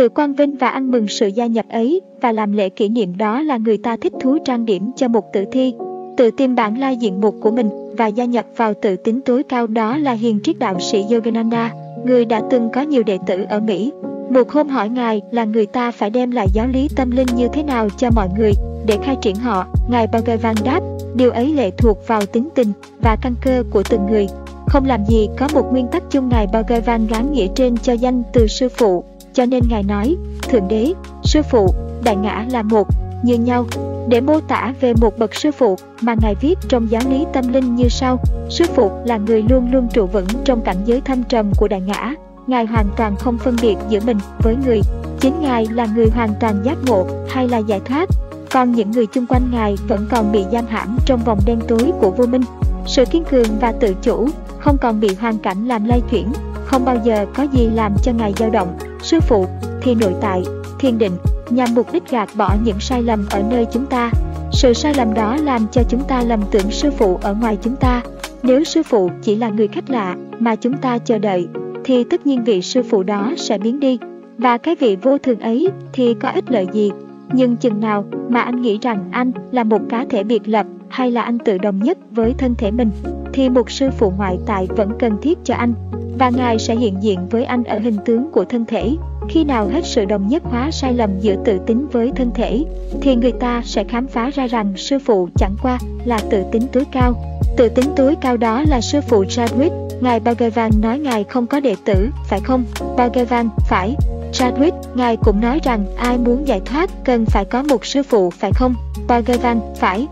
[0.00, 3.16] Tự quang vinh và ăn mừng sự gia nhập ấy và làm lễ kỷ niệm
[3.16, 5.74] đó là người ta thích thú trang điểm cho một tử thi,
[6.16, 9.42] tự tìm bản lai diện mục của mình và gia nhập vào tự tính tối
[9.42, 11.72] cao đó là hiền triết đạo sĩ Yogananda,
[12.04, 13.92] người đã từng có nhiều đệ tử ở Mỹ.
[14.30, 17.48] Một hôm hỏi Ngài là người ta phải đem lại giáo lý tâm linh như
[17.52, 18.52] thế nào cho mọi người
[18.86, 19.66] để khai triển họ.
[19.90, 20.80] Ngài Bhagavan đáp,
[21.14, 22.72] điều ấy lệ thuộc vào tính tình
[23.02, 24.26] và căn cơ của từng người.
[24.66, 28.22] Không làm gì có một nguyên tắc chung Ngài Bhagavan gán nghĩa trên cho danh
[28.32, 30.92] từ sư phụ, cho nên Ngài nói, Thượng Đế,
[31.24, 31.74] Sư Phụ,
[32.04, 32.88] Đại Ngã là một,
[33.22, 33.66] như nhau.
[34.08, 37.52] Để mô tả về một bậc sư phụ mà Ngài viết trong giáo lý tâm
[37.52, 38.18] linh như sau,
[38.50, 41.80] sư phụ là người luôn luôn trụ vững trong cảnh giới thâm trầm của đại
[41.80, 42.14] ngã.
[42.46, 44.80] Ngài hoàn toàn không phân biệt giữa mình với người.
[45.20, 48.08] Chính Ngài là người hoàn toàn giác ngộ hay là giải thoát,
[48.50, 51.92] còn những người chung quanh Ngài vẫn còn bị giam hãm trong vòng đen tối
[52.00, 52.42] của vô minh.
[52.86, 54.28] Sự kiên cường và tự chủ
[54.58, 56.32] không còn bị hoàn cảnh làm lay chuyển,
[56.70, 58.78] không bao giờ có gì làm cho Ngài dao động.
[59.02, 59.46] Sư phụ
[59.82, 60.42] thì nội tại,
[60.78, 61.12] thiền định
[61.50, 64.10] nhằm mục đích gạt bỏ những sai lầm ở nơi chúng ta.
[64.52, 67.76] Sự sai lầm đó làm cho chúng ta lầm tưởng sư phụ ở ngoài chúng
[67.76, 68.02] ta.
[68.42, 71.48] Nếu sư phụ chỉ là người khách lạ mà chúng ta chờ đợi,
[71.84, 73.98] thì tất nhiên vị sư phụ đó sẽ biến đi.
[74.38, 76.90] Và cái vị vô thường ấy thì có ích lợi gì?
[77.32, 81.10] Nhưng chừng nào mà anh nghĩ rằng anh là một cá thể biệt lập hay
[81.10, 82.90] là anh tự đồng nhất với thân thể mình,
[83.32, 85.74] thì một sư phụ ngoại tại vẫn cần thiết cho anh.
[86.18, 88.96] Và Ngài sẽ hiện diện với anh ở hình tướng của thân thể,
[89.28, 92.64] khi nào hết sự đồng nhất hóa sai lầm giữa tự tính với thân thể,
[93.00, 96.62] thì người ta sẽ khám phá ra rằng sư phụ chẳng qua là tự tính
[96.72, 97.14] tối cao.
[97.56, 99.88] Tự tính tối cao đó là sư phụ Chadwick.
[100.00, 102.64] Ngài Bhagavan nói Ngài không có đệ tử, phải không?
[102.96, 103.96] Bhagavan, phải.
[104.32, 108.30] Chadwick, Ngài cũng nói rằng ai muốn giải thoát cần phải có một sư phụ,
[108.30, 108.74] phải không?
[109.08, 110.06] Bhagavan, phải.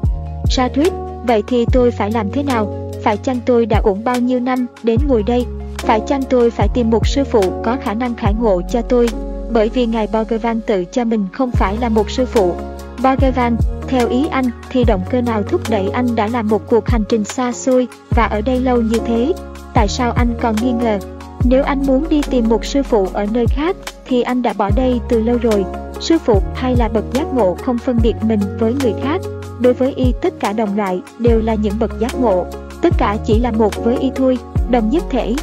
[0.48, 2.90] Chadwick, vậy thì tôi phải làm thế nào?
[3.02, 5.46] Phải chăng tôi đã uổng bao nhiêu năm đến ngồi đây
[5.88, 9.08] phải chăng tôi phải tìm một sư phụ có khả năng khải ngộ cho tôi?
[9.50, 12.54] Bởi vì Ngài Bhagavan tự cho mình không phải là một sư phụ.
[13.02, 13.56] Bhagavan,
[13.88, 17.04] theo ý anh thì động cơ nào thúc đẩy anh đã làm một cuộc hành
[17.08, 19.32] trình xa xôi và ở đây lâu như thế?
[19.74, 20.98] Tại sao anh còn nghi ngờ?
[21.44, 23.76] Nếu anh muốn đi tìm một sư phụ ở nơi khác
[24.06, 25.64] thì anh đã bỏ đây từ lâu rồi.
[26.00, 29.20] Sư phụ hay là bậc giác ngộ không phân biệt mình với người khác.
[29.62, 32.46] Đối với y tất cả đồng loại đều là những bậc giác ngộ.
[32.82, 34.38] Tất cả chỉ là một với y thôi,
[34.70, 35.34] đồng nhất thể,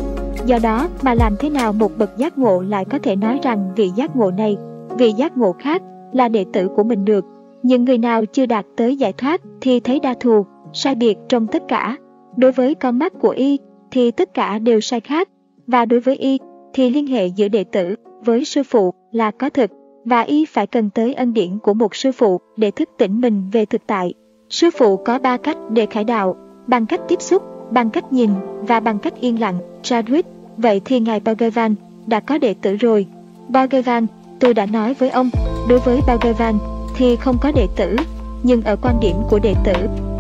[0.46, 3.72] Do đó mà làm thế nào một bậc giác ngộ lại có thể nói rằng
[3.76, 4.58] vị giác ngộ này,
[4.98, 5.82] vị giác ngộ khác
[6.14, 7.26] là đệ tử của mình được.
[7.64, 11.48] Những người nào chưa đạt tới giải thoát thì thấy đa thù, sai biệt trong
[11.48, 11.98] tất cả.
[12.38, 13.60] Đối với con mắt của y
[13.92, 15.30] thì tất cả đều sai khác.
[15.68, 16.40] Và đối với y
[16.74, 19.72] thì liên hệ giữa đệ tử với sư phụ là có thực
[20.06, 23.50] và y phải cần tới ân điển của một sư phụ để thức tỉnh mình
[23.52, 24.14] về thực tại.
[24.50, 26.36] Sư phụ có ba cách để khải đạo,
[26.68, 28.30] bằng cách tiếp xúc, bằng cách nhìn
[28.62, 29.60] và bằng cách yên lặng.
[29.84, 30.24] Chadwick
[30.58, 31.76] Vậy thì ngài Bhagavan
[32.08, 33.06] đã có đệ tử rồi.
[33.48, 34.08] Bhagavan,
[34.40, 35.30] tôi đã nói với ông,
[35.70, 36.58] đối với Bhagavan
[36.96, 37.96] thì không có đệ tử,
[38.44, 39.74] nhưng ở quan điểm của đệ tử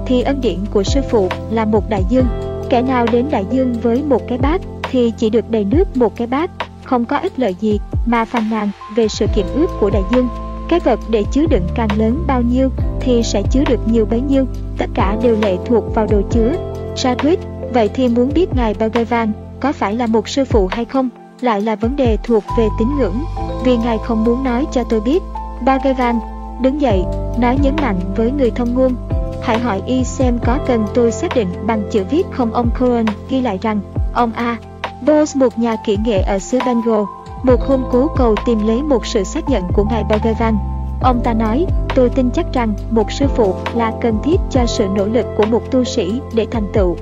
[0.06, 2.26] thì ân điển của sư phụ là một đại dương.
[2.70, 6.16] Kẻ nào đến đại dương với một cái bát thì chỉ được đầy nước một
[6.16, 6.52] cái bát,
[6.86, 10.28] không có ích lợi gì mà phàn nàn về sự kiện ướp của đại dương.
[10.70, 14.22] Cái vật để chứa đựng càng lớn bao nhiêu thì sẽ chứa được nhiều bấy
[14.22, 14.46] nhiêu,
[14.78, 16.52] tất cả đều lệ thuộc vào đồ chứa.
[16.96, 17.38] Sadwit,
[17.74, 21.10] vậy thì muốn biết ngài Bhagavan có phải là một sư phụ hay không?
[21.42, 23.24] Lại là vấn đề thuộc về tín ngưỡng.
[23.64, 25.20] Vì ngài không muốn nói cho tôi biết.
[25.66, 26.20] Bhagavan
[26.62, 27.04] đứng dậy
[27.40, 28.96] nói nhấn mạnh với người thông ngôn.
[29.44, 32.54] Hãy hỏi y xem có cần tôi xác định bằng chữ viết không?
[32.54, 33.80] Ông Cohen ghi lại rằng
[34.14, 34.58] ông A
[35.02, 37.04] Bose một nhà kỹ nghệ ở xứ Bengal
[37.44, 40.58] một hôm cố cầu tìm lấy một sự xác nhận của ngài Bhagavan
[41.02, 41.66] ông ta nói
[41.96, 45.46] tôi tin chắc rằng một sư phụ là cần thiết cho sự nỗ lực của
[45.46, 46.96] một tu sĩ để thành tựu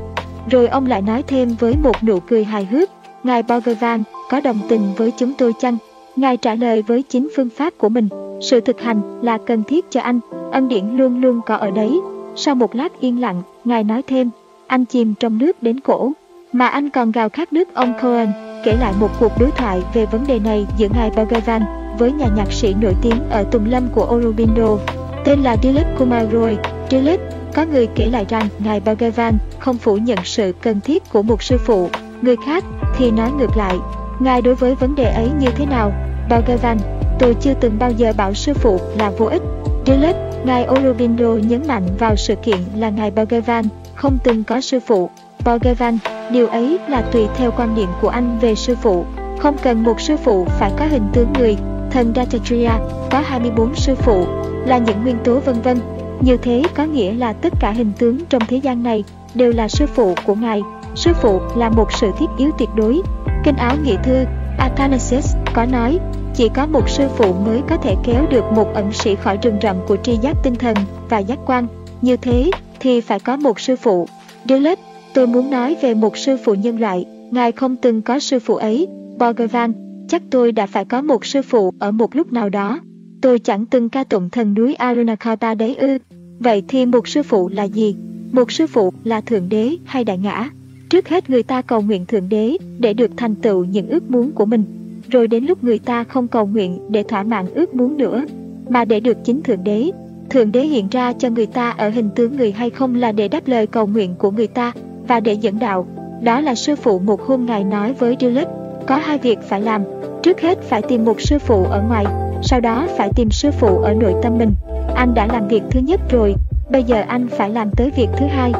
[0.50, 2.90] rồi ông lại nói thêm với một nụ cười hài hước,
[3.24, 5.78] Ngài Bhagavan có đồng tình với chúng tôi chăng?
[6.16, 8.08] Ngài trả lời với chính phương pháp của mình,
[8.42, 10.20] sự thực hành là cần thiết cho anh,
[10.52, 12.02] ân điển luôn luôn có ở đấy.
[12.36, 14.30] Sau một lát yên lặng, Ngài nói thêm,
[14.68, 16.12] anh chìm trong nước đến cổ,
[16.54, 18.32] mà anh còn gào khát nước ông Cohen,
[18.66, 21.64] kể lại một cuộc đối thoại về vấn đề này giữa Ngài Bhagavan
[21.98, 24.78] với nhà nhạc sĩ nổi tiếng ở Tùng Lâm của Aurobindo,
[25.26, 26.56] tên là Dilip Kumar Roy.
[26.90, 27.20] Dilip
[27.54, 31.44] có người kể lại rằng Ngài Bhagavan không phủ nhận sự cần thiết của một
[31.44, 31.90] sư phụ,
[32.22, 32.64] người khác
[32.98, 33.76] thì nói ngược lại.
[34.20, 35.92] Ngài đối với vấn đề ấy như thế nào?
[36.30, 36.78] Bhagavan,
[37.20, 39.42] tôi chưa từng bao giờ bảo sư phụ là vô ích.
[39.86, 40.16] Dilip,
[40.46, 43.66] Ngài Aurobindo nhấn mạnh vào sự kiện là Ngài Bhagavan
[43.96, 45.10] không từng có sư phụ.
[45.46, 45.98] Borgevan,
[46.32, 49.06] điều ấy là tùy theo quan điểm của anh về sư phụ.
[49.40, 51.58] Không cần một sư phụ phải có hình tướng người.
[51.92, 52.80] Thần Dattatreya
[53.12, 54.26] có 24 sư phụ,
[54.66, 55.80] là những nguyên tố vân vân.
[56.22, 59.04] Như thế có nghĩa là tất cả hình tướng trong thế gian này
[59.34, 60.62] đều là sư phụ của Ngài.
[60.96, 63.02] Sư phụ là một sự thiết yếu tuyệt đối.
[63.44, 64.26] Kinh áo nghị thư
[64.58, 66.00] Athanasius có nói,
[66.36, 69.58] chỉ có một sư phụ mới có thể kéo được một ẩn sĩ khỏi rừng
[69.62, 70.76] rậm của tri giác tinh thần
[71.10, 71.68] và giác quan.
[72.02, 74.08] Như thế thì phải có một sư phụ.
[74.50, 74.82] Dillard,
[75.14, 77.06] tôi muốn nói về một sư phụ nhân loại.
[77.32, 78.88] Ngài không từng có sư phụ ấy.
[79.18, 79.74] Bhagavan,
[80.08, 82.80] chắc tôi đã phải có một sư phụ ở một lúc nào đó.
[83.22, 85.98] Tôi chẳng từng ca tụng thần núi Arunachala đấy ư.
[86.40, 87.96] Vậy thì một sư phụ là gì?
[88.32, 90.50] Một sư phụ là Thượng Đế hay Đại Ngã?
[90.90, 94.32] Trước hết người ta cầu nguyện Thượng Đế để được thành tựu những ước muốn
[94.32, 94.64] của mình.
[95.10, 98.26] Rồi đến lúc người ta không cầu nguyện để thỏa mãn ước muốn nữa,
[98.70, 99.92] mà để được chính Thượng Đế.
[100.30, 103.28] Thượng Đế hiện ra cho người ta ở hình tướng người hay không là để
[103.28, 104.74] đáp lời cầu nguyện của người ta
[105.08, 105.86] và để dẫn đạo.
[106.22, 108.48] Đó là sư phụ một hôm Ngài nói với Dilip,
[108.88, 109.84] có hai việc phải làm.
[110.24, 112.06] Trước hết phải tìm một sư phụ ở ngoài,
[112.42, 114.54] sau đó phải tìm sư phụ ở nội tâm mình.
[114.96, 116.36] Anh đã làm việc thứ nhất rồi,
[116.70, 118.52] bây giờ anh phải làm tới việc thứ hai.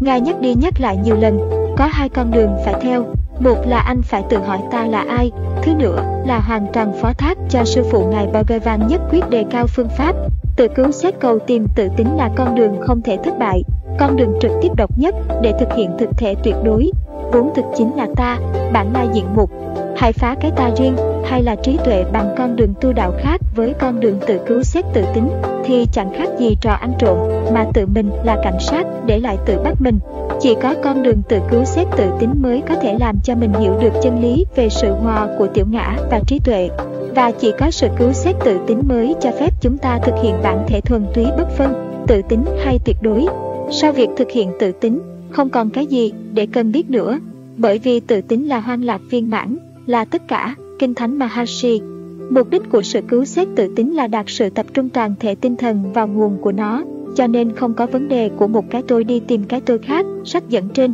[0.00, 1.38] Ngài nhắc đi nhắc lại nhiều lần,
[1.76, 3.04] có hai con đường phải theo.
[3.40, 5.30] Một là anh phải tự hỏi ta là ai,
[5.62, 9.44] thứ nữa là hoàn toàn phó thác cho sư phụ Ngài Bhagavan nhất quyết đề
[9.50, 10.14] cao phương pháp.
[10.56, 13.62] Tự cứu xét cầu tìm tự tính là con đường không thể thất bại,
[13.98, 16.90] con đường trực tiếp độc nhất để thực hiện thực thể tuyệt đối.
[17.32, 18.38] Vốn thực chính là ta,
[18.72, 19.50] bản lai diện mục.
[19.96, 23.40] Hãy phá cái ta riêng hay là trí tuệ bằng con đường tu đạo khác
[23.56, 25.28] với con đường tự cứu xét tự tính
[25.68, 27.18] thì chẳng khác gì trò ăn trộm
[27.54, 29.98] mà tự mình là cảnh sát để lại tự bắt mình.
[30.40, 33.52] Chỉ có con đường tự cứu xét tự tính mới có thể làm cho mình
[33.60, 36.68] hiểu được chân lý về sự hòa của tiểu ngã và trí tuệ.
[37.14, 40.34] Và chỉ có sự cứu xét tự tính mới cho phép chúng ta thực hiện
[40.42, 43.26] bản thể thuần túy bất phân, tự tính hay tuyệt đối.
[43.70, 45.00] Sau việc thực hiện tự tính,
[45.30, 47.18] không còn cái gì để cần biết nữa,
[47.56, 51.80] bởi vì tự tính là hoang lạc viên mãn, là tất cả, Kinh Thánh Maharshi.
[52.30, 55.34] Mục đích của sự cứu xét tự tính là đạt sự tập trung toàn thể
[55.34, 56.84] tinh thần vào nguồn của nó,
[57.16, 60.06] cho nên không có vấn đề của một cái tôi đi tìm cái tôi khác,
[60.24, 60.92] sách dẫn trên.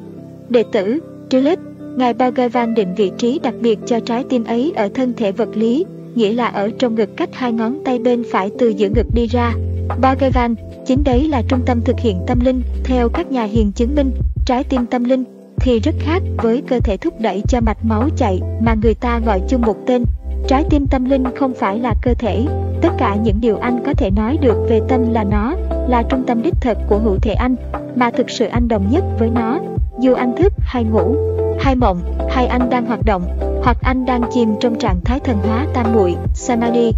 [0.48, 0.98] Đệ tử,
[1.30, 1.60] Trilith,
[1.96, 5.56] Ngài Bhagavan định vị trí đặc biệt cho trái tim ấy ở thân thể vật
[5.56, 5.84] lý,
[6.14, 9.26] nghĩa là ở trong ngực cách hai ngón tay bên phải từ giữa ngực đi
[9.26, 9.54] ra.
[10.00, 10.54] Bhagavan,
[10.86, 14.10] chính đấy là trung tâm thực hiện tâm linh, theo các nhà hiền chứng minh,
[14.46, 15.24] trái tim tâm linh
[15.56, 19.20] thì rất khác với cơ thể thúc đẩy cho mạch máu chạy mà người ta
[19.26, 20.04] gọi chung một tên.
[20.48, 22.44] Trái tim tâm linh không phải là cơ thể,
[22.82, 25.54] tất cả những điều anh có thể nói được về tâm là nó,
[25.88, 27.56] là trung tâm đích thực của hữu thể anh,
[27.96, 29.58] mà thực sự anh đồng nhất với nó,
[30.00, 31.16] dù anh thức hay ngủ,
[31.60, 32.00] hay mộng,
[32.30, 33.22] hay anh đang hoạt động,
[33.64, 36.92] hoặc anh đang chìm trong trạng thái thần hóa tam muội, samadhi.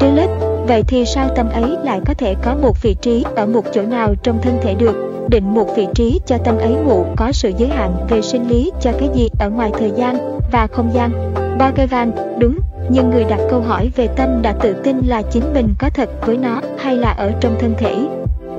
[0.00, 3.64] Duluth, vậy thì sao tâm ấy lại có thể có một vị trí ở một
[3.72, 5.08] chỗ nào trong thân thể được?
[5.30, 8.70] định một vị trí cho tâm ấy ngụ có sự giới hạn về sinh lý
[8.80, 11.10] cho cái gì ở ngoài thời gian và không gian.
[11.58, 12.58] Bhagavan, đúng,
[12.90, 16.10] nhưng người đặt câu hỏi về tâm đã tự tin là chính mình có thật
[16.26, 18.08] với nó hay là ở trong thân thể.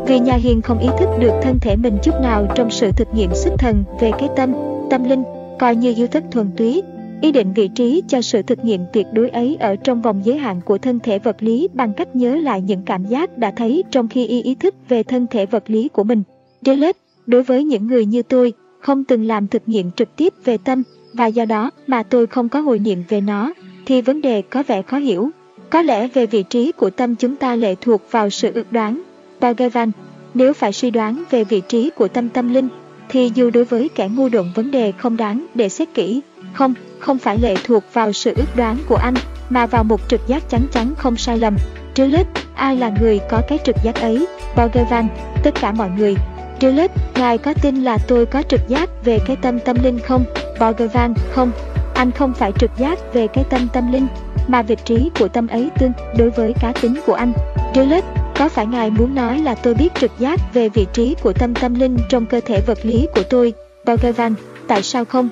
[0.08, 3.08] Vì nhà hiền không ý thức được thân thể mình chút nào trong sự thực
[3.14, 4.54] nghiệm xuất thần về cái tâm,
[4.90, 5.24] tâm linh,
[5.60, 6.82] coi như yêu thức thuần túy,
[7.22, 10.38] ý định vị trí cho sự thực nghiệm tuyệt đối ấy ở trong vòng giới
[10.38, 13.84] hạn của thân thể vật lý bằng cách nhớ lại những cảm giác đã thấy
[13.92, 16.24] trong khi y ý thức về thân thể vật lý của mình.
[16.62, 20.58] Dillard, đối với những người như tôi, không từng làm thực nghiệm trực tiếp về
[20.58, 23.54] tâm và do đó mà tôi không có hồi niệm về nó,
[23.86, 25.30] thì vấn đề có vẻ khó hiểu.
[25.70, 29.02] Có lẽ về vị trí của tâm chúng ta lệ thuộc vào sự ước đoán.
[29.40, 29.92] Bhagavan,
[30.34, 32.68] nếu phải suy đoán về vị trí của tâm tâm linh,
[33.10, 36.22] thì dù đối với kẻ ngu độn vấn đề không đáng để xét kỹ,
[36.54, 39.14] không, không phải lệ thuộc vào sự ước đoán của anh,
[39.50, 41.56] mà vào một trực giác chắn chắn không sai lầm.
[41.94, 44.28] Trước hết, ai là người có cái trực giác ấy?
[44.56, 45.08] Bhagavan,
[45.44, 46.16] tất cả mọi người,
[46.62, 50.26] Duluth, ngài có tin là tôi có trực giác về cái tâm tâm linh không?
[50.60, 51.52] Bhagavan, không.
[51.94, 54.08] Anh không phải trực giác về cái tâm tâm linh,
[54.48, 57.34] mà vị trí của tâm ấy tương đối với cá tính của anh.
[57.76, 58.06] Duluth,
[58.40, 61.54] có phải ngài muốn nói là tôi biết trực giác về vị trí của tâm
[61.56, 63.54] tâm linh trong cơ thể vật lý của tôi?
[63.86, 64.34] Bhagavan,
[64.68, 65.30] tại sao không?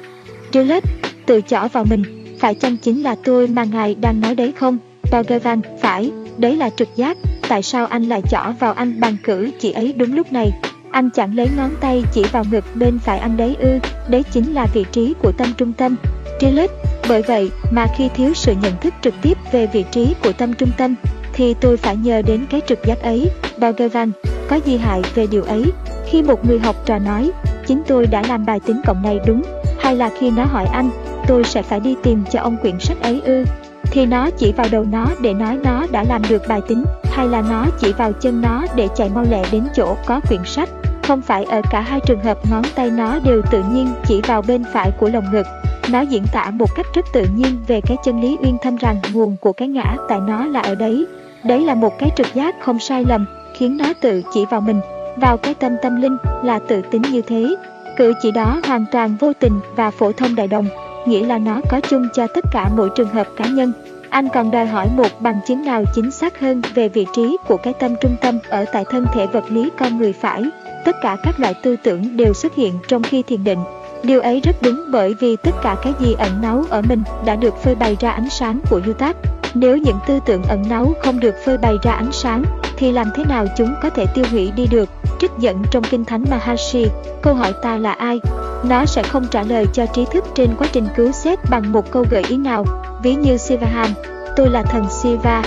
[0.54, 0.86] Duluth,
[1.26, 2.04] tự chỏ vào mình,
[2.40, 4.78] phải chăng chính là tôi mà ngài đang nói đấy không?
[5.12, 7.18] Bhagavan, phải, đấy là trực giác,
[7.50, 10.52] tại sao anh lại chỏ vào anh bằng cử chỉ ấy đúng lúc này?
[10.98, 14.54] Anh chẳng lấy ngón tay chỉ vào ngực bên phải anh đấy ư, đấy chính
[14.54, 15.96] là vị trí của tâm trung tâm.
[16.40, 16.72] Trilith,
[17.10, 20.54] bởi vậy mà khi thiếu sự nhận thức trực tiếp về vị trí của tâm
[20.54, 20.96] trung tâm,
[21.34, 23.32] thì tôi phải nhờ đến cái trực giác ấy.
[23.58, 24.12] Bhagavan,
[24.50, 25.64] có gì hại về điều ấy?
[26.06, 27.32] Khi một người học trò nói,
[27.68, 29.42] chính tôi đã làm bài tính cộng này đúng,
[29.80, 30.90] hay là khi nó hỏi anh,
[31.28, 33.46] tôi sẽ phải đi tìm cho ông quyển sách ấy ư,
[33.92, 37.28] thì nó chỉ vào đầu nó để nói nó đã làm được bài tính, hay
[37.28, 40.70] là nó chỉ vào chân nó để chạy mau lẹ đến chỗ có quyển sách.
[41.08, 44.42] Không phải ở cả hai trường hợp ngón tay nó đều tự nhiên chỉ vào
[44.42, 45.46] bên phải của lồng ngực.
[45.92, 49.00] Nó diễn tả một cách rất tự nhiên về cái chân lý uyên thâm rằng
[49.14, 51.06] nguồn của cái ngã tại nó là ở đấy.
[51.44, 53.26] Đấy là một cái trực giác không sai lầm,
[53.58, 54.82] khiến nó tự chỉ vào mình,
[55.16, 57.56] vào cái tâm tâm linh là tự tính như thế.
[57.98, 60.68] Cử chỉ đó hoàn toàn vô tình và phổ thông đại đồng,
[61.06, 63.72] nghĩa là nó có chung cho tất cả mỗi trường hợp cá nhân.
[64.10, 67.58] Anh còn đòi hỏi một bằng chứng nào chính xác hơn về vị trí của
[67.58, 70.44] cái tâm trung tâm ở tại thân thể vật lý con người phải.
[70.88, 73.60] Tất cả các loại tư tưởng đều xuất hiện trong khi thiền định.
[74.04, 77.36] Điều ấy rất đúng bởi vì tất cả cái gì ẩn náu ở mình đã
[77.36, 79.16] được phơi bày ra ánh sáng của Yutak.
[79.54, 82.44] Nếu những tư tưởng ẩn náu không được phơi bày ra ánh sáng,
[82.78, 84.90] thì làm thế nào chúng có thể tiêu hủy đi được?
[85.20, 86.88] Trích dẫn trong Kinh Thánh mahashi
[87.22, 88.20] câu hỏi ta là ai?
[88.64, 91.92] Nó sẽ không trả lời cho trí thức trên quá trình cứu xét bằng một
[91.92, 92.66] câu gợi ý nào,
[93.04, 93.92] ví như Sivahan,
[94.36, 95.44] tôi là thần Siva.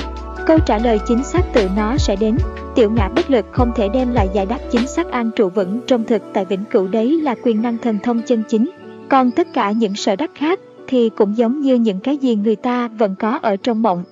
[0.47, 2.37] Câu trả lời chính xác tự nó sẽ đến.
[2.75, 5.81] Tiểu ngã bất lực không thể đem lại giải đáp chính xác an trụ vững
[5.87, 8.71] trong thực tại vĩnh cửu đấy là quyền năng thần thông chân chính.
[9.09, 12.57] Còn tất cả những sở đắc khác thì cũng giống như những cái gì người
[12.57, 14.05] ta vẫn có ở trong mộng.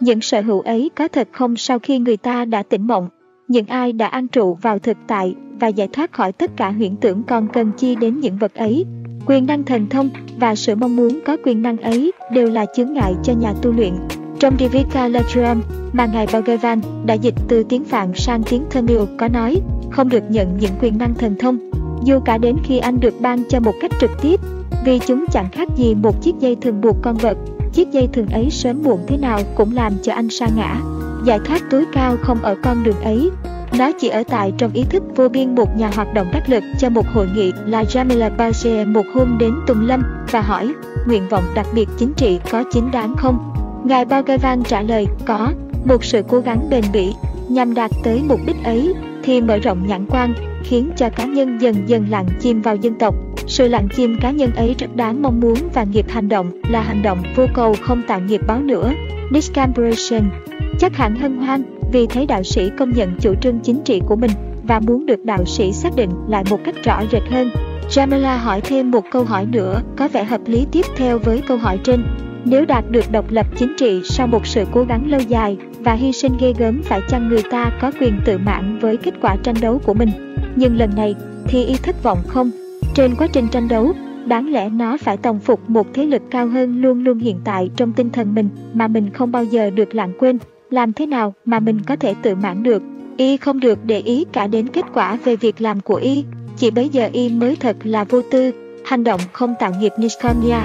[0.00, 3.08] Những sở hữu ấy có thật không sau khi người ta đã tỉnh mộng.
[3.48, 6.96] Những ai đã an trụ vào thực tại và giải thoát khỏi tất cả huyễn
[6.96, 8.84] tưởng còn cần chi đến những vật ấy.
[9.26, 12.92] Quyền năng thần thông và sự mong muốn có quyền năng ấy đều là chướng
[12.92, 13.92] ngại cho nhà tu luyện.
[14.42, 15.60] Trong Divika Lajuan
[15.92, 19.60] mà Ngài Bhagavan đã dịch từ tiếng Phạn sang tiếng Tamil có nói,
[19.90, 21.58] không được nhận những quyền năng thần thông,
[22.04, 24.40] dù cả đến khi anh được ban cho một cách trực tiếp,
[24.84, 27.38] vì chúng chẳng khác gì một chiếc dây thường buộc con vật.
[27.72, 30.80] Chiếc dây thường ấy sớm muộn thế nào cũng làm cho anh sa ngã.
[31.24, 33.30] Giải thoát tối cao không ở con đường ấy,
[33.78, 36.64] nó chỉ ở tại trong ý thức vô biên một nhà hoạt động đắc lực
[36.78, 40.72] cho một hội nghị là Jamila Bajie một hôm đến Tùng Lâm và hỏi,
[41.06, 43.51] nguyện vọng đặc biệt chính trị có chính đáng không?
[43.84, 45.52] Ngài Bhagavan trả lời, có,
[45.84, 47.12] một sự cố gắng bền bỉ
[47.48, 50.34] nhằm đạt tới mục đích ấy thì mở rộng nhãn quan,
[50.64, 53.14] khiến cho cá nhân dần dần lặng chìm vào dân tộc.
[53.46, 56.80] Sự lặng chìm cá nhân ấy rất đáng mong muốn và nghiệp hành động là
[56.80, 58.92] hành động vô cầu không tạo nghiệp báo nữa.
[59.34, 60.30] Discambration
[60.78, 64.16] chắc hẳn hân hoan vì thấy đạo sĩ công nhận chủ trương chính trị của
[64.16, 64.30] mình
[64.62, 67.50] và muốn được đạo sĩ xác định lại một cách rõ rệt hơn.
[67.90, 71.56] Jamila hỏi thêm một câu hỏi nữa có vẻ hợp lý tiếp theo với câu
[71.56, 72.04] hỏi trên.
[72.44, 75.92] Nếu đạt được độc lập chính trị sau một sự cố gắng lâu dài và
[75.94, 79.36] hy sinh ghê gớm phải chăng người ta có quyền tự mãn với kết quả
[79.42, 80.10] tranh đấu của mình?
[80.56, 81.14] Nhưng lần này
[81.44, 82.50] thì y thất vọng không?
[82.94, 83.92] Trên quá trình tranh đấu,
[84.26, 87.70] đáng lẽ nó phải tổng phục một thế lực cao hơn luôn luôn hiện tại
[87.76, 90.38] trong tinh thần mình mà mình không bao giờ được lãng quên.
[90.70, 92.82] Làm thế nào mà mình có thể tự mãn được?
[93.16, 96.24] Y không được để ý cả đến kết quả về việc làm của Y.
[96.56, 98.50] Chỉ bấy giờ Y mới thật là vô tư,
[98.84, 100.60] hành động không tạo nghiệp Nishkamya.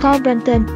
[0.00, 0.22] Paul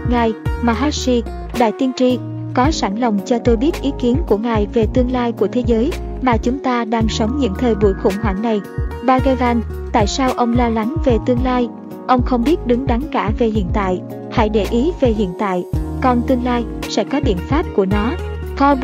[0.09, 0.33] Ngài,
[0.63, 1.23] Maharshi,
[1.59, 2.19] Đại Tiên Tri,
[2.55, 5.63] có sẵn lòng cho tôi biết ý kiến của Ngài về tương lai của thế
[5.67, 5.91] giới
[6.23, 8.61] mà chúng ta đang sống những thời buổi khủng hoảng này.
[9.05, 9.61] Bhagavan,
[9.93, 11.69] tại sao ông lo lắng về tương lai?
[12.07, 14.01] Ông không biết đứng đắn cả về hiện tại.
[14.31, 15.65] Hãy để ý về hiện tại,
[16.03, 18.11] còn tương lai sẽ có biện pháp của nó.
[18.57, 18.79] Paul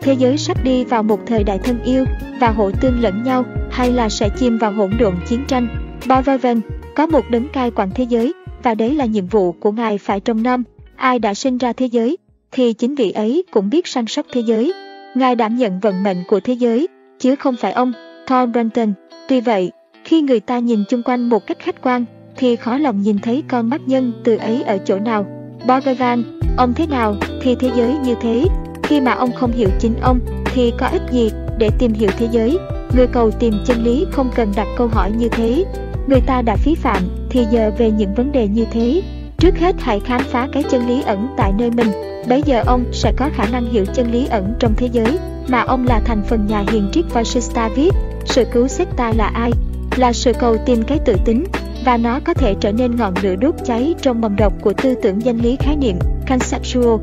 [0.00, 2.04] thế giới sắp đi vào một thời đại thân yêu
[2.40, 5.68] và hỗ tương lẫn nhau hay là sẽ chìm vào hỗn độn chiến tranh.
[6.06, 6.60] Bhagavan,
[6.96, 8.32] có một đấng cai quản thế giới
[8.62, 10.64] và đấy là nhiệm vụ của Ngài phải trong năm.
[10.96, 12.16] Ai đã sinh ra thế giới,
[12.52, 14.72] thì chính vị ấy cũng biết săn sóc thế giới.
[15.14, 17.92] Ngài đảm nhận vận mệnh của thế giới, chứ không phải ông,
[18.26, 18.92] Thor Brunton.
[19.28, 19.70] Tuy vậy,
[20.04, 22.04] khi người ta nhìn chung quanh một cách khách quan,
[22.36, 25.26] thì khó lòng nhìn thấy con mắt nhân từ ấy ở chỗ nào.
[25.66, 28.44] Bhagavan, ông thế nào thì thế giới như thế.
[28.82, 32.28] Khi mà ông không hiểu chính ông, thì có ích gì để tìm hiểu thế
[32.32, 32.58] giới.
[32.96, 35.64] Người cầu tìm chân lý không cần đặt câu hỏi như thế.
[36.08, 39.02] Người ta đã phí phạm, thì giờ về những vấn đề như thế.
[39.38, 41.88] Trước hết hãy khám phá cái chân lý ẩn tại nơi mình,
[42.28, 45.18] Bấy giờ ông sẽ có khả năng hiểu chân lý ẩn trong thế giới,
[45.48, 47.90] mà ông là thành phần nhà hiền triết Vasista viết.
[48.24, 49.50] Sự cứu xét ta là ai?
[49.96, 51.44] Là sự cầu tìm cái tự tính,
[51.84, 54.94] và nó có thể trở nên ngọn lửa đốt cháy trong mầm độc của tư
[55.02, 55.98] tưởng danh lý khái niệm,
[56.28, 57.00] conceptual.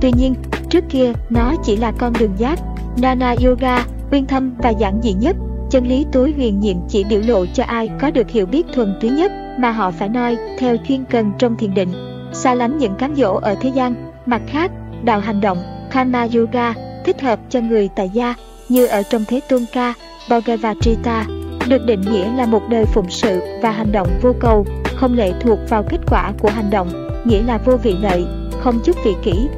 [0.00, 0.34] Tuy nhiên,
[0.70, 2.58] trước kia nó chỉ là con đường giác,
[3.02, 5.36] Nana Yoga, uyên thâm và giản dị nhất.
[5.70, 8.94] Chân lý tối huyền nhiệm chỉ biểu lộ cho ai có được hiểu biết thuần
[9.00, 11.92] túy nhất mà họ phải noi theo chuyên cần trong thiền định,
[12.32, 14.70] xa lánh những cám dỗ ở thế gian Mặt khác,
[15.02, 15.58] đạo hành động
[15.90, 16.74] Karma Yoga
[17.04, 18.34] thích hợp cho người tại gia
[18.68, 19.94] như ở trong Thế Tôn Ca,
[20.28, 21.26] bhagavatita
[21.68, 24.66] được định nghĩa là một đời phụng sự và hành động vô cầu,
[24.96, 28.24] không lệ thuộc vào kết quả của hành động, nghĩa là vô vị lợi,
[28.60, 29.48] không chút vị kỷ.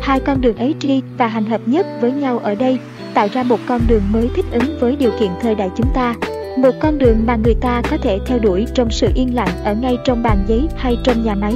[0.00, 2.78] Hai con đường ấy tri và hành hợp nhất với nhau ở đây,
[3.14, 6.14] tạo ra một con đường mới thích ứng với điều kiện thời đại chúng ta.
[6.56, 9.74] Một con đường mà người ta có thể theo đuổi trong sự yên lặng ở
[9.74, 11.54] ngay trong bàn giấy hay trong nhà máy,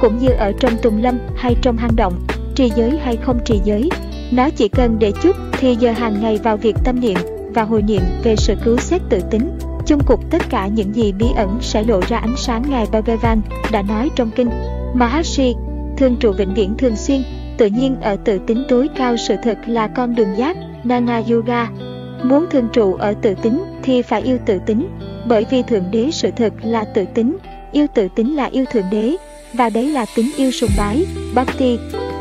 [0.00, 2.12] cũng như ở trong tùng lâm hay trong hang động,
[2.54, 3.88] trì giới hay không trì giới.
[4.30, 7.18] Nó chỉ cần để chút thì giờ hàng ngày vào việc tâm niệm
[7.54, 9.58] và hồi niệm về sự cứu xét tự tính.
[9.86, 13.40] Chung cục tất cả những gì bí ẩn sẽ lộ ra ánh sáng Ngài Bhagavan
[13.72, 14.50] đã nói trong kinh.
[14.94, 15.54] Maharshi,
[15.96, 17.22] thường trụ vĩnh viễn thường xuyên,
[17.58, 20.56] tự nhiên ở tự tính tối cao sự thật là con đường giác,
[20.88, 21.68] Nana Yoga.
[22.22, 24.88] Muốn thường trụ ở tự tính thì phải yêu tự tính,
[25.28, 27.36] bởi vì Thượng Đế sự thật là tự tính,
[27.72, 29.16] yêu tự tính là yêu Thượng Đế,
[29.54, 31.04] và đấy là tính yêu sùng bái,
[31.34, 31.78] Bhakti.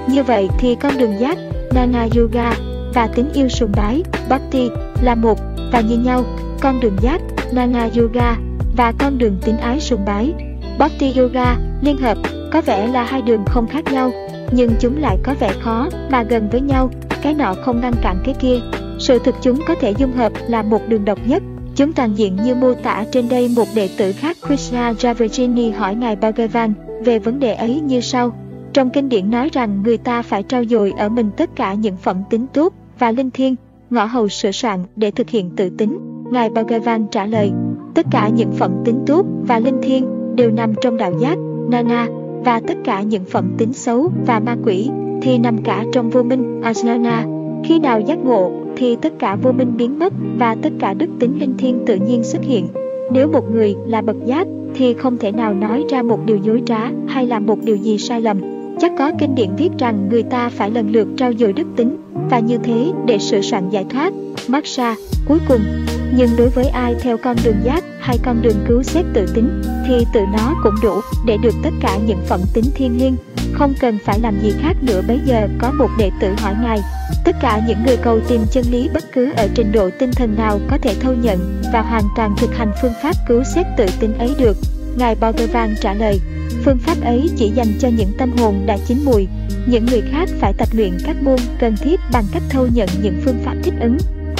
[0.07, 1.37] Như vậy thì con đường giác,
[1.75, 2.53] Nana Yoga
[2.93, 4.69] và tính yêu sùng bái, Bhakti
[5.01, 5.39] là một
[5.71, 6.23] và như nhau,
[6.61, 7.21] con đường giác,
[7.51, 8.35] Nana Yoga
[8.77, 10.33] và con đường tính ái sùng bái,
[10.79, 12.17] Bhakti Yoga liên hợp
[12.51, 14.11] có vẻ là hai đường không khác nhau,
[14.51, 16.89] nhưng chúng lại có vẻ khó mà gần với nhau,
[17.25, 18.59] cái nọ không ngăn cản cái kia.
[18.99, 21.43] Sự thực chúng có thể dung hợp là một đường độc nhất.
[21.75, 25.95] Chúng toàn diện như mô tả trên đây một đệ tử khác Krishna Javajini hỏi
[25.95, 26.73] Ngài Bhagavan
[27.05, 28.31] về vấn đề ấy như sau.
[28.73, 31.97] Trong kinh điển nói rằng người ta phải trao dồi ở mình tất cả những
[31.97, 33.55] phẩm tính tốt và linh thiêng,
[33.89, 35.97] ngõ hầu sửa soạn để thực hiện tự tính.
[36.31, 37.51] Ngài Bhagavan trả lời,
[37.95, 41.37] tất cả những phẩm tính tốt và linh thiêng đều nằm trong đạo giác,
[41.69, 42.07] Nana,
[42.45, 44.89] và tất cả những phẩm tính xấu và ma quỷ
[45.21, 47.23] thì nằm cả trong vô minh, Ajnana.
[47.63, 51.09] Khi nào giác ngộ thì tất cả vô minh biến mất và tất cả đức
[51.19, 52.67] tính linh thiêng tự nhiên xuất hiện.
[53.11, 56.61] Nếu một người là bậc giác thì không thể nào nói ra một điều dối
[56.65, 58.37] trá hay làm một điều gì sai lầm.
[58.79, 61.97] Chắc có kinh điển viết rằng người ta phải lần lượt trao dồi đức tính
[62.29, 64.13] và như thế để sửa soạn giải thoát,
[64.49, 64.95] massage, xa,
[65.27, 65.85] cuối cùng.
[66.17, 69.61] Nhưng đối với ai theo con đường giác hay con đường cứu xét tự tính
[69.87, 73.15] thì tự nó cũng đủ để được tất cả những phẩm tính thiên liêng.
[73.53, 76.79] Không cần phải làm gì khác nữa bây giờ có một đệ tử hỏi Ngài.
[77.25, 80.35] Tất cả những người cầu tìm chân lý bất cứ ở trình độ tinh thần
[80.35, 83.85] nào có thể thâu nhận và hoàn toàn thực hành phương pháp cứu xét tự
[83.99, 84.57] tính ấy được.
[84.97, 86.19] Ngài Bhagavan trả lời,
[86.65, 89.27] phương pháp ấy chỉ dành cho những tâm hồn đã chín mùi.
[89.67, 93.21] Những người khác phải tập luyện các môn cần thiết bằng cách thâu nhận những
[93.25, 93.97] phương pháp thích ứng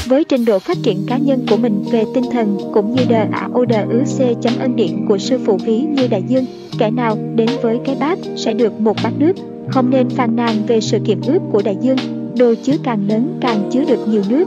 [0.08, 3.26] với trình độ phát triển cá nhân của mình về tinh thần cũng như đờ
[3.32, 6.46] ả ô đờ ứ c chấm ân điện của sư phụ ví như đại dương,
[6.80, 9.34] kẻ nào đến với cái bát sẽ được một bát nước.
[9.70, 11.98] Không nên phàn nàn về sự kiệm ướp của đại dương,
[12.38, 14.46] đồ chứa càng lớn càng chứa được nhiều nước.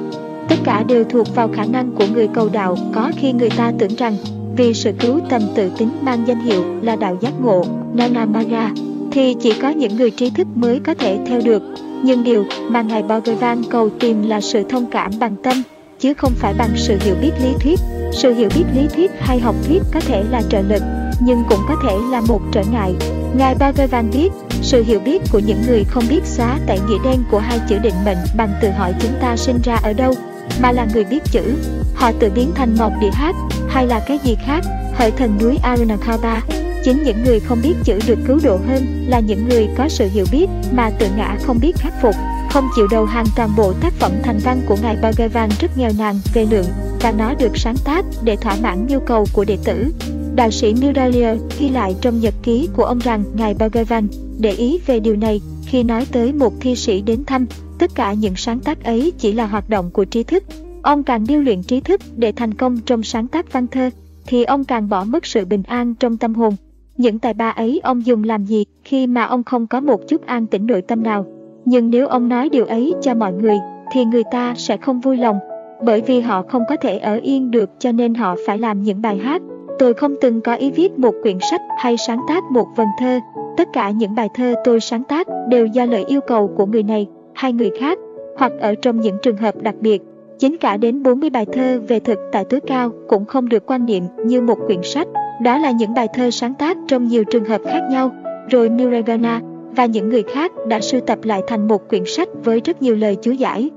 [0.48, 3.72] Tất cả đều thuộc vào khả năng của người cầu đạo có khi người ta
[3.78, 4.16] tưởng rằng
[4.56, 7.64] vì sự cứu tầm tự tính mang danh hiệu là đạo giác ngộ,
[7.94, 8.72] Nanamaga,
[9.10, 11.62] thì chỉ có những người trí thức mới có thể theo được
[12.03, 15.62] nhưng điều mà Ngài Bhagavan cầu tìm là sự thông cảm bằng tâm,
[16.01, 17.79] chứ không phải bằng sự hiểu biết lý thuyết.
[18.12, 20.83] Sự hiểu biết lý thuyết hay học thuyết có thể là trợ lực,
[21.20, 22.95] nhưng cũng có thể là một trở ngại.
[23.37, 24.29] Ngài Bhagavan biết,
[24.62, 27.79] sự hiểu biết của những người không biết xóa tại nghĩa đen của hai chữ
[27.79, 30.15] định mệnh bằng tự hỏi chúng ta sinh ra ở đâu,
[30.62, 31.55] mà là người biết chữ.
[31.95, 33.35] Họ tự biến thành một địa hát,
[33.69, 34.61] hay là cái gì khác,
[34.95, 36.43] hỡi thần núi Arunakaba
[36.84, 40.09] Chính những người không biết chữ được cứu độ hơn là những người có sự
[40.09, 42.14] hiểu biết mà tự ngã không biết khắc phục,
[42.50, 45.90] không chịu đầu hàng toàn bộ tác phẩm thành văn của Ngài Bhagavan rất nghèo
[45.98, 46.66] nàn về lượng
[47.00, 49.92] và nó được sáng tác để thỏa mãn nhu cầu của đệ tử.
[50.34, 54.80] Đạo sĩ Muralier ghi lại trong nhật ký của ông rằng Ngài Bhagavan để ý
[54.86, 57.46] về điều này khi nói tới một thi sĩ đến thăm,
[57.78, 60.44] tất cả những sáng tác ấy chỉ là hoạt động của trí thức.
[60.82, 63.90] Ông càng điêu luyện trí thức để thành công trong sáng tác văn thơ,
[64.26, 66.56] thì ông càng bỏ mất sự bình an trong tâm hồn.
[66.99, 70.27] Những tài ba ấy ông dùng làm gì khi mà ông không có một chút
[70.27, 71.27] an tĩnh nội tâm nào?
[71.65, 73.59] Nhưng nếu ông nói điều ấy cho mọi người,
[73.93, 75.39] thì người ta sẽ không vui lòng,
[75.83, 79.03] bởi vì họ không có thể ở yên được cho nên họ phải làm những
[79.03, 79.43] bài hát.
[79.79, 83.20] Tôi không từng có ý viết một quyển sách hay sáng tác một vần thơ.
[83.57, 86.83] Tất cả những bài thơ tôi sáng tác đều do lời yêu cầu của người
[86.83, 87.99] này hay người khác,
[88.39, 90.03] hoặc ở trong những trường hợp đặc biệt.
[90.39, 93.87] Chính cả đến 40 bài thơ về thực tại tối cao cũng không được quan
[93.87, 95.09] niệm như một quyển sách.
[95.40, 98.10] Đó là những bài thơ sáng tác trong nhiều trường hợp khác nhau,
[98.51, 99.40] rồi Miragana
[99.77, 102.97] và những người khác đã sưu tập lại thành một quyển sách với rất nhiều
[102.97, 103.70] lời chú giải.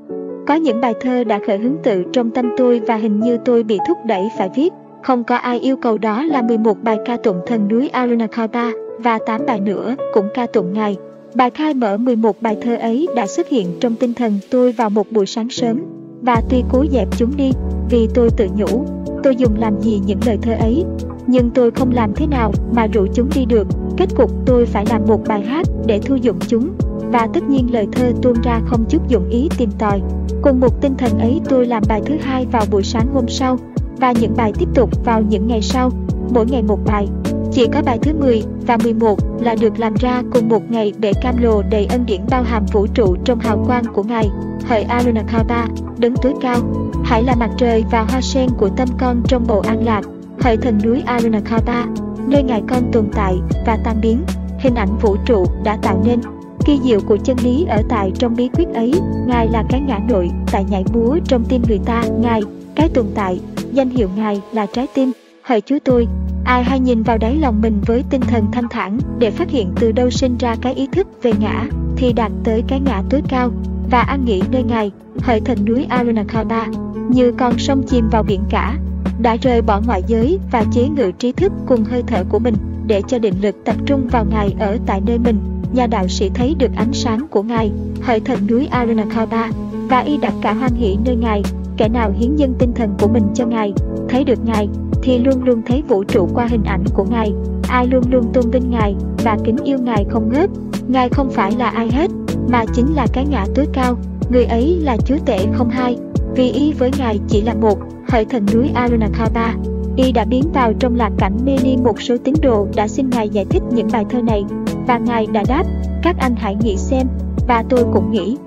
[0.47, 3.63] Có những bài thơ đã khởi hứng tự trong tâm tôi và hình như tôi
[3.63, 4.73] bị thúc đẩy phải viết.
[5.03, 9.19] Không có ai yêu cầu đó là 11 bài ca tụng thần núi Arunakaba và
[9.25, 10.97] 8 bài nữa cũng ca tụng ngài.
[11.33, 14.89] Bài khai mở 11 bài thơ ấy đã xuất hiện trong tinh thần tôi vào
[14.89, 15.81] một buổi sáng sớm
[16.21, 17.51] và tuy cố dẹp chúng đi
[17.89, 18.85] vì tôi tự nhủ
[19.23, 20.85] tôi dùng làm gì những lời thơ ấy
[21.31, 23.67] nhưng tôi không làm thế nào mà rủ chúng đi được.
[23.97, 26.69] Kết cục tôi phải làm một bài hát để thu dụng chúng,
[27.11, 30.01] và tất nhiên lời thơ tuôn ra không chút dụng ý tìm tòi.
[30.41, 33.57] Cùng một tinh thần ấy tôi làm bài thứ hai vào buổi sáng hôm sau,
[33.97, 35.91] và những bài tiếp tục vào những ngày sau,
[36.29, 37.07] mỗi ngày một bài.
[37.51, 41.13] Chỉ có bài thứ 10 và 11 là được làm ra cùng một ngày để
[41.21, 44.29] cam lồ đầy ân điển bao hàm vũ trụ trong hào quang của Ngài.
[44.65, 45.67] Hỡi Arunakaba,
[45.97, 46.57] đứng tối cao,
[47.03, 50.01] hãy là mặt trời và hoa sen của tâm con trong bầu an lạc,
[50.41, 51.87] hỡi thần núi Arunachala,
[52.27, 53.35] nơi ngài con tồn tại
[53.65, 54.23] và tan biến,
[54.59, 56.19] hình ảnh vũ trụ đã tạo nên.
[56.65, 58.93] Kỳ diệu của chân lý ở tại trong bí quyết ấy,
[59.27, 62.41] Ngài là cái ngã nội tại nhảy múa trong tim người ta, Ngài,
[62.75, 63.39] cái tồn tại,
[63.71, 65.11] danh hiệu Ngài là trái tim,
[65.43, 66.07] hỡi Chúa tôi,
[66.45, 69.71] Ai hay nhìn vào đáy lòng mình với tinh thần thanh thản để phát hiện
[69.79, 71.65] từ đâu sinh ra cái ý thức về ngã,
[71.97, 73.51] thì đạt tới cái ngã tối cao.
[73.91, 76.67] Và an nghỉ nơi Ngài, hỡi thần núi Arunachala,
[77.09, 78.77] như con sông chìm vào biển cả,
[79.19, 82.55] đã rời bỏ ngoại giới và chế ngự trí thức cùng hơi thở của mình
[82.87, 85.39] để cho định lực tập trung vào Ngài ở tại nơi mình.
[85.73, 87.71] Nhà đạo sĩ thấy được ánh sáng của Ngài,
[88.01, 89.51] hỡi thần núi Arunachala,
[89.89, 91.43] và y đặt cả hoan hỷ nơi Ngài,
[91.77, 93.73] kẻ nào hiến dâng tinh thần của mình cho Ngài,
[94.09, 94.69] thấy được Ngài,
[95.03, 97.33] thì luôn luôn thấy vũ trụ qua hình ảnh của Ngài.
[97.67, 100.49] Ai luôn luôn tôn vinh Ngài và kính yêu Ngài không ngớt.
[100.87, 102.11] Ngài không phải là ai hết,
[102.49, 103.97] mà chính là cái ngã tối cao.
[104.29, 105.97] Người ấy là Chúa Tể không hai,
[106.35, 107.79] vì y với Ngài chỉ là một,
[108.11, 109.55] Thời thần núi Arunachala.
[109.95, 113.09] Y đã biến vào trong lạc cảnh mê ly một số tín đồ đã xin
[113.09, 114.43] Ngài giải thích những bài thơ này,
[114.87, 115.63] và Ngài đã đáp,
[116.03, 117.07] các anh hãy nghĩ xem,
[117.47, 118.37] và tôi cũng nghĩ.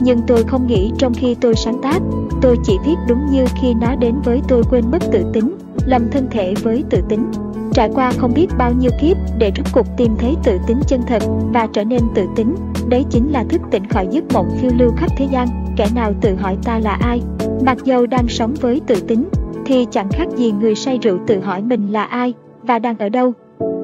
[0.00, 1.98] Nhưng tôi không nghĩ trong khi tôi sáng tác,
[2.42, 5.54] tôi chỉ viết đúng như khi nó đến với tôi quên mất tự tính,
[5.86, 7.30] lầm thân thể với tự tính.
[7.72, 11.00] Trải qua không biết bao nhiêu kiếp để rút cục tìm thấy tự tính chân
[11.06, 11.22] thật
[11.52, 12.54] và trở nên tự tính,
[12.88, 16.12] đấy chính là thức tỉnh khỏi giấc mộng phiêu lưu khắp thế gian, kẻ nào
[16.20, 17.20] tự hỏi ta là ai,
[17.64, 19.24] mặc dầu đang sống với tự tính,
[19.64, 23.08] thì chẳng khác gì người say rượu tự hỏi mình là ai và đang ở
[23.08, 23.32] đâu.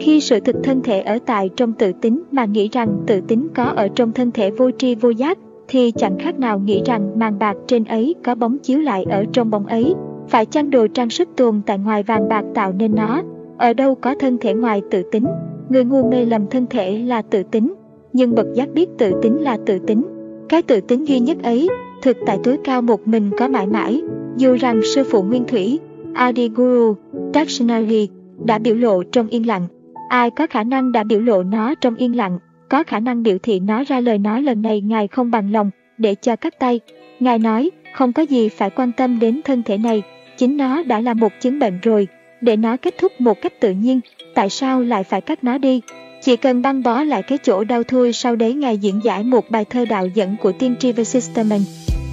[0.00, 3.48] Khi sự thực thân thể ở tại trong tự tính mà nghĩ rằng tự tính
[3.54, 5.38] có ở trong thân thể vô tri vô giác,
[5.68, 9.24] thì chẳng khác nào nghĩ rằng màn bạc trên ấy có bóng chiếu lại ở
[9.32, 9.94] trong bóng ấy.
[10.28, 13.22] Phải chăng đồ trang sức tuồn tại ngoài vàng bạc tạo nên nó?
[13.58, 15.24] Ở đâu có thân thể ngoài tự tính?
[15.68, 17.74] Người ngu mê lầm thân thể là tự tính,
[18.12, 20.02] nhưng bậc giác biết tự tính là tự tính.
[20.48, 21.68] Cái tự tính duy nhất ấy,
[22.02, 24.02] thực tại tối cao một mình có mãi mãi,
[24.36, 25.78] dù rằng sư phụ Nguyên Thủy,
[26.14, 26.94] Adi Guru,
[27.34, 28.08] Dakshinari
[28.44, 29.66] đã biểu lộ trong yên lặng.
[30.08, 32.38] Ai có khả năng đã biểu lộ nó trong yên lặng,
[32.68, 35.70] có khả năng biểu thị nó ra lời nói lần này Ngài không bằng lòng,
[35.98, 36.80] để cho cắt tay.
[37.20, 40.02] Ngài nói, không có gì phải quan tâm đến thân thể này,
[40.36, 42.08] chính nó đã là một chứng bệnh rồi,
[42.40, 44.00] để nó kết thúc một cách tự nhiên,
[44.34, 45.80] tại sao lại phải cắt nó đi?
[46.24, 49.50] Chỉ cần băng bó lại cái chỗ đau thôi sau đấy Ngài diễn giải một
[49.50, 51.60] bài thơ đạo dẫn của tiên tri Vesisterman.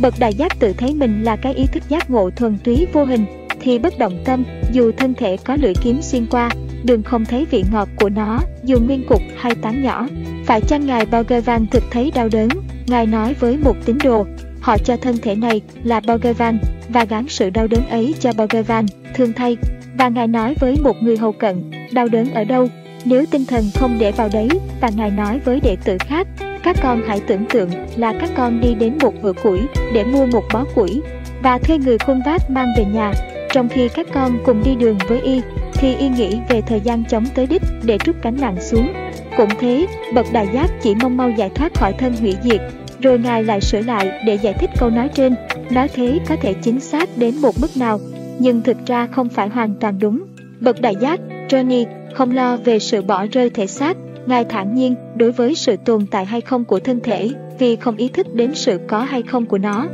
[0.01, 3.05] Bậc đại giác tự thấy mình là cái ý thức giác ngộ thuần túy vô
[3.05, 3.25] hình,
[3.59, 6.49] thì bất động tâm, dù thân thể có lưỡi kiếm xuyên qua,
[6.83, 10.07] đừng không thấy vị ngọt của nó, dù nguyên cục hay tán nhỏ.
[10.45, 12.49] Phải chăng Ngài Bhagavan thực thấy đau đớn?
[12.87, 14.25] Ngài nói với một tín đồ,
[14.61, 16.59] họ cho thân thể này là Bhagavan
[16.89, 19.57] và gán sự đau đớn ấy cho Bhagavan, thương thay.
[19.97, 22.67] Và Ngài nói với một người hầu cận, đau đớn ở đâu?
[23.05, 24.49] Nếu tinh thần không để vào đấy,
[24.81, 26.27] và Ngài nói với đệ tử khác,
[26.63, 29.59] các con hãy tưởng tượng là các con đi đến một vựa củi
[29.93, 31.01] để mua một bó củi
[31.43, 33.13] và thuê người khuôn vác mang về nhà.
[33.53, 35.41] Trong khi các con cùng đi đường với y,
[35.73, 38.93] thì y nghĩ về thời gian chống tới đích để trút cánh nặng xuống.
[39.37, 42.61] Cũng thế, bậc đại giác chỉ mong mau giải thoát khỏi thân hủy diệt,
[43.01, 45.35] rồi Ngài lại sửa lại để giải thích câu nói trên.
[45.69, 47.99] Nói thế có thể chính xác đến một mức nào,
[48.39, 50.23] nhưng thực ra không phải hoàn toàn đúng.
[50.59, 51.19] Bậc đại giác,
[51.49, 55.75] Johnny, không lo về sự bỏ rơi thể xác, Ngài thản nhiên đối với sự
[55.85, 57.29] tồn tại hay không của thân thể
[57.59, 59.87] vì không ý thức đến sự có hay không của nó.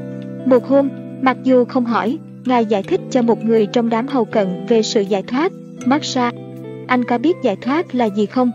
[0.45, 0.89] Một hôm,
[1.21, 4.81] mặc dù không hỏi, Ngài giải thích cho một người trong đám hầu cận về
[4.81, 5.51] sự giải thoát.
[5.85, 6.31] Marsha,
[6.87, 8.51] anh có biết giải thoát là gì không?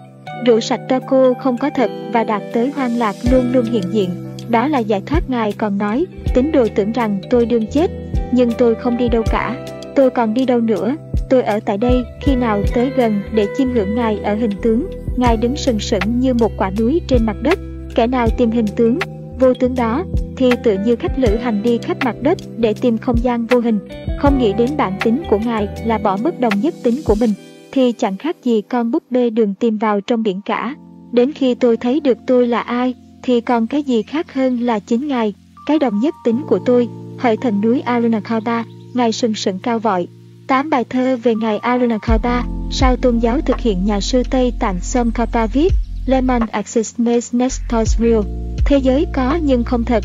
[0.46, 3.82] Rượu sạch cho cô không có thật và đạt tới hoang lạc luôn luôn hiện
[3.90, 4.10] diện.
[4.48, 7.90] Đó là giải thoát Ngài còn nói, tín đồ tưởng rằng tôi đương chết,
[8.32, 9.66] nhưng tôi không đi đâu cả.
[9.94, 10.96] Tôi còn đi đâu nữa,
[11.30, 14.86] tôi ở tại đây khi nào tới gần để chiêm ngưỡng Ngài ở hình tướng.
[15.16, 17.58] Ngài đứng sừng sững như một quả núi trên mặt đất.
[17.94, 18.98] Kẻ nào tìm hình tướng,
[19.40, 20.04] vô tướng đó,
[20.36, 23.60] thì tự như khách lữ hành đi khắp mặt đất để tìm không gian vô
[23.60, 23.78] hình.
[24.18, 27.30] Không nghĩ đến bản tính của Ngài là bỏ mất đồng nhất tính của mình,
[27.72, 30.74] thì chẳng khác gì con búp bê đường tìm vào trong biển cả.
[31.12, 34.78] Đến khi tôi thấy được tôi là ai, thì còn cái gì khác hơn là
[34.78, 35.34] chính Ngài,
[35.66, 36.88] cái đồng nhất tính của tôi,
[37.18, 40.06] hỡi thần núi Arunachala, Ngài sừng sững cao vọi.
[40.50, 44.80] Tám bài thơ về Ngài Arunachala, sao tôn giáo thực hiện nhà sư Tây Tạng
[44.80, 45.72] Somkapa viết,
[46.06, 48.20] Lemon Axis Mes Nestos Real,
[48.66, 50.04] thế giới có nhưng không thật.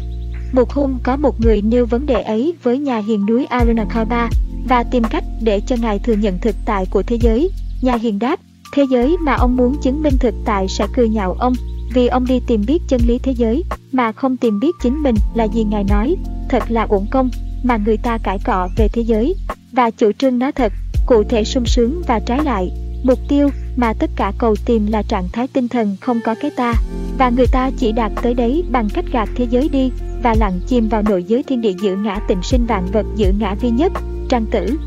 [0.51, 4.29] Một hôm có một người nêu vấn đề ấy với nhà hiền núi Arunachala
[4.69, 7.49] và tìm cách để cho Ngài thừa nhận thực tại của thế giới.
[7.81, 8.39] Nhà hiền đáp,
[8.73, 11.53] thế giới mà ông muốn chứng minh thực tại sẽ cười nhạo ông,
[11.93, 15.15] vì ông đi tìm biết chân lý thế giới, mà không tìm biết chính mình
[15.35, 16.15] là gì Ngài nói,
[16.49, 17.29] thật là uổng công,
[17.63, 19.35] mà người ta cãi cọ về thế giới,
[19.71, 20.73] và chủ trương nó thật,
[21.05, 22.71] cụ thể sung sướng và trái lại.
[23.03, 26.51] Mục tiêu mà tất cả cầu tìm là trạng thái tinh thần không có cái
[26.51, 26.73] ta,
[27.17, 29.91] và người ta chỉ đạt tới đấy bằng cách gạt thế giới đi
[30.23, 33.33] và lặng chìm vào nội giới thiên địa giữ ngã tình sinh vạn vật giữ
[33.39, 33.91] ngã vi nhất,
[34.29, 34.77] trang tử.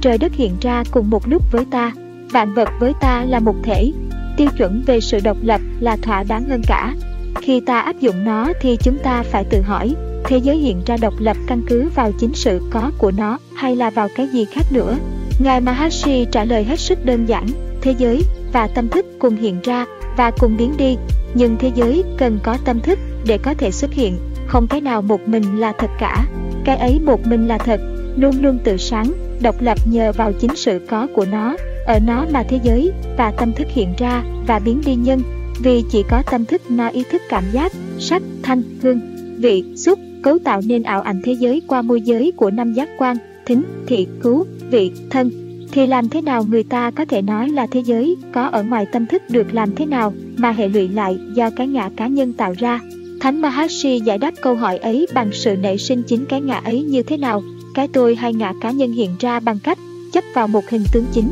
[0.00, 1.92] Trời đất hiện ra cùng một lúc với ta,
[2.30, 3.92] vạn vật với ta là một thể,
[4.36, 6.94] tiêu chuẩn về sự độc lập là thỏa đáng hơn cả.
[7.42, 9.94] Khi ta áp dụng nó thì chúng ta phải tự hỏi,
[10.24, 13.76] thế giới hiện ra độc lập căn cứ vào chính sự có của nó hay
[13.76, 14.96] là vào cái gì khác nữa.
[15.38, 17.46] Ngài Maharishi trả lời hết sức đơn giản,
[17.80, 18.22] thế giới
[18.52, 19.86] và tâm thức cùng hiện ra
[20.16, 20.96] và cùng biến đi,
[21.34, 25.02] nhưng thế giới cần có tâm thức để có thể xuất hiện, không cái nào
[25.02, 26.24] một mình là thật cả.
[26.64, 27.80] Cái ấy một mình là thật,
[28.16, 29.12] luôn luôn tự sáng,
[29.42, 33.32] độc lập nhờ vào chính sự có của nó, ở nó mà thế giới và
[33.38, 35.22] tâm thức hiện ra và biến đi nhân,
[35.62, 39.00] vì chỉ có tâm thức nó ý thức cảm giác, sắc, thanh, hương,
[39.38, 42.88] vị, xúc, cấu tạo nên ảo ảnh thế giới qua môi giới của năm giác
[42.98, 43.16] quan,
[43.46, 45.30] thính, thị, cứu, vị, thân.
[45.72, 48.86] Thì làm thế nào người ta có thể nói là thế giới có ở ngoài
[48.92, 52.32] tâm thức được làm thế nào mà hệ lụy lại do cái ngã cá nhân
[52.32, 52.80] tạo ra?
[53.20, 56.82] Thánh Maharishi giải đáp câu hỏi ấy bằng sự nảy sinh chính cái ngã ấy
[56.82, 57.42] như thế nào,
[57.74, 59.78] cái tôi hay ngã cá nhân hiện ra bằng cách
[60.12, 61.28] chấp vào một hình tướng chính.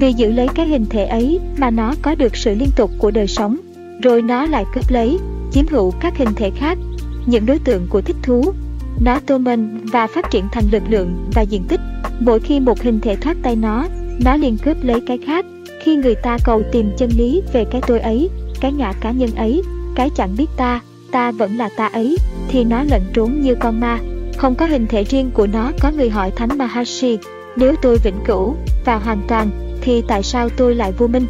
[0.00, 3.10] Vì giữ lấy cái hình thể ấy mà nó có được sự liên tục của
[3.10, 3.56] đời sống,
[4.02, 5.18] rồi nó lại cướp lấy,
[5.52, 6.78] chiếm hữu các hình thể khác,
[7.26, 8.52] những đối tượng của thích thú.
[9.00, 11.80] Nó tô mình và phát triển thành lực lượng và diện tích.
[12.20, 13.86] Mỗi khi một hình thể thoát tay nó,
[14.24, 15.44] nó liền cướp lấy cái khác.
[15.82, 18.30] Khi người ta cầu tìm chân lý về cái tôi ấy,
[18.60, 19.62] cái ngã cá nhân ấy,
[19.94, 20.80] cái chẳng biết ta,
[21.10, 22.16] ta vẫn là ta ấy,
[22.48, 23.98] thì nó lẩn trốn như con ma.
[24.36, 27.18] Không có hình thể riêng của nó có người hỏi Thánh Maharshi,
[27.56, 28.54] nếu tôi vĩnh cửu
[28.84, 29.50] và hoàn toàn,
[29.80, 31.26] thì tại sao tôi lại vô minh?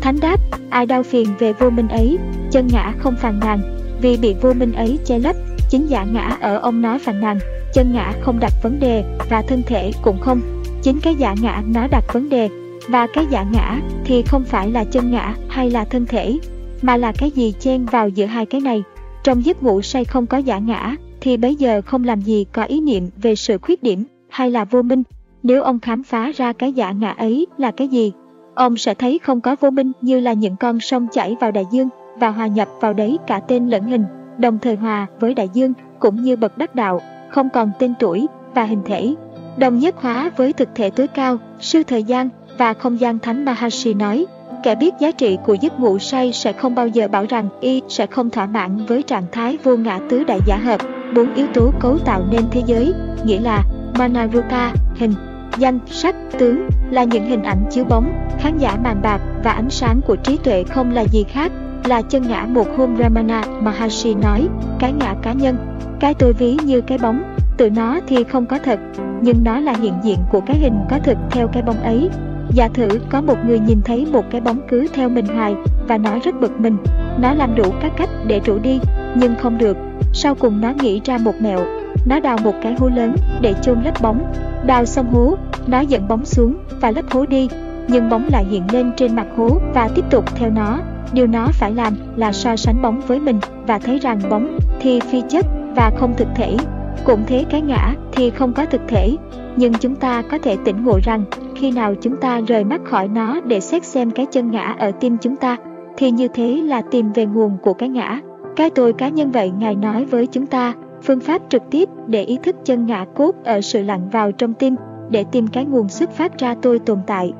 [0.00, 0.36] Thánh đáp,
[0.70, 2.18] ai đau phiền về vô minh ấy,
[2.50, 5.36] chân ngã không phàn nàn, vì bị vô minh ấy che lấp,
[5.70, 7.38] chính giả ngã ở ông nói phàn nàn,
[7.74, 10.40] chân ngã không đặt vấn đề và thân thể cũng không.
[10.82, 12.48] Chính cái giả ngã nó đặt vấn đề,
[12.88, 16.38] và cái giả ngã thì không phải là chân ngã hay là thân thể,
[16.82, 18.82] mà là cái gì chen vào giữa hai cái này.
[19.24, 22.62] Trong giấc ngủ say không có giả ngã, thì bây giờ không làm gì có
[22.62, 25.02] ý niệm về sự khuyết điểm hay là vô minh.
[25.42, 28.12] Nếu ông khám phá ra cái giả ngã ấy là cái gì,
[28.54, 31.64] ông sẽ thấy không có vô minh như là những con sông chảy vào đại
[31.72, 34.04] dương và hòa nhập vào đấy cả tên lẫn hình,
[34.38, 37.00] đồng thời hòa với đại dương cũng như bậc đắc đạo,
[37.30, 39.14] không còn tên tuổi và hình thể.
[39.56, 42.28] Đồng nhất hóa với thực thể tối cao, sư thời gian
[42.58, 44.26] và không gian thánh Maharishi nói,
[44.62, 47.82] Kẻ biết giá trị của giấc ngủ say sẽ không bao giờ bảo rằng y
[47.88, 50.80] sẽ không thỏa mãn với trạng thái vô ngã tứ đại giả hợp.
[51.16, 52.92] Bốn yếu tố cấu tạo nên thế giới,
[53.24, 53.62] nghĩa là
[53.98, 55.14] Manarupa, hình,
[55.58, 59.70] danh, sắc, tướng là những hình ảnh chiếu bóng, khán giả màn bạc và ánh
[59.70, 61.52] sáng của trí tuệ không là gì khác
[61.84, 64.48] là chân ngã một hôm Ramana Maharshi nói,
[64.78, 65.56] cái ngã cá nhân,
[66.00, 67.22] cái tôi ví như cái bóng,
[67.56, 68.80] tự nó thì không có thật,
[69.20, 72.10] nhưng nó là hiện diện của cái hình có thực theo cái bóng ấy,
[72.52, 75.54] Giả thử có một người nhìn thấy một cái bóng cứ theo mình hoài
[75.88, 76.76] và nó rất bực mình.
[77.18, 78.80] Nó làm đủ các cách để rủ đi,
[79.14, 79.76] nhưng không được.
[80.12, 81.60] Sau cùng nó nghĩ ra một mẹo.
[82.06, 84.32] Nó đào một cái hố lớn để chôn lấp bóng.
[84.66, 85.36] Đào xong hố,
[85.66, 87.48] nó dẫn bóng xuống và lấp hố đi.
[87.88, 90.78] Nhưng bóng lại hiện lên trên mặt hố và tiếp tục theo nó.
[91.12, 95.00] Điều nó phải làm là so sánh bóng với mình và thấy rằng bóng thì
[95.00, 95.46] phi chất
[95.76, 96.56] và không thực thể.
[97.04, 99.16] Cũng thế cái ngã thì không có thực thể,
[99.56, 101.24] nhưng chúng ta có thể tỉnh ngộ rằng
[101.56, 104.90] khi nào chúng ta rời mắt khỏi nó để xét xem cái chân ngã ở
[104.90, 105.56] tim chúng ta,
[105.96, 108.20] thì như thế là tìm về nguồn của cái ngã.
[108.56, 112.22] Cái tôi cá nhân vậy Ngài nói với chúng ta, phương pháp trực tiếp để
[112.22, 114.74] ý thức chân ngã cốt ở sự lặng vào trong tim,
[115.10, 117.32] để tìm cái nguồn xuất phát ra tôi tồn tại.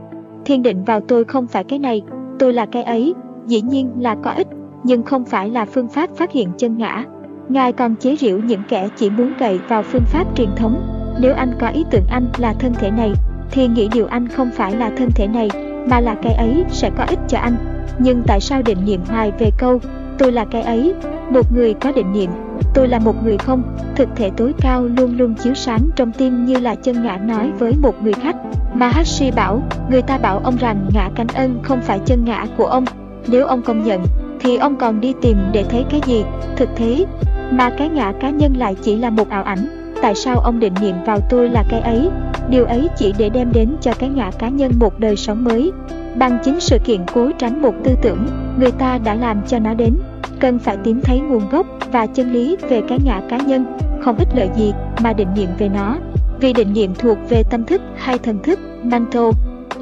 [0.44, 2.02] Thiên định vào tôi không phải cái này,
[2.38, 3.14] tôi là cái ấy,
[3.46, 4.48] dĩ nhiên là có ích,
[4.84, 7.04] nhưng không phải là phương pháp phát hiện chân ngã.
[7.48, 10.86] Ngài còn chế giễu những kẻ chỉ muốn cậy vào phương pháp truyền thống.
[11.20, 13.12] Nếu anh có ý tưởng anh là thân thể này,
[13.50, 15.48] thì nghĩ điều anh không phải là thân thể này,
[15.86, 17.56] mà là cái ấy sẽ có ích cho anh.
[17.98, 19.80] Nhưng tại sao định niệm hoài về câu
[20.18, 20.94] tôi là cái ấy?
[21.30, 22.30] Một người có định niệm,
[22.74, 23.62] tôi là một người không,
[23.96, 27.52] thực thể tối cao luôn luôn chiếu sáng trong tim như là chân ngã nói
[27.58, 28.36] với một người khách.
[28.74, 32.66] Maharshi bảo, người ta bảo ông rằng ngã cánh ân không phải chân ngã của
[32.66, 32.84] ông.
[33.28, 34.02] Nếu ông công nhận,
[34.40, 36.24] thì ông còn đi tìm để thấy cái gì?
[36.56, 37.04] Thực thế,
[37.50, 39.92] mà cái ngã cá nhân lại chỉ là một ảo ảnh.
[40.02, 42.08] Tại sao ông định niệm vào tôi là cái ấy?
[42.50, 45.72] Điều ấy chỉ để đem đến cho cái ngã cá nhân một đời sống mới.
[46.14, 48.26] Bằng chính sự kiện cố tránh một tư tưởng,
[48.58, 49.94] người ta đã làm cho nó đến.
[50.40, 53.66] Cần phải tìm thấy nguồn gốc và chân lý về cái ngã cá nhân,
[54.00, 54.72] không ích lợi gì
[55.02, 55.96] mà định niệm về nó.
[56.40, 59.30] Vì định niệm thuộc về tâm thức hay thần thức, mental,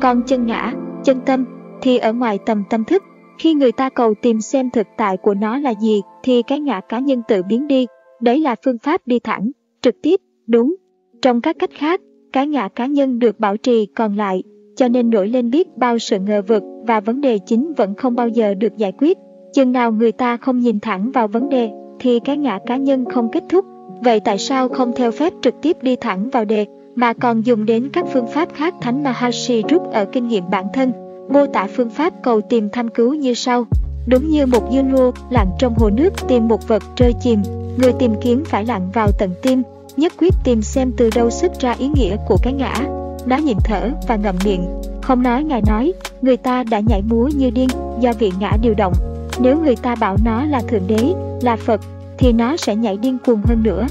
[0.01, 0.73] còn chân ngã,
[1.05, 1.45] chân tâm
[1.81, 3.03] thì ở ngoài tầm tâm thức.
[3.39, 6.81] Khi người ta cầu tìm xem thực tại của nó là gì thì cái ngã
[6.81, 7.87] cá nhân tự biến đi.
[8.21, 9.51] Đấy là phương pháp đi thẳng,
[9.83, 10.75] trực tiếp, đúng.
[11.23, 12.01] Trong các cách khác,
[12.33, 14.43] cái ngã cá nhân được bảo trì còn lại,
[14.77, 18.15] cho nên nổi lên biết bao sự ngờ vực và vấn đề chính vẫn không
[18.15, 19.19] bao giờ được giải quyết.
[19.53, 21.71] Chừng nào người ta không nhìn thẳng vào vấn đề,
[22.01, 23.65] thì cái ngã cá nhân không kết thúc.
[24.01, 27.67] Vậy tại sao không theo phép trực tiếp đi thẳng vào đề, mà còn dùng
[27.67, 30.93] đến các phương pháp khác Thánh Maharishi rút ở kinh nghiệm bản thân,
[31.29, 33.65] mô tả phương pháp cầu tìm thăm cứu như sau.
[34.07, 37.43] Đúng như một dư lua lặn trong hồ nước tìm một vật rơi chìm,
[37.79, 39.63] người tìm kiếm phải lặn vào tận tim,
[39.97, 42.75] nhất quyết tìm xem từ đâu xuất ra ý nghĩa của cái ngã.
[43.27, 44.67] nó nhịn thở và ngậm miệng.
[45.03, 45.93] Không nói ngài nói,
[46.23, 47.69] người ta đã nhảy múa như điên
[48.01, 48.93] do vị ngã điều động.
[49.41, 51.81] Nếu người ta bảo nó là Thượng Đế, là Phật,
[52.19, 53.87] thì nó sẽ nhảy điên cuồng hơn nữa.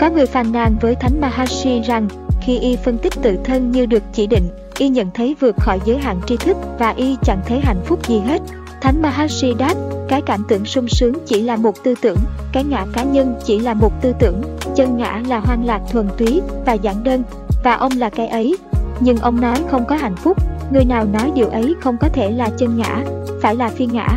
[0.00, 2.08] Có người phàn nàn với Thánh Maharshi rằng
[2.40, 4.48] khi y phân tích tự thân như được chỉ định,
[4.78, 8.08] y nhận thấy vượt khỏi giới hạn tri thức và y chẳng thấy hạnh phúc
[8.08, 8.42] gì hết.
[8.80, 9.74] Thánh Maharshi đáp,
[10.08, 12.18] cái cảm tưởng sung sướng chỉ là một tư tưởng,
[12.52, 14.42] cái ngã cá nhân chỉ là một tư tưởng,
[14.76, 17.22] chân ngã là hoang lạc thuần túy và giản đơn,
[17.64, 18.56] và ông là cái ấy.
[19.00, 20.36] Nhưng ông nói không có hạnh phúc,
[20.72, 23.04] người nào nói điều ấy không có thể là chân ngã,
[23.42, 24.08] phải là phi ngã,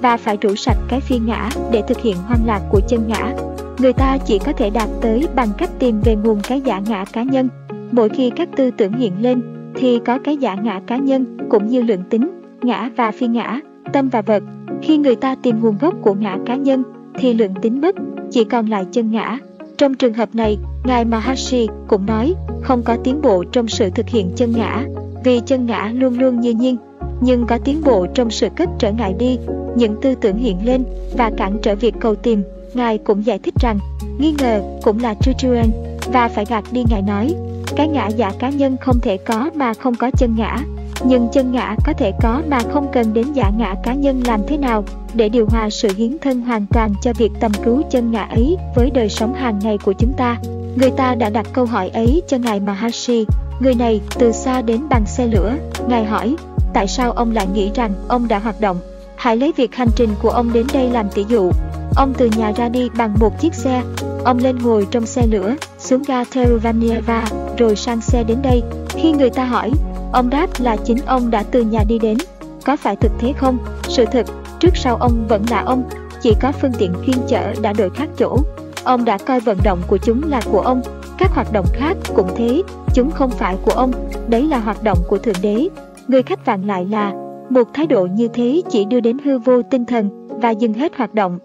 [0.00, 3.34] và phải rủ sạch cái phi ngã để thực hiện hoang lạc của chân ngã.
[3.78, 7.04] Người ta chỉ có thể đạt tới bằng cách tìm về nguồn cái giả ngã
[7.12, 7.48] cá nhân.
[7.92, 9.42] Mỗi khi các tư tưởng hiện lên,
[9.74, 12.30] thì có cái giả ngã cá nhân cũng như lượng tính,
[12.62, 13.60] ngã và phi ngã,
[13.92, 14.42] tâm và vật.
[14.82, 16.82] Khi người ta tìm nguồn gốc của ngã cá nhân,
[17.18, 17.94] thì lượng tính mất,
[18.30, 19.38] chỉ còn lại chân ngã.
[19.76, 24.08] Trong trường hợp này, Ngài Maharshi cũng nói không có tiến bộ trong sự thực
[24.08, 24.84] hiện chân ngã,
[25.24, 26.76] vì chân ngã luôn luôn như nhiên,
[27.20, 29.38] nhưng có tiến bộ trong sự cất trở ngại đi,
[29.76, 30.84] những tư tưởng hiện lên
[31.16, 32.42] và cản trở việc cầu tìm.
[32.74, 33.78] Ngài cũng giải thích rằng,
[34.18, 35.66] nghi ngờ cũng là Chuchuan
[36.12, 37.34] và phải gạt đi Ngài nói,
[37.76, 40.58] cái ngã giả cá nhân không thể có mà không có chân ngã,
[41.04, 44.40] nhưng chân ngã có thể có mà không cần đến giả ngã cá nhân làm
[44.46, 44.84] thế nào
[45.14, 48.56] để điều hòa sự hiến thân hoàn toàn cho việc tầm cứu chân ngã ấy
[48.74, 50.38] với đời sống hàng ngày của chúng ta.
[50.76, 53.26] Người ta đã đặt câu hỏi ấy cho Ngài Maharshi,
[53.60, 55.54] người này từ xa đến bằng xe lửa.
[55.88, 56.36] Ngài hỏi,
[56.74, 58.76] tại sao ông lại nghĩ rằng ông đã hoạt động?
[59.16, 61.50] Hãy lấy việc hành trình của ông đến đây làm tỷ dụ.
[61.96, 63.82] Ông từ nhà ra đi bằng một chiếc xe.
[64.24, 67.24] Ông lên ngồi trong xe lửa, xuống ga Teruvanieva,
[67.58, 68.62] rồi sang xe đến đây.
[68.88, 69.70] Khi người ta hỏi,
[70.12, 72.16] ông đáp là chính ông đã từ nhà đi đến.
[72.64, 73.58] Có phải thực thế không?
[73.82, 74.26] Sự thật,
[74.60, 75.84] trước sau ông vẫn là ông,
[76.22, 78.36] chỉ có phương tiện chuyên chở đã đổi khác chỗ.
[78.84, 80.82] Ông đã coi vận động của chúng là của ông,
[81.18, 82.62] các hoạt động khác cũng thế,
[82.94, 83.92] chúng không phải của ông,
[84.28, 85.68] đấy là hoạt động của Thượng Đế.
[86.08, 87.12] Người khách vạn lại là,
[87.50, 90.96] một thái độ như thế chỉ đưa đến hư vô tinh thần và dừng hết
[90.96, 91.38] hoạt động.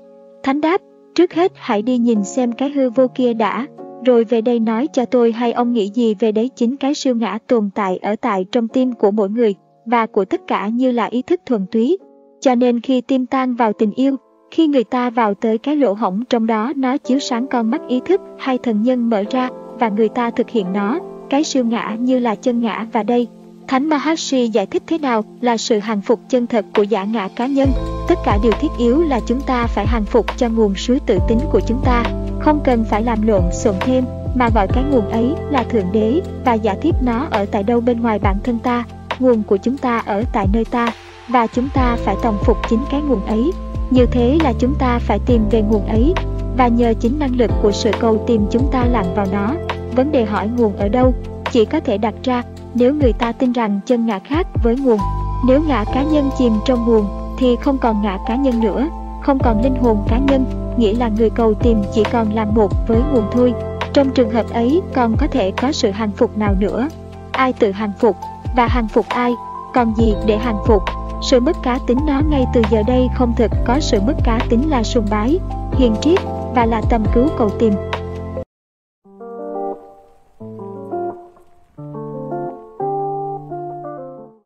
[0.44, 0.82] Thánh đáp,
[1.16, 3.68] trước hết hãy đi nhìn xem cái hư vô kia đã,
[4.08, 7.16] rồi về đây nói cho tôi hay ông nghĩ gì về đấy chính cái siêu
[7.16, 9.56] ngã tồn tại ở tại trong tim của mỗi người
[9.86, 11.98] và của tất cả như là ý thức thuần túy.
[12.40, 14.16] Cho nên khi tim tan vào tình yêu,
[14.52, 17.82] khi người ta vào tới cái lỗ hổng trong đó nó chiếu sáng con mắt
[17.88, 21.66] ý thức hay thần nhân mở ra và người ta thực hiện nó, cái siêu
[21.66, 23.28] ngã như là chân ngã và đây.
[23.68, 27.28] Thánh Maharshi giải thích thế nào là sự hàng phục chân thật của giả ngã
[27.36, 27.70] cá nhân.
[28.08, 31.20] Tất cả điều thiết yếu là chúng ta phải hàng phục cho nguồn suối tự
[31.28, 32.04] tính của chúng ta,
[32.40, 36.22] không cần phải làm lộn xộn thêm, mà gọi cái nguồn ấy là Thượng Đế
[36.46, 38.84] và giả thiết nó ở tại đâu bên ngoài bản thân ta,
[39.20, 40.94] nguồn của chúng ta ở tại nơi ta,
[41.28, 43.52] và chúng ta phải tòng phục chính cái nguồn ấy.
[43.90, 46.14] Như thế là chúng ta phải tìm về nguồn ấy,
[46.58, 49.54] và nhờ chính năng lực của sự cầu tìm chúng ta lặn vào nó.
[49.96, 51.14] Vấn đề hỏi nguồn ở đâu
[51.52, 52.44] chỉ có thể đặt ra
[52.74, 55.00] nếu người ta tin rằng chân ngã khác với nguồn.
[55.48, 57.08] Nếu ngã cá nhân chìm trong nguồn
[57.40, 58.88] thì không còn ngã cá nhân nữa,
[59.24, 60.46] không còn linh hồn cá nhân,
[60.78, 63.54] nghĩa là người cầu tìm chỉ còn làm một với nguồn thôi.
[63.94, 66.88] Trong trường hợp ấy còn có thể có sự hàng phục nào nữa?
[67.32, 68.16] Ai tự hàng phục
[68.56, 69.34] và hàng phục ai?
[69.74, 70.84] Còn gì để hàng phục?
[71.22, 74.40] Sự mất cá tính nó ngay từ giờ đây không thực có sự mất cá
[74.50, 75.40] tính là sùng bái,
[75.78, 76.20] hiền triết
[76.56, 77.74] và là tâm cứu cầu tìm.